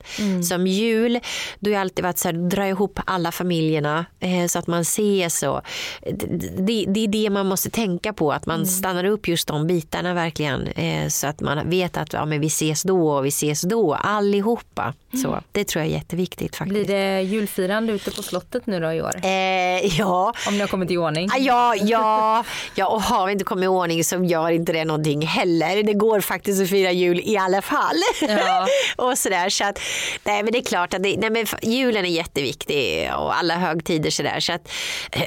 Som 0.48 0.66
jul, 0.88 1.20
då 1.58 1.70
har 1.70 1.72
jag 1.74 1.80
alltid 1.80 2.04
varit 2.04 2.18
så 2.18 2.28
här, 2.28 2.32
dra 2.32 2.68
ihop 2.68 3.00
alla 3.06 3.32
familjerna 3.32 4.06
eh, 4.20 4.46
så 4.46 4.58
att 4.58 4.66
man 4.66 4.80
ses 4.80 5.42
och 5.42 5.60
det, 6.00 6.26
det, 6.58 6.84
det 6.88 7.04
är 7.04 7.08
det 7.08 7.30
man 7.30 7.46
måste 7.46 7.70
tänka 7.70 8.12
på 8.12 8.32
att 8.32 8.46
man 8.46 8.66
stannar 8.66 9.04
upp 9.04 9.28
just 9.28 9.48
de 9.48 9.66
bitarna 9.66 10.14
verkligen 10.14 10.66
eh, 10.68 11.08
så 11.08 11.26
att 11.26 11.40
man 11.40 11.70
vet 11.70 11.96
att 11.96 12.12
ja, 12.12 12.24
men 12.24 12.40
vi 12.40 12.46
ses 12.46 12.82
då 12.82 13.10
och 13.10 13.24
vi 13.24 13.28
ses 13.28 13.60
då 13.60 13.94
allihopa. 13.94 14.94
Så, 15.22 15.40
det 15.52 15.64
tror 15.64 15.84
jag 15.84 15.90
är 15.92 15.96
jätteviktigt 15.96 16.56
faktiskt. 16.56 16.86
Blir 16.86 16.96
det 16.96 17.22
julfirande 17.22 17.92
ute 17.92 18.10
på 18.10 18.22
slottet 18.22 18.66
nu 18.66 18.80
då 18.80 18.92
i 18.92 19.02
år? 19.02 19.12
Eh, 19.22 19.98
ja. 19.98 20.34
Om 20.46 20.54
ni 20.54 20.60
har 20.60 20.68
kommit 20.68 20.90
i 20.90 20.96
ordning? 20.96 21.28
Ah, 21.32 21.36
Ja, 21.38 21.74
ja, 21.76 22.44
ja, 22.74 22.86
och 22.88 23.02
har 23.02 23.26
vi 23.26 23.32
inte 23.32 23.44
kommit 23.44 23.64
i 23.64 23.66
ordning 23.66 24.04
så 24.04 24.24
gör 24.24 24.50
inte 24.50 24.72
det 24.72 24.84
någonting 24.84 25.26
heller. 25.26 25.82
Det 25.82 25.92
går 25.92 26.20
faktiskt 26.20 26.62
att 26.62 26.68
fira 26.68 26.92
jul 26.92 27.20
i 27.24 27.36
alla 27.36 27.62
fall. 27.62 27.96
Ja. 28.20 28.66
och 28.96 29.18
sådär, 29.18 29.48
så 29.48 29.64
att, 29.64 29.78
nej, 30.24 30.42
men 30.42 30.52
det 30.52 30.58
är 30.58 30.62
klart 30.62 30.77
klart 30.78 30.94
att 30.94 31.02
det, 31.02 31.16
nej, 31.16 31.30
men 31.30 31.46
julen 31.62 32.04
är 32.04 32.08
jätteviktig 32.08 33.10
och 33.16 33.38
alla 33.38 33.54
högtider 33.54 34.10
sådär. 34.10 34.40
Så 34.40 34.52
att, 34.52 34.70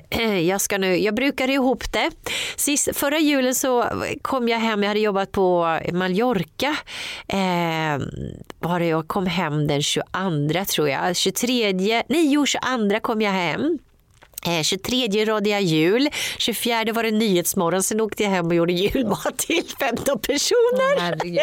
jag, 0.47 0.61
ska 0.61 0.77
nu, 0.77 0.97
jag 0.97 1.15
brukar 1.15 1.49
ihop 1.49 1.91
det. 1.91 2.11
Sist, 2.55 2.89
förra 2.93 3.19
julen 3.19 3.55
så 3.55 3.85
kom 4.21 4.49
jag 4.49 4.59
hem, 4.59 4.83
jag 4.83 4.89
hade 4.89 4.99
jobbat 4.99 5.31
på 5.31 5.79
Mallorca. 5.93 6.75
Eh, 7.27 7.99
var 8.59 8.79
det, 8.79 8.85
jag 8.85 9.07
kom 9.07 9.25
hem 9.25 9.67
den 9.67 9.81
22 9.81 10.05
tror 10.67 10.89
jag. 10.89 11.15
23, 11.15 11.73
nej 12.07 12.33
jo 12.33 12.45
22 12.45 12.99
kom 13.01 13.21
jag 13.21 13.31
hem. 13.31 13.79
Eh, 14.45 14.63
23 14.63 15.25
rådde 15.25 15.49
jag 15.49 15.61
jul, 15.61 16.09
24 16.37 16.93
var 16.93 17.03
det 17.03 17.11
nyhetsmorgon, 17.11 17.83
sen 17.83 18.01
åkte 18.01 18.23
jag 18.23 18.29
hem 18.29 18.47
och 18.47 18.55
gjorde 18.55 18.73
julmat 18.73 19.37
till 19.37 19.63
15 19.79 20.19
personer. 20.19 20.99
Herregud. 20.99 21.33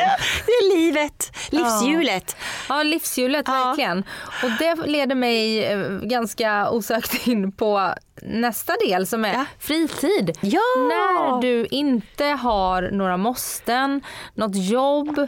det 0.46 0.52
är 0.52 0.76
livet, 0.76 1.32
livshjulet. 1.50 2.36
Ja, 2.68 2.82
livshjulet 2.82 3.44
Ja. 3.46 3.52
verkligen. 3.64 4.04
Och 4.42 4.50
det 4.58 4.74
leder 4.86 5.14
mig 5.14 5.64
eh, 5.64 5.78
ganska 6.02 6.70
osökt 6.70 7.26
in 7.26 7.52
på 7.52 7.94
nästa 8.22 8.72
del 8.86 9.06
som 9.06 9.24
är 9.24 9.32
Ja. 9.32 9.44
fritid. 9.58 10.38
Ja. 10.40 10.60
När 10.76 11.40
du 11.42 11.66
inte 11.70 12.24
har 12.24 12.82
några 12.92 13.16
måsten, 13.16 14.00
något 14.34 14.56
jobb, 14.56 15.18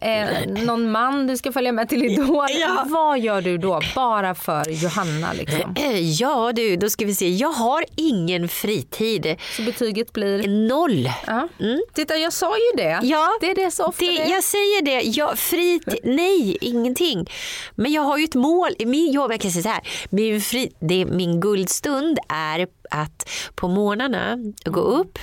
eh, 0.00 0.28
någon 0.64 0.90
man 0.90 1.26
du 1.26 1.36
ska 1.36 1.52
följa 1.52 1.72
med 1.72 1.88
till 1.88 2.04
Idol. 2.04 2.46
Ja. 2.60 2.84
Vad 2.86 3.18
gör 3.18 3.40
du 3.40 3.58
då 3.58 3.80
bara 3.94 4.34
för 4.34 4.70
Johanna 4.70 5.32
liksom? 5.32 5.74
Eh, 5.76 5.98
Ja 6.20 6.52
du, 6.52 6.76
då 6.76 6.90
ska 6.90 7.04
vi 7.04 7.14
se. 7.14 7.28
Jag 7.28 7.52
har 7.52 7.84
ingen 7.96 8.48
fritid. 8.48 9.36
Så 9.56 9.62
betyget 9.62 10.12
blir... 10.12 10.48
Noll. 10.68 11.10
Ja. 11.26 11.48
Titta 11.94 12.16
jag 12.16 12.32
sa 12.32 12.54
ju 12.56 12.76
det. 12.76 12.88
Mm. 12.90 13.08
Ja, 13.08 13.28
Det 13.40 13.50
är 13.50 13.54
det 13.54 13.70
så 13.70 13.84
ofta 13.84 14.04
det, 14.04 14.16
det 14.16 14.28
jag 14.28 14.44
säger 14.44 14.82
det. 14.82 15.00
Jag, 15.02 15.38
fritid, 15.38 15.98
nej, 16.04 16.58
ingenting. 16.60 17.26
Men 17.74 17.92
jag 17.92 18.02
har 18.02 18.18
ju 18.18 18.24
ett 18.24 18.34
mål. 18.34 18.70
Min, 18.78 19.12
jag 19.12 19.40
kan 19.40 19.50
säga 19.50 19.62
så 19.62 19.68
här, 19.68 19.80
min, 20.10 20.40
fri, 20.40 20.72
det, 20.80 21.04
min 21.06 21.40
guldstund 21.40 22.18
är 22.28 22.66
att 22.90 23.28
på 23.54 23.68
morgnarna 23.68 24.38
gå 24.64 24.80
upp. 24.80 25.18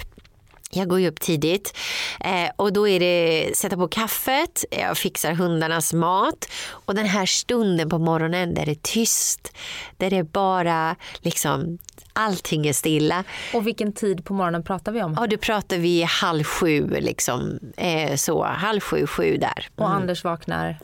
Jag 0.71 0.89
går 0.89 0.99
ju 0.99 1.07
upp 1.07 1.19
tidigt 1.19 1.77
eh, 2.19 2.49
och 2.55 2.73
då 2.73 2.87
är 2.87 2.99
det 2.99 3.57
sätta 3.57 3.77
på 3.77 3.87
kaffet, 3.87 4.65
jag 4.71 4.97
fixar 4.97 5.33
hundarnas 5.33 5.93
mat. 5.93 6.49
Och 6.67 6.95
den 6.95 7.05
här 7.05 7.25
stunden 7.25 7.89
på 7.89 7.97
morgonen 7.97 8.53
där 8.53 8.65
det 8.65 8.71
är 8.71 8.79
tyst, 8.81 9.53
där 9.97 10.09
det 10.09 10.17
är 10.17 10.23
bara 10.23 10.95
liksom 11.19 11.77
allting 12.15 12.67
är 12.67 12.73
stilla. 12.73 13.23
Och 13.53 13.67
vilken 13.67 13.93
tid 13.93 14.25
på 14.25 14.33
morgonen 14.33 14.63
pratar 14.63 14.91
vi 14.91 15.03
om? 15.03 15.17
Ja, 15.19 15.27
då 15.27 15.37
pratar 15.37 15.77
vi 15.77 16.03
halv 16.03 16.43
sju, 16.43 16.89
liksom, 16.99 17.59
eh, 17.77 18.15
så, 18.15 18.43
halv 18.43 18.79
sju, 18.79 19.07
sju 19.07 19.37
där. 19.37 19.67
Och 19.75 19.89
Anders 19.89 20.23
vaknar? 20.23 20.77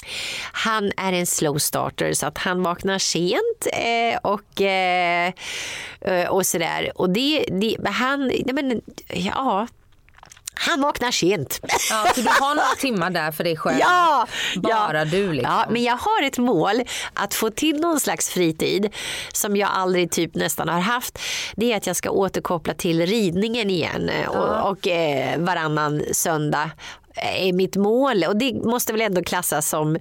Han 0.52 0.92
är 0.98 1.14
en 1.14 1.26
slow 1.26 1.58
starter 1.58 2.14
så 2.14 2.26
att 2.26 2.38
han 2.38 2.64
vaknar 2.64 2.98
sent 2.98 3.68
eh, 3.74 4.20
och, 4.24 4.62
eh, 4.62 5.34
eh, 6.02 6.30
och 6.30 6.46
sådär. 6.46 6.92
Och 6.96 7.10
det, 7.10 7.46
det, 7.52 7.78
han, 7.90 8.28
nej 8.28 8.54
men, 8.54 8.82
ja, 9.08 9.68
han 10.70 10.82
vaknar 10.82 11.12
sent. 11.12 11.60
Ja, 11.90 12.06
så 12.16 12.22
du 12.22 12.28
har 12.28 12.56
några 12.56 12.76
timmar 12.80 13.10
där 13.10 13.32
för 13.32 13.44
dig 13.44 13.58
själv? 13.58 13.78
Ja, 13.80 14.28
Bara 14.56 14.98
ja. 15.00 15.06
du 15.06 15.32
liksom? 15.32 15.54
Ja, 15.54 15.66
men 15.70 15.84
jag 15.84 15.98
har 15.98 16.24
ett 16.24 16.38
mål 16.38 16.82
att 17.14 17.34
få 17.34 17.50
till 17.50 17.80
någon 17.80 18.00
slags 18.00 18.30
fritid 18.30 18.94
som 19.34 19.58
jag 19.58 19.70
aldrig 19.74 20.12
typ 20.12 20.36
nästan 20.36 20.70
har 20.70 20.80
haft. 20.80 21.20
Det 21.56 21.74
är 21.74 21.78
att 21.78 21.88
jag 21.88 21.96
ska 21.96 22.10
återkoppla 22.10 22.74
till 22.74 23.06
ridningen 23.06 23.70
igen 23.70 24.10
eh, 24.10 24.28
och, 24.30 24.70
och 24.72 24.88
eh, 24.88 25.40
varannan 25.40 26.04
söndag 26.12 26.70
är 27.16 27.54
mitt 27.54 27.76
mål 27.76 28.24
och 28.24 28.38
det 28.38 28.54
måste 28.54 28.94
väl 28.94 29.02
ändå 29.02 29.24
klassas 29.24 29.70
som 29.70 29.98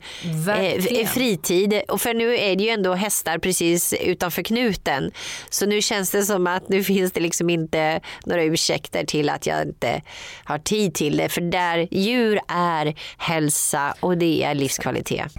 Verkligen. 0.46 1.04
eh, 1.06 1.08
fritid. 1.08 1.82
Och 1.88 2.00
för 2.00 2.14
nu 2.14 2.36
är 2.38 2.56
det 2.56 2.64
ju 2.64 2.70
ändå 2.70 2.94
hästar 2.94 3.38
precis 3.38 3.92
utanför 3.92 4.42
knuten. 4.42 5.10
Så 5.50 5.66
nu 5.66 5.82
känns 5.82 6.10
det 6.10 6.22
som 6.22 6.46
att 6.46 6.68
nu 6.68 6.84
finns 6.90 7.12
det 7.12 7.20
liksom 7.20 7.50
inte 7.50 8.00
några 8.26 8.42
ursäkter 8.44 9.04
till 9.04 9.28
att 9.28 9.46
jag 9.46 9.62
inte 9.62 10.02
har 10.44 10.58
tid 10.58 10.94
till 10.94 11.16
det. 11.16 11.28
För 11.28 11.40
där 11.40 11.88
djur 11.90 12.40
är 12.48 12.94
hälsa 13.18 13.94
och 14.00 14.18
det 14.18 14.44
är 14.44 14.54
livskvalitet. 14.54 15.32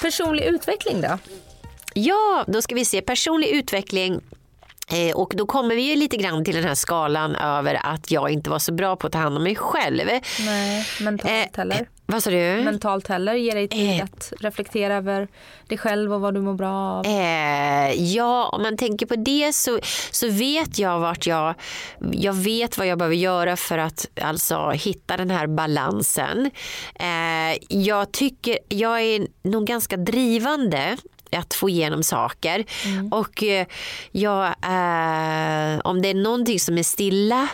Personlig 0.00 0.44
utveckling 0.44 1.00
då? 1.00 1.18
Ja, 1.94 2.44
då 2.46 2.62
ska 2.62 2.74
vi 2.74 2.84
se 2.84 3.00
personlig 3.02 3.48
utveckling. 3.48 4.20
Eh, 4.92 5.16
och 5.16 5.32
då 5.36 5.46
kommer 5.46 5.74
vi 5.74 5.82
ju 5.82 5.96
lite 5.96 6.16
grann 6.16 6.44
till 6.44 6.54
den 6.54 6.64
här 6.64 6.74
skalan 6.74 7.36
över 7.36 7.80
att 7.82 8.10
jag 8.10 8.30
inte 8.30 8.50
var 8.50 8.58
så 8.58 8.72
bra 8.72 8.96
på 8.96 9.06
att 9.06 9.12
ta 9.12 9.18
hand 9.18 9.36
om 9.36 9.42
mig 9.42 9.56
själv. 9.56 10.06
Nej, 10.46 10.86
mentalt 11.00 11.56
heller. 11.56 11.88
Vad 12.06 12.22
sa 12.22 12.30
du? 12.30 12.62
Mentalt 12.64 13.08
heller 13.08 13.34
ger 13.34 13.54
dig 13.54 13.68
tid 13.68 13.98
Eh. 14.00 14.04
att 14.04 14.32
reflektera 14.40 14.94
över 14.94 15.28
dig 15.68 15.78
själv 15.78 16.12
och 16.14 16.20
vad 16.20 16.34
du 16.34 16.40
mår 16.40 16.54
bra 16.54 16.72
av. 16.72 17.06
Eh, 17.06 17.92
ja, 18.02 18.48
om 18.52 18.62
man 18.62 18.76
tänker 18.76 19.06
på 19.06 19.16
det 19.16 19.52
så, 19.54 19.78
så 20.10 20.28
vet 20.28 20.78
jag 20.78 20.98
vart 21.00 21.26
jag... 21.26 21.54
Jag 22.12 22.32
vet 22.32 22.78
vad 22.78 22.86
jag 22.86 22.98
behöver 22.98 23.16
göra 23.16 23.56
för 23.56 23.78
att 23.78 24.06
alltså, 24.20 24.70
hitta 24.70 25.16
den 25.16 25.30
här 25.30 25.46
balansen. 25.46 26.50
Eh, 26.94 27.58
jag 27.68 28.12
tycker... 28.12 28.58
Jag 28.68 29.00
är 29.00 29.26
nog 29.42 29.66
ganska 29.66 29.96
drivande 29.96 30.96
att 31.32 31.54
få 31.54 31.68
igenom 31.68 32.02
saker. 32.02 32.64
Och 33.10 33.42
eh, 33.42 33.66
jag, 34.10 34.44
eh, 34.46 35.80
om 35.84 36.02
det 36.02 36.08
är 36.08 36.22
någonting 36.22 36.60
som 36.60 36.78
är 36.78 36.82
stilla 36.82 37.48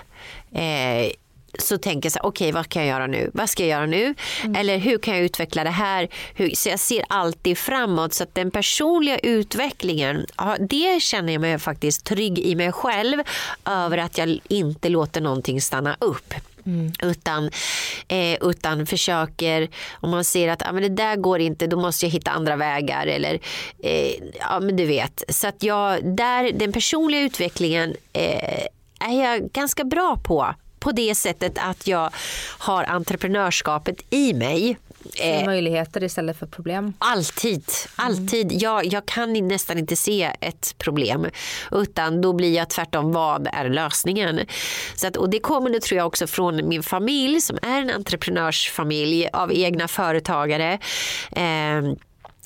eh, 0.52 1.12
så 1.58 1.78
tänker 1.78 2.06
jag 2.06 2.12
så 2.12 2.18
här, 2.18 2.26
okej 2.26 2.52
vad 2.52 2.68
kan 2.68 2.82
jag 2.86 2.88
göra 2.88 3.06
nu? 3.06 3.30
Vad 3.34 3.50
ska 3.50 3.62
jag 3.62 3.70
göra 3.70 3.86
nu? 3.86 4.14
Eller 4.56 4.78
hur 4.78 4.98
kan 4.98 5.14
jag 5.14 5.24
utveckla 5.24 5.64
det 5.64 5.70
här? 5.70 6.08
Hur, 6.34 6.50
så 6.54 6.68
jag 6.68 6.80
ser 6.80 7.04
alltid 7.08 7.58
framåt. 7.58 8.14
Så 8.14 8.22
att 8.22 8.34
den 8.34 8.50
personliga 8.50 9.18
utvecklingen, 9.18 10.26
det 10.60 11.02
känner 11.02 11.32
jag 11.32 11.40
mig 11.40 11.58
faktiskt 11.58 12.04
trygg 12.04 12.38
i 12.38 12.54
mig 12.54 12.72
själv 12.72 13.18
över 13.64 13.98
att 13.98 14.18
jag 14.18 14.38
inte 14.48 14.88
låter 14.88 15.20
någonting 15.20 15.60
stanna 15.60 15.96
upp. 16.00 16.34
Mm. 16.70 16.92
Utan, 17.02 17.50
eh, 18.08 18.38
utan 18.40 18.86
försöker, 18.86 19.68
om 19.92 20.10
man 20.10 20.24
ser 20.24 20.48
att 20.48 20.68
ah, 20.68 20.72
men 20.72 20.82
det 20.82 20.88
där 20.88 21.16
går 21.16 21.40
inte, 21.40 21.66
då 21.66 21.76
måste 21.76 22.06
jag 22.06 22.10
hitta 22.10 22.30
andra 22.30 22.56
vägar. 22.56 23.06
Eller, 23.06 23.40
eh, 23.82 24.12
ja, 24.40 24.60
men 24.60 24.76
du 24.76 24.86
vet. 24.86 25.22
Så 25.28 25.48
att 25.48 25.62
jag, 25.62 26.16
där, 26.16 26.52
den 26.52 26.72
personliga 26.72 27.20
utvecklingen 27.20 27.96
eh, 28.12 28.64
är 29.00 29.24
jag 29.24 29.52
ganska 29.52 29.84
bra 29.84 30.16
på. 30.24 30.54
På 30.78 30.92
det 30.92 31.14
sättet 31.14 31.58
att 31.58 31.86
jag 31.86 32.10
har 32.58 32.84
entreprenörskapet 32.84 33.96
i 34.10 34.34
mig. 34.34 34.76
Se 35.14 35.46
möjligheter 35.46 36.05
istället 36.05 36.38
för 36.38 36.46
problem. 36.46 36.92
Alltid. 36.98 37.64
alltid. 37.96 38.53
Jag, 38.53 38.86
jag 38.86 39.07
kan 39.07 39.48
nästan 39.48 39.78
inte 39.78 39.96
se 39.96 40.32
ett 40.40 40.74
problem. 40.78 41.26
Utan 41.72 42.20
då 42.20 42.32
blir 42.32 42.57
jag 42.57 42.70
tvärtom, 42.70 43.12
vad 43.12 43.48
är 43.53 43.68
lösningen? 43.68 44.40
Så 44.94 45.07
att, 45.07 45.16
och 45.16 45.30
det 45.30 45.38
kommer 45.38 45.70
nu 45.70 45.80
tror 45.80 45.98
jag 45.98 46.07
också 46.07 46.26
från 46.26 46.68
min 46.68 46.82
familj 46.82 47.40
som 47.40 47.59
är 47.62 47.80
en 47.80 47.90
entreprenörsfamilj 47.90 49.28
av 49.32 49.53
egna 49.53 49.88
företagare. 49.88 50.78
Eh, 51.32 51.82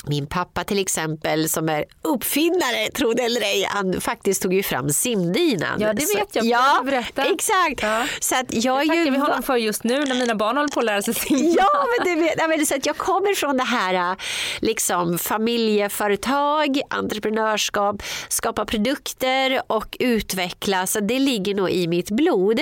min 0.07 0.27
pappa 0.27 0.65
till 0.65 0.79
exempel 0.79 1.49
som 1.49 1.69
är 1.69 1.85
uppfinnare, 2.03 2.91
tro 2.95 3.13
det 3.13 3.23
eller 3.23 3.41
ej, 3.41 3.67
han 3.71 4.01
faktiskt 4.01 4.43
tog 4.43 4.55
ju 4.55 4.63
fram 4.63 4.91
simdynan. 4.91 5.81
Ja, 5.81 5.93
det 5.93 6.15
vet 6.17 6.35
jag. 6.35 6.45
Ja, 6.45 6.83
Berätta. 6.85 7.25
exakt. 7.25 7.83
Ja. 7.83 8.07
Så 8.21 8.35
att 8.35 8.65
jag 8.65 8.89
Det 8.89 8.95
är 8.95 8.97
ju 8.97 9.05
tackar 9.05 9.11
vi 9.11 9.19
honom 9.19 9.43
för 9.43 9.57
just 9.57 9.85
nu 9.85 10.05
när 10.05 10.15
mina 10.15 10.35
barn 10.35 10.57
håller 10.57 10.69
på 10.69 10.81
att 10.81 10.87
lära 10.87 11.03
sig 11.03 11.15
simma. 11.15 11.55
Ja, 11.59 11.87
men 11.99 12.15
du 12.15 12.21
vet, 12.25 12.35
ja, 12.39 12.47
men 12.49 12.67
så 12.67 12.75
att 12.75 12.87
jag 12.87 12.97
kommer 12.97 13.35
från 13.35 13.57
det 13.57 13.65
här 13.65 13.95
äh, 13.95 14.17
liksom, 14.61 15.19
familjeföretag, 15.19 16.81
entreprenörskap, 16.91 18.03
skapa 18.29 18.65
produkter 18.65 19.63
och 19.67 19.97
utveckla. 20.01 20.87
Så 20.87 21.01
det 21.01 21.19
ligger 21.19 21.55
nog 21.55 21.71
i 21.71 21.87
mitt 21.89 22.11
blod. 22.11 22.61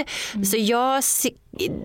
Så 0.51 0.57
jag 0.59 1.05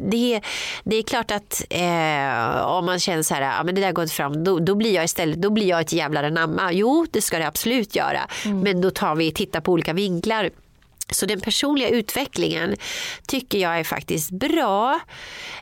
det, 0.02 0.42
det 0.84 0.96
är 0.96 1.04
klart 1.04 1.32
att 1.32 1.66
eh, 1.70 2.66
om 2.66 2.86
man 2.86 3.00
känner 3.00 3.24
så 3.24 3.34
här, 3.34 3.42
ja, 3.42 3.64
men 3.64 3.76
det 3.76 3.82
där 3.82 3.92
går 3.92 4.04
inte 4.04 4.16
fram, 4.16 4.44
då, 4.44 4.60
då 4.60 4.76
blir 4.76 4.94
jag 4.94 5.06
istället 5.06 5.42
då 5.42 5.50
blir 5.50 5.68
jag 5.68 5.82
ett 5.82 5.94
jävla 5.94 6.28
anamma. 6.28 6.72
Jo, 6.72 7.06
det 7.12 7.22
ska 7.22 7.40
det 7.40 7.48
absolut 7.48 7.96
göra. 7.96 8.28
Men 8.46 8.82
då 8.82 8.92
tar 8.92 9.16
vi 9.16 9.32
tittar 9.32 9.62
på 9.62 9.72
olika 9.72 9.94
vinklar. 9.94 10.50
Så 11.12 11.26
den 11.26 11.42
personliga 11.42 11.90
utvecklingen 11.90 12.76
tycker 13.28 13.58
jag 13.58 13.80
är 13.80 13.84
faktiskt 13.84 14.32
bra. 14.32 15.00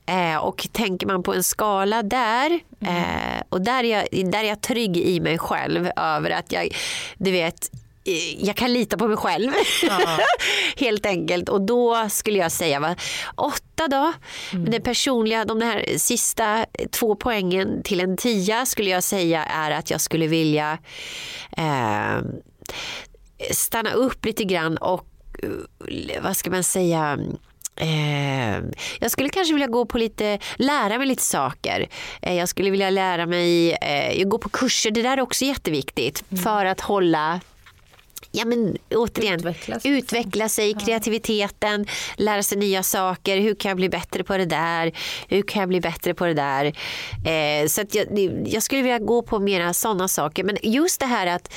Eh, 0.05 0.37
och 0.37 0.67
tänker 0.71 1.07
man 1.07 1.23
på 1.23 1.33
en 1.33 1.43
skala 1.43 2.03
där, 2.03 2.59
eh, 2.81 3.41
och 3.49 3.61
där 3.61 3.83
är, 3.83 4.07
jag, 4.11 4.31
där 4.31 4.39
är 4.39 4.47
jag 4.47 4.61
trygg 4.61 4.97
i 4.97 5.19
mig 5.19 5.37
själv 5.37 5.89
över 5.95 6.29
att 6.29 6.51
jag, 6.51 6.75
du 7.17 7.31
vet, 7.31 7.71
jag 8.37 8.55
kan 8.55 8.73
lita 8.73 8.97
på 8.97 9.07
mig 9.07 9.17
själv. 9.17 9.51
Helt 10.77 11.05
enkelt. 11.05 11.49
Och 11.49 11.61
då 11.61 12.09
skulle 12.09 12.39
jag 12.39 12.51
säga 12.51 12.79
va, 12.79 12.95
åtta 13.35 13.87
då. 13.87 14.13
Men 14.51 14.71
det 14.71 14.79
personliga, 14.79 15.45
de 15.45 15.61
här 15.61 15.97
sista 15.97 16.65
två 16.91 17.15
poängen 17.15 17.83
till 17.83 17.99
en 17.99 18.17
tia 18.17 18.65
skulle 18.65 18.89
jag 18.89 19.03
säga 19.03 19.43
är 19.43 19.71
att 19.71 19.91
jag 19.91 20.01
skulle 20.01 20.27
vilja 20.27 20.77
eh, 21.57 22.17
stanna 23.51 23.91
upp 23.91 24.25
lite 24.25 24.43
grann 24.43 24.77
och 24.77 25.07
eh, 25.87 26.23
vad 26.23 26.37
ska 26.37 26.49
man 26.49 26.63
säga 26.63 27.19
Eh, 27.77 28.63
jag 28.99 29.11
skulle 29.11 29.29
kanske 29.29 29.53
vilja 29.53 29.67
gå 29.67 29.85
på 29.85 29.97
lite, 29.97 30.39
lära 30.55 30.97
mig 30.97 31.07
lite 31.07 31.23
saker. 31.23 31.87
Eh, 32.21 32.33
jag 32.33 32.49
skulle 32.49 32.69
vilja 32.69 32.89
lära 32.89 33.25
mig, 33.25 33.71
eh, 33.71 34.27
gå 34.27 34.37
på 34.37 34.49
kurser, 34.49 34.91
det 34.91 35.01
där 35.01 35.17
är 35.17 35.21
också 35.21 35.45
jätteviktigt 35.45 36.23
för 36.43 36.65
att 36.65 36.81
hålla 36.81 37.39
Ja 38.35 38.45
men 38.45 38.77
återigen, 38.95 39.35
Utvecklas. 39.35 39.85
utveckla 39.85 40.49
sig, 40.49 40.73
kreativiteten, 40.73 41.85
lära 42.17 42.43
sig 42.43 42.57
nya 42.57 42.83
saker. 42.83 43.37
Hur 43.37 43.55
kan 43.55 43.69
jag 43.69 43.77
bli 43.77 43.89
bättre 43.89 44.23
på 44.23 44.37
det 44.37 44.45
där? 44.45 44.91
Hur 45.27 45.41
kan 45.41 45.59
jag 45.59 45.69
bli 45.69 45.81
bättre 45.81 46.13
på 46.13 46.25
det 46.25 46.33
där? 46.33 46.65
Eh, 47.25 47.67
så 47.67 47.81
jag, 47.91 48.07
jag 48.47 48.63
skulle 48.63 48.81
vilja 48.81 48.99
gå 48.99 49.21
på 49.21 49.39
mera 49.39 49.73
sådana 49.73 50.07
saker. 50.07 50.43
Men 50.43 50.57
just 50.63 50.99
det 50.99 51.05
här 51.05 51.27
att, 51.27 51.53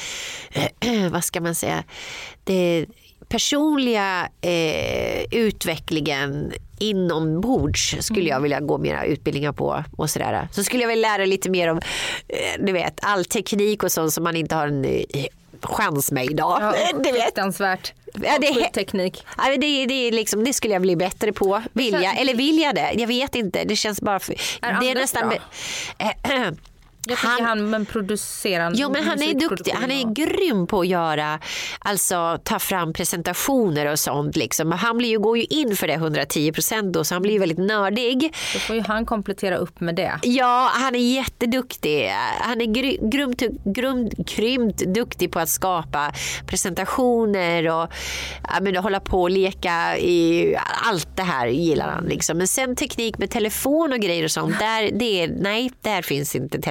vad 1.11 1.24
ska 1.24 1.41
man 1.41 1.55
säga, 1.55 1.85
det 2.45 2.87
personliga 3.29 4.29
eh, 4.41 5.22
utvecklingen 5.31 6.53
inombords 6.79 7.97
skulle 8.01 8.29
jag 8.29 8.41
vilja 8.41 8.61
gå 8.61 8.79
mera 8.79 9.05
utbildningar 9.05 9.53
på. 9.53 9.85
Och 9.97 10.11
sådär. 10.11 10.49
Så 10.53 10.64
skulle 10.64 10.83
jag 10.83 10.89
vilja 10.89 11.09
lära 11.09 11.24
lite 11.24 11.51
mer 11.51 11.68
om 11.68 11.76
eh, 12.29 12.64
du 12.66 12.72
vet, 12.72 12.99
all 13.03 13.24
teknik 13.24 13.83
och 13.83 13.93
sånt 13.93 14.12
som 14.12 14.24
man 14.24 14.37
inte 14.37 14.55
har 14.55 14.66
en 14.66 14.85
eh, 14.85 15.26
chans 15.66 16.12
med 16.12 16.24
idag. 16.24 16.59
Ja, 16.61 16.74
du 17.04 17.12
vet. 17.12 17.22
fruktansvärt. 17.22 17.92
Ja, 18.14 18.38
det. 18.40 18.70
Ja, 19.36 19.48
men 19.48 19.61
det, 19.61 19.86
det, 19.86 20.11
liksom, 20.11 20.44
det 20.44 20.52
skulle 20.52 20.72
jag 20.72 20.82
bli 20.82 20.96
bättre 20.96 21.32
på. 21.32 21.62
Vilja, 21.72 22.12
eller 22.12 22.34
vill 22.34 22.59
jag 22.59 22.74
det? 22.74 22.92
Jag 22.92 23.06
vet 23.06 23.34
inte. 23.34 23.64
Det 23.64 23.76
känns 23.76 24.00
bara... 24.00 24.18
För, 24.18 24.32
Är 24.62 24.80
det 24.80 24.90
är 24.90 24.94
nästan... 24.94 25.28
bra? 25.28 25.38
Eh, 26.24 26.52
Jag 27.09 27.18
tycker 27.18 27.44
han, 27.44 27.70
men 27.70 27.86
producerar 27.86 28.72
Jo 28.74 28.90
men 28.92 29.04
han 29.04 29.22
är 29.22 29.34
duktig, 29.34 29.72
han 29.72 29.90
är 29.90 30.14
grym 30.14 30.66
på 30.66 30.80
att 30.80 30.86
göra, 30.86 31.40
alltså 31.78 32.38
ta 32.44 32.59
fram 32.59 32.92
presentationer 32.92 33.86
och 33.86 33.98
sånt 33.98 34.36
liksom. 34.36 34.72
Han 34.72 34.98
blir 34.98 35.09
ju, 35.09 35.18
går 35.18 35.38
ju 35.38 35.44
in 35.44 35.76
för 35.76 35.86
det 35.86 35.92
110 35.92 36.52
procent 36.52 36.92
då 36.92 37.04
så 37.04 37.14
han 37.14 37.22
blir 37.22 37.32
ju 37.32 37.38
väldigt 37.38 37.59
nördig. 37.59 38.34
Då 38.54 38.59
får 38.59 38.76
ju 38.76 38.82
han 38.82 39.06
komplettera 39.06 39.56
upp 39.56 39.80
med 39.80 39.94
det. 39.94 40.18
Ja, 40.22 40.70
han 40.74 40.94
är 40.94 41.14
jätteduktig. 41.14 42.12
Han 42.40 42.61
är 42.61 42.66
gry, 42.66 42.98
grymt, 43.02 43.42
grymt, 43.64 44.12
grymt 44.16 44.78
duktig 44.78 45.32
på 45.32 45.38
att 45.38 45.48
skapa 45.48 46.12
presentationer 46.46 47.68
och 47.68 47.88
ja, 48.42 48.61
men, 48.61 48.76
hålla 48.76 49.00
på 49.00 49.22
och 49.22 49.30
leka 49.30 49.98
i 49.98 50.54
allt 50.88 51.16
det 51.16 51.22
här 51.22 51.46
gillar 51.46 51.88
han. 51.88 52.04
Liksom. 52.04 52.38
Men 52.38 52.48
sen 52.48 52.76
teknik 52.76 53.18
med 53.18 53.30
telefon 53.30 53.92
och 53.92 53.98
grejer 53.98 54.24
och 54.24 54.30
sånt, 54.30 54.59
där, 54.59 54.90
det 54.92 55.22
är, 55.22 55.28
nej, 55.28 55.70
där 55.80 56.02
finns 56.02 56.36
inte 56.36 56.59
eh, 56.59 56.62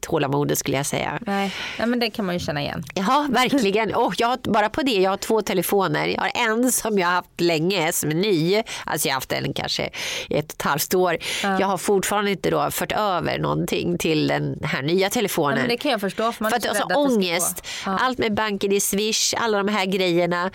tålamodet 0.00 0.58
skulle 0.58 0.76
jag 0.76 0.86
säga. 0.86 1.18
Nej. 1.26 1.54
Nej, 1.78 1.88
men 1.88 2.00
det 2.00 2.10
kan 2.10 2.26
man 2.26 2.34
ju 2.34 2.38
känna 2.38 2.60
igen. 2.62 2.84
Ja, 2.94 3.26
verkligen. 3.30 3.94
Och 4.00 4.14
jag 4.18 4.28
har, 4.28 4.38
bara 4.44 4.68
på 4.68 4.82
det, 4.82 4.90
jag 4.92 5.10
har 5.10 5.16
två 5.16 5.42
telefoner. 5.42 6.06
Jag 6.06 6.20
har 6.20 6.32
en 6.34 6.72
som 6.72 6.98
jag 6.98 7.06
har 7.06 7.14
haft 7.14 7.40
länge 7.40 7.92
som 7.92 8.10
är 8.10 8.14
ny. 8.14 8.62
Alltså 8.84 9.08
jag 9.08 9.12
har 9.12 9.16
haft 9.16 9.28
den 9.28 9.52
kanske 9.52 9.82
ett 10.30 10.44
och 10.44 10.54
ett 10.54 10.62
halvt 10.62 10.94
år. 10.94 11.16
Jag 11.42 11.66
har 11.66 11.78
fortfarande 11.78 12.30
inte 12.30 12.50
då 12.50 12.70
fört 12.70 12.92
över 12.92 13.38
någonting 13.38 13.98
till 13.98 14.26
den 14.26 14.58
här 14.62 14.82
nya 14.82 15.10
telefonen. 15.10 15.56
Ja, 15.56 15.62
men 15.62 15.68
det 15.68 15.76
kan 15.76 15.90
jag 15.90 16.00
förstå. 16.00 16.32
För 16.32 16.44
man 16.44 16.50
för 16.50 16.66
är 16.66 16.70
att 16.70 16.76
så 16.76 16.82
alltså 16.82 16.98
ångest. 16.98 17.66
Ja. 17.86 17.98
allt 18.00 18.18
med 18.18 18.34
banken 18.34 18.72
i 18.72 18.80
Swish, 18.80 19.34
alla 19.36 19.58
de 19.58 19.68
här 19.68 19.86
grejerna. 19.86 20.50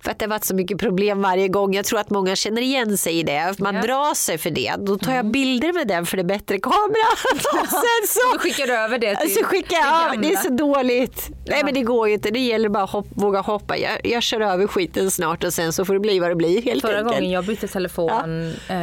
För 0.00 0.10
att 0.10 0.18
det 0.18 0.24
har 0.24 0.30
varit 0.30 0.44
så 0.44 0.54
mycket 0.54 0.78
problem 0.78 1.22
varje 1.22 1.48
gång. 1.48 1.74
Jag 1.74 1.84
tror 1.84 2.00
att 2.00 2.10
många 2.10 2.36
känner 2.36 2.62
igen 2.62 2.98
sig 2.98 3.18
i 3.18 3.22
det. 3.22 3.54
Man 3.58 3.74
Ja. 3.74 3.78
Mm. 3.78 3.86
drar 3.86 4.14
sig 4.14 4.38
för 4.38 4.50
det. 4.50 4.74
Då 4.78 4.98
tar 4.98 5.12
jag 5.14 5.26
bilder 5.30 5.72
med 5.72 5.88
den 5.88 6.06
för 6.06 6.16
det 6.16 6.20
är 6.20 6.24
bättre 6.24 6.58
kamera. 6.58 7.08
Och 7.62 7.68
sen 7.68 8.06
så 8.08 8.37
Då 8.38 8.42
skickar 8.42 8.66
du 8.66 8.72
över 8.76 8.98
det 8.98 9.16
till 9.16 9.34
så 9.34 9.44
skickar 9.44 9.76
jag 9.76 10.12
till 10.12 10.20
det 10.22 10.32
är 10.32 10.36
så 10.36 10.48
dåligt. 10.52 11.30
Nej 11.46 11.64
men 11.64 11.74
det 11.74 11.82
går 11.82 12.08
ju 12.08 12.14
inte, 12.14 12.30
det 12.30 12.38
gäller 12.38 12.68
bara 12.68 12.84
att 12.84 12.90
hopp, 12.90 13.06
våga 13.10 13.40
hoppa. 13.40 13.76
Jag, 13.76 13.90
jag 14.04 14.22
kör 14.22 14.40
över 14.40 14.66
skiten 14.66 15.10
snart 15.10 15.44
och 15.44 15.52
sen 15.52 15.72
så 15.72 15.84
får 15.84 15.94
det 15.94 16.00
bli 16.00 16.18
vad 16.18 16.30
det 16.30 16.34
blir 16.34 16.62
helt 16.62 16.80
Förra 16.82 16.98
enkelt. 16.98 17.14
gången 17.16 17.30
jag 17.30 17.44
bytte 17.44 17.68
telefon 17.68 18.54
eh, 18.68 18.76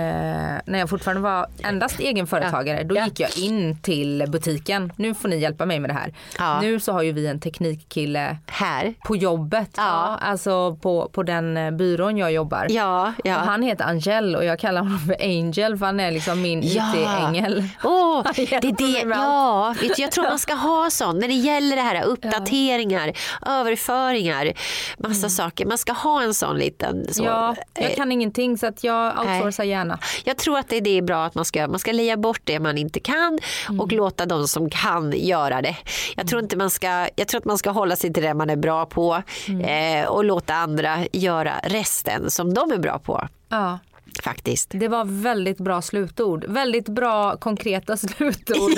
när 0.65 0.79
jag 0.79 0.89
fortfarande 0.89 1.21
var 1.21 1.47
endast 1.63 1.99
egenföretagare 1.99 2.83
då 2.83 2.95
Ja. 2.95 3.05
gick 3.05 3.19
jag 3.19 3.37
in 3.37 3.77
till 3.81 4.23
butiken. 4.27 4.93
Nu 4.95 5.13
får 5.13 5.29
ni 5.29 5.37
hjälpa 5.37 5.65
mig 5.65 5.79
med 5.79 5.89
det 5.89 5.93
här. 5.93 6.13
Ja. 6.37 6.61
Nu 6.61 6.79
så 6.79 6.91
har 6.91 7.01
ju 7.01 7.11
vi 7.11 7.27
en 7.27 7.39
teknikkille 7.39 8.37
Här. 8.47 8.93
på 9.07 9.15
jobbet. 9.15 9.69
Ja. 9.77 10.17
alltså 10.21 10.75
på, 10.81 11.09
på 11.13 11.23
den 11.23 11.57
eh, 11.57 11.71
byrån 11.71 12.17
jag 12.17 12.31
jobbar. 12.31 12.67
Ja, 12.69 13.13
ja. 13.23 13.35
Och 13.41 13.45
han 13.47 13.61
heter 13.63 13.85
Angel 13.85 14.35
och 14.35 14.45
jag 14.45 14.59
kallar 14.59 14.81
honom 14.81 14.99
för 14.99 15.15
Angel 15.21 15.77
för 15.77 15.85
han 15.85 15.99
är 15.99 16.11
liksom 16.11 16.41
min 16.41 16.63
IT-ängel. 16.63 17.63
Åh, 17.83 18.15
Han 18.25 18.33
det 18.35 18.53
är 18.53 18.99
det. 19.01 19.05
med 19.05 19.17
Ja, 19.45 19.75
vet 19.81 19.95
du, 19.95 20.01
jag 20.01 20.11
tror 20.11 20.23
man 20.23 20.39
ska 20.39 20.53
ha 20.53 20.89
sånt 20.89 21.19
när 21.19 21.27
det 21.27 21.33
gäller 21.33 21.75
det 21.75 21.81
här 21.81 22.03
uppdateringar, 22.03 23.13
överföringar, 23.45 24.53
massa 24.97 25.29
saker. 25.29 25.65
Man 25.65 25.77
ska 25.77 25.93
ha 25.93 26.21
en 26.21 26.33
sån 26.33 26.57
liten. 26.57 27.13
Så. 27.13 27.21
Mm. 27.23 27.33
Ja, 27.33 27.55
jag 27.73 27.91
Eh, 27.91 27.95
kan 27.95 28.11
ingenting 28.11 28.57
så 28.57 28.67
att 28.67 28.83
jag 28.83 29.19
outsourcar 29.19 29.63
gärna. 29.63 29.99
Jag 30.23 30.37
tror 30.37 30.57
att 30.59 30.69
det 30.69 30.77
är 30.77 30.81
det 30.81 30.97
är 30.97 31.01
bra 31.01 31.25
att 31.25 31.35
man 31.35 31.45
ska, 31.45 31.67
man 31.67 31.79
ska 31.79 31.91
leja 31.91 32.17
bort 32.17 32.41
det 32.43 32.59
man 32.59 32.77
inte 32.77 32.99
kan 32.99 33.39
och 33.79 33.85
Mm. 33.91 33.97
låta 33.97 34.25
de 34.25 34.47
som 34.47 34.69
kan 34.69 35.13
göra 35.17 35.61
det. 35.61 35.75
Jag 36.15 36.27
tror, 36.27 36.41
inte 36.41 36.57
man 36.57 36.69
ska, 36.69 37.07
jag 37.15 37.27
tror 37.27 37.39
att 37.39 37.45
man 37.45 37.57
ska 37.57 37.69
hålla 37.69 37.95
sig 37.95 38.13
till 38.13 38.23
det 38.23 38.33
man 38.33 38.49
är 38.49 38.55
bra 38.55 38.85
på 38.85 39.23
Mm. 39.47 40.01
eh, 40.03 40.07
och 40.09 40.23
låta 40.23 40.53
andra 40.55 40.97
göra 41.11 41.53
resten 41.63 42.31
som 42.31 42.53
de 42.53 42.71
är 42.71 42.77
bra 42.77 42.99
på. 42.99 43.27
Ja. 43.49 43.79
Faktiskt. 44.23 44.69
Det 44.73 44.87
var 44.87 45.05
väldigt 45.05 45.57
bra 45.57 45.81
slutord. 45.81 46.45
Väldigt 46.45 46.89
bra 46.89 47.37
konkreta 47.37 47.97
slutord. 47.97 48.71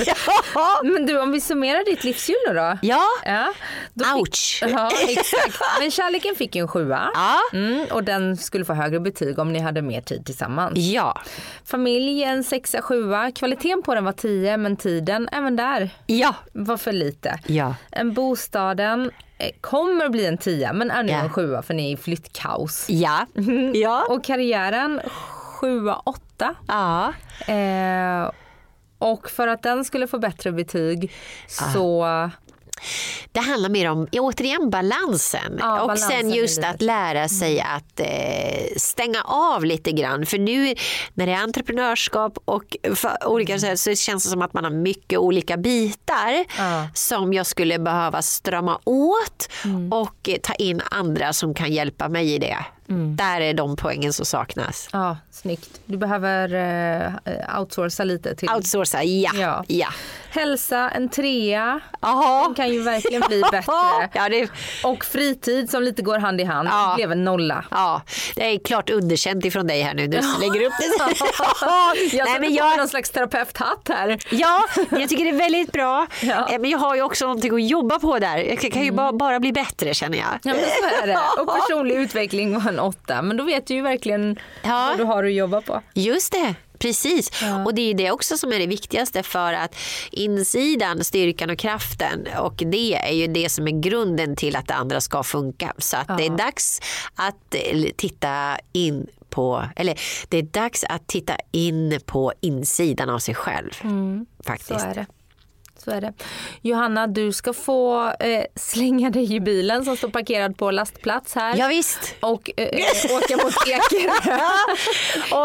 Ja. 0.55 0.81
Men 0.83 1.05
du 1.05 1.19
om 1.21 1.31
vi 1.31 1.41
summerar 1.41 1.85
ditt 1.85 2.03
livshjul 2.03 2.35
nu 2.47 2.53
då. 2.53 2.77
Ja, 2.81 3.01
Ja, 3.25 3.53
då 3.93 4.05
ouch. 4.19 4.59
Fick, 4.63 4.71
ja 4.73 4.91
exakt. 5.07 5.59
Men 5.79 5.91
kärleken 5.91 6.35
fick 6.35 6.55
ju 6.55 6.61
en 6.61 6.67
sjua. 6.67 7.09
Ja. 7.13 7.39
Mm, 7.53 7.85
och 7.91 8.03
den 8.03 8.37
skulle 8.37 8.65
få 8.65 8.73
högre 8.73 8.99
betyg 8.99 9.39
om 9.39 9.53
ni 9.53 9.59
hade 9.59 9.81
mer 9.81 10.01
tid 10.01 10.25
tillsammans. 10.25 10.77
Ja. 10.77 11.21
Familjen 11.65 12.43
sexa, 12.43 12.81
sjua. 12.81 13.31
Kvaliteten 13.31 13.83
på 13.83 13.95
den 13.95 14.05
var 14.05 14.11
10 14.11 14.57
men 14.57 14.77
tiden 14.77 15.29
även 15.31 15.55
där 15.55 15.89
Ja. 16.05 16.35
var 16.53 16.77
för 16.77 16.91
lite. 16.91 17.39
Ja. 17.47 17.75
En 17.91 18.13
bostaden 18.13 19.11
eh, 19.37 19.51
kommer 19.61 20.09
bli 20.09 20.25
en 20.25 20.37
tia 20.37 20.73
men 20.73 20.91
är 20.91 21.03
nu 21.03 21.11
en 21.11 21.29
sjua 21.29 21.61
för 21.61 21.73
ni 21.73 21.91
är 21.91 21.93
i 21.93 21.97
flyttkaos. 21.97 22.85
Ja. 22.89 23.25
Ja. 23.73 24.05
Och 24.09 24.23
karriären 24.23 25.01
sjua, 25.29 25.95
åtta. 25.95 26.55
Ja. 26.67 27.13
Eh, 27.53 28.31
och 28.99 29.29
för 29.29 29.47
att 29.47 29.63
den 29.63 29.85
skulle 29.85 30.07
få 30.07 30.19
bättre 30.19 30.51
betyg 30.51 31.11
så 31.47 32.05
Det 33.31 33.39
handlar 33.39 33.69
mer 33.69 33.89
om, 33.91 34.07
återigen, 34.11 34.69
balansen. 34.69 35.57
Ja, 35.59 35.81
och 35.81 35.87
balansen 35.87 36.09
sen 36.09 36.29
just 36.33 36.63
att 36.63 36.81
lära 36.81 37.27
sig 37.29 37.59
att 37.61 37.99
eh, 37.99 38.07
stänga 38.77 39.21
av 39.23 39.65
lite 39.65 39.91
grann. 39.91 40.25
För 40.25 40.37
nu 40.37 40.75
när 41.13 41.25
det 41.27 41.31
är 41.33 41.37
entreprenörskap 41.43 42.37
och 42.45 42.77
olika 43.25 43.59
sätt 43.59 43.79
så 43.79 43.95
känns 43.95 44.23
det 44.23 44.29
som 44.29 44.41
att 44.41 44.53
man 44.53 44.63
har 44.63 44.71
mycket 44.71 45.19
olika 45.19 45.57
bitar 45.57 46.45
Ja. 46.57 46.87
som 46.93 47.33
jag 47.33 47.45
skulle 47.45 47.79
behöva 47.79 48.21
strama 48.21 48.79
åt 48.83 49.49
Mm. 49.65 49.93
och 49.93 50.29
ta 50.43 50.53
in 50.53 50.81
andra 50.91 51.33
som 51.33 51.53
kan 51.53 51.71
hjälpa 51.73 52.09
mig 52.09 52.33
i 52.33 52.37
det. 52.37 52.57
Mm. 52.89 53.15
Där 53.15 53.41
är 53.41 53.53
de 53.53 53.75
poängen 53.75 54.13
som 54.13 54.25
saknas. 54.25 54.89
Ja, 54.93 55.17
snyggt. 55.31 55.69
Du 55.85 55.97
behöver 55.97 56.53
eh, 57.25 57.59
outsourca 57.59 58.03
lite 58.03 58.35
till 58.35 58.49
Outsourca, 58.49 59.03
ja. 59.03 59.31
Ja. 59.35 59.63
ja. 59.67 59.87
hälsa, 60.29 60.89
en 60.89 61.09
trea. 61.09 61.79
Aha. 62.01 62.43
Den 62.45 62.55
kan 62.55 62.69
ju 62.69 62.81
verkligen 62.81 63.23
bli 63.27 63.41
bättre. 63.51 64.09
Ja, 64.13 64.29
det, 64.29 64.49
Och 64.83 65.05
fritid 65.05 65.69
som 65.69 65.83
lite 65.83 66.01
går 66.01 66.17
hand 66.19 66.41
i 66.41 66.43
hand 66.43 66.69
Ja. 66.71 66.93
blev 66.95 67.11
en 67.11 67.23
nolla. 67.23 67.65
ja, 67.71 68.01
det 68.35 68.53
är 68.55 68.59
klart 68.59 68.89
underkänt 68.89 69.45
ifrån 69.45 69.67
dig 69.67 69.81
här 69.81 69.93
nu. 69.93 70.07
Du 70.07 70.17
lägger 70.39 70.65
upp 70.67 70.73
det. 70.79 70.85
Jag 72.17 72.25
Nej, 72.29 72.39
men 72.39 72.53
jag... 72.53 72.77
någon 72.77 72.87
slags 72.87 73.09
terapeuthatt 73.09 73.87
här. 73.89 74.17
Ja, 74.31 74.65
jag 74.91 75.09
tycker 75.09 75.23
det 75.23 75.29
är 75.29 75.37
väldigt 75.37 75.71
bra. 75.71 76.07
Ja. 76.21 76.49
Eh, 76.51 76.59
Men 76.59 76.69
jag 76.69 76.77
har 76.79 76.95
ju 76.95 77.01
också 77.01 77.25
någonting 77.25 77.53
att 77.55 77.69
jobba 77.69 77.99
på 77.99 78.19
där. 78.19 78.37
Jag 78.37 78.71
kan 78.73 78.83
ju 78.83 78.91
bara, 78.91 79.13
bara 79.13 79.39
bli 79.39 79.51
bättre 79.53 79.93
känner 79.93 80.17
jag. 80.17 80.27
Ja 80.43 80.53
men 80.53 80.55
så 80.63 81.03
är 81.03 81.07
det. 81.07 81.19
Och 81.41 81.55
personlig 81.55 81.95
utveckling 81.95 82.53
var 82.63 82.71
en 82.77 82.83
åtta. 82.83 83.21
Men 83.21 83.37
då 83.37 83.43
vet 83.43 83.67
du 83.67 83.73
ju 83.73 83.81
verkligen 83.81 84.39
Ja. 84.63 84.87
vad 84.89 84.97
du 84.97 85.03
har 85.03 85.23
att 85.23 85.33
jobba 85.33 85.61
på. 85.61 85.81
Just 85.93 86.31
det. 86.31 86.55
Precis. 86.79 87.31
Och 87.65 87.73
det 87.75 87.81
är 87.81 87.93
det 87.93 88.11
också 88.11 88.37
som 88.37 88.53
är 88.53 88.59
det 88.59 88.67
viktigaste 88.67 89.23
för 89.23 89.53
att 89.53 89.75
insidan, 90.11 91.03
styrkan 91.03 91.49
och 91.49 91.57
kraften 91.59 92.27
och 92.39 92.53
det 92.65 92.95
är 92.95 93.13
ju 93.13 93.27
det 93.27 93.49
som 93.49 93.67
är 93.67 93.81
grunden 93.81 94.35
till 94.35 94.55
att 94.55 94.67
det 94.67 94.73
andra 94.73 95.01
ska 95.01 95.23
funka. 95.23 95.73
Så 95.77 95.97
att 95.97 96.17
det 96.17 96.25
är 96.25 96.29
dags 96.37 96.79
att 97.15 97.55
eh, 97.55 97.83
titta 97.97 98.57
in 98.73 99.07
på, 99.29 99.63
eller 99.75 99.99
det 100.29 100.37
är 100.37 100.41
dags 100.43 100.83
att 100.83 101.07
titta 101.07 101.35
in 101.51 101.99
på 102.05 102.33
insidan 102.41 103.09
av 103.09 103.19
sig 103.19 103.35
själv. 103.35 103.71
Så 103.81 104.25
Faktiskt. 104.43 104.71
är 104.71 104.93
det. 104.95 105.05
Så 105.83 105.91
är 105.91 106.01
det. 106.01 106.13
Johanna, 106.61 107.07
du 107.07 107.31
ska 107.31 107.53
få 107.53 108.11
eh, 108.19 108.43
slänga 108.55 109.09
dig 109.09 109.35
i 109.35 109.39
bilen 109.39 109.85
som 109.85 109.97
står 109.97 110.09
parkerad 110.09 110.57
på 110.57 110.71
lastplats 110.71 111.35
här. 111.35 111.55
Ja, 111.57 111.67
visst. 111.67 112.15
Och 112.19 112.51
eh, 112.57 112.67
eh, 112.67 113.15
åka 113.15 113.37
mot 113.43 113.53
Ekerö. 113.67 114.37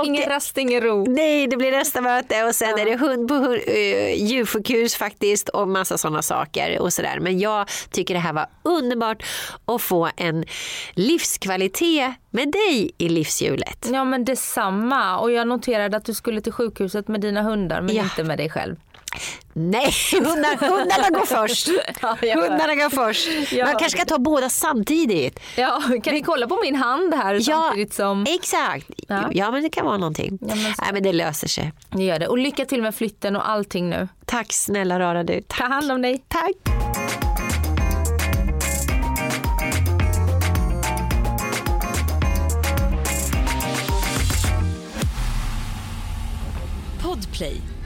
Ingen 0.04 0.28
rast, 0.28 0.58
ingen 0.58 0.80
ro. 0.80 1.04
Nej, 1.08 1.46
det 1.46 1.56
blir 1.56 1.70
nästa 1.72 2.00
möte 2.00 2.44
och 2.44 2.54
sen 2.54 2.78
är 2.78 2.84
det 2.84 2.96
hund 2.96 3.28
på 3.28 3.34
hund, 3.34 3.60
uh, 3.68 4.14
djursjukhus 4.14 4.94
faktiskt 4.96 5.48
och 5.48 5.68
massa 5.68 5.98
sådana 5.98 6.22
saker 6.22 6.80
och 6.80 6.92
sådär. 6.92 7.18
Men 7.20 7.38
jag 7.38 7.68
tycker 7.90 8.14
det 8.14 8.20
här 8.20 8.32
var 8.32 8.46
underbart 8.62 9.22
att 9.64 9.82
få 9.82 10.10
en 10.16 10.44
livskvalitet 10.92 12.12
med 12.30 12.52
dig 12.52 12.90
i 12.98 13.08
livshjulet. 13.08 13.88
Ja 13.92 14.04
men 14.04 14.24
detsamma. 14.24 15.18
Och 15.18 15.32
jag 15.32 15.48
noterade 15.48 15.96
att 15.96 16.04
du 16.04 16.14
skulle 16.14 16.40
till 16.40 16.52
sjukhuset 16.52 17.08
med 17.08 17.20
dina 17.20 17.42
hundar 17.42 17.80
men 17.80 17.94
Ja. 17.96 18.02
inte 18.02 18.24
med 18.24 18.38
dig 18.38 18.50
själv. 18.50 18.76
Nej, 19.52 19.92
hundar, 20.12 20.56
hundarna 20.68 21.10
går 21.18 21.26
först. 21.26 21.68
Ja. 22.02 22.16
Hundarna 22.34 22.74
går 22.74 22.90
först. 22.90 23.52
Jag 23.52 23.66
Man 23.66 23.76
kanske 23.78 23.98
ska 23.98 24.04
ta 24.06 24.18
båda 24.18 24.48
samtidigt. 24.48 25.40
Ja, 25.56 25.82
kan 26.04 26.14
ni 26.14 26.22
kolla 26.22 26.46
på 26.46 26.58
min 26.62 26.74
hand 26.76 27.14
här 27.14 27.40
samtidigt 27.40 27.94
som 27.94 28.26
exakt. 28.28 28.90
Ja. 29.08 29.28
Ja. 29.32 29.50
men 29.50 29.62
det 29.62 29.68
kan 29.70 29.84
vara 29.86 29.96
någonting. 29.96 30.38
Ja, 30.40 30.46
men 30.54 30.58
så- 30.74 30.82
Nej, 30.82 30.92
men 30.92 31.02
det 31.02 31.12
löser 31.12 31.48
sig. 31.48 31.72
ni 31.90 32.04
gör 32.06 32.18
det. 32.18 32.26
Och 32.28 32.38
lycka 32.38 32.64
till 32.64 32.82
med 32.82 32.94
flytten 32.94 33.36
och 33.36 33.48
allting 33.48 33.90
nu. 33.90 34.08
Tack 34.24 34.52
snälla 34.52 34.98
rara 35.00 35.22
du. 35.24 35.40
Ta 35.48 35.64
hand 35.64 35.92
om 35.92 36.02
dig. 36.02 36.24
Tack. 36.28 36.52
Podplay, 47.02 47.60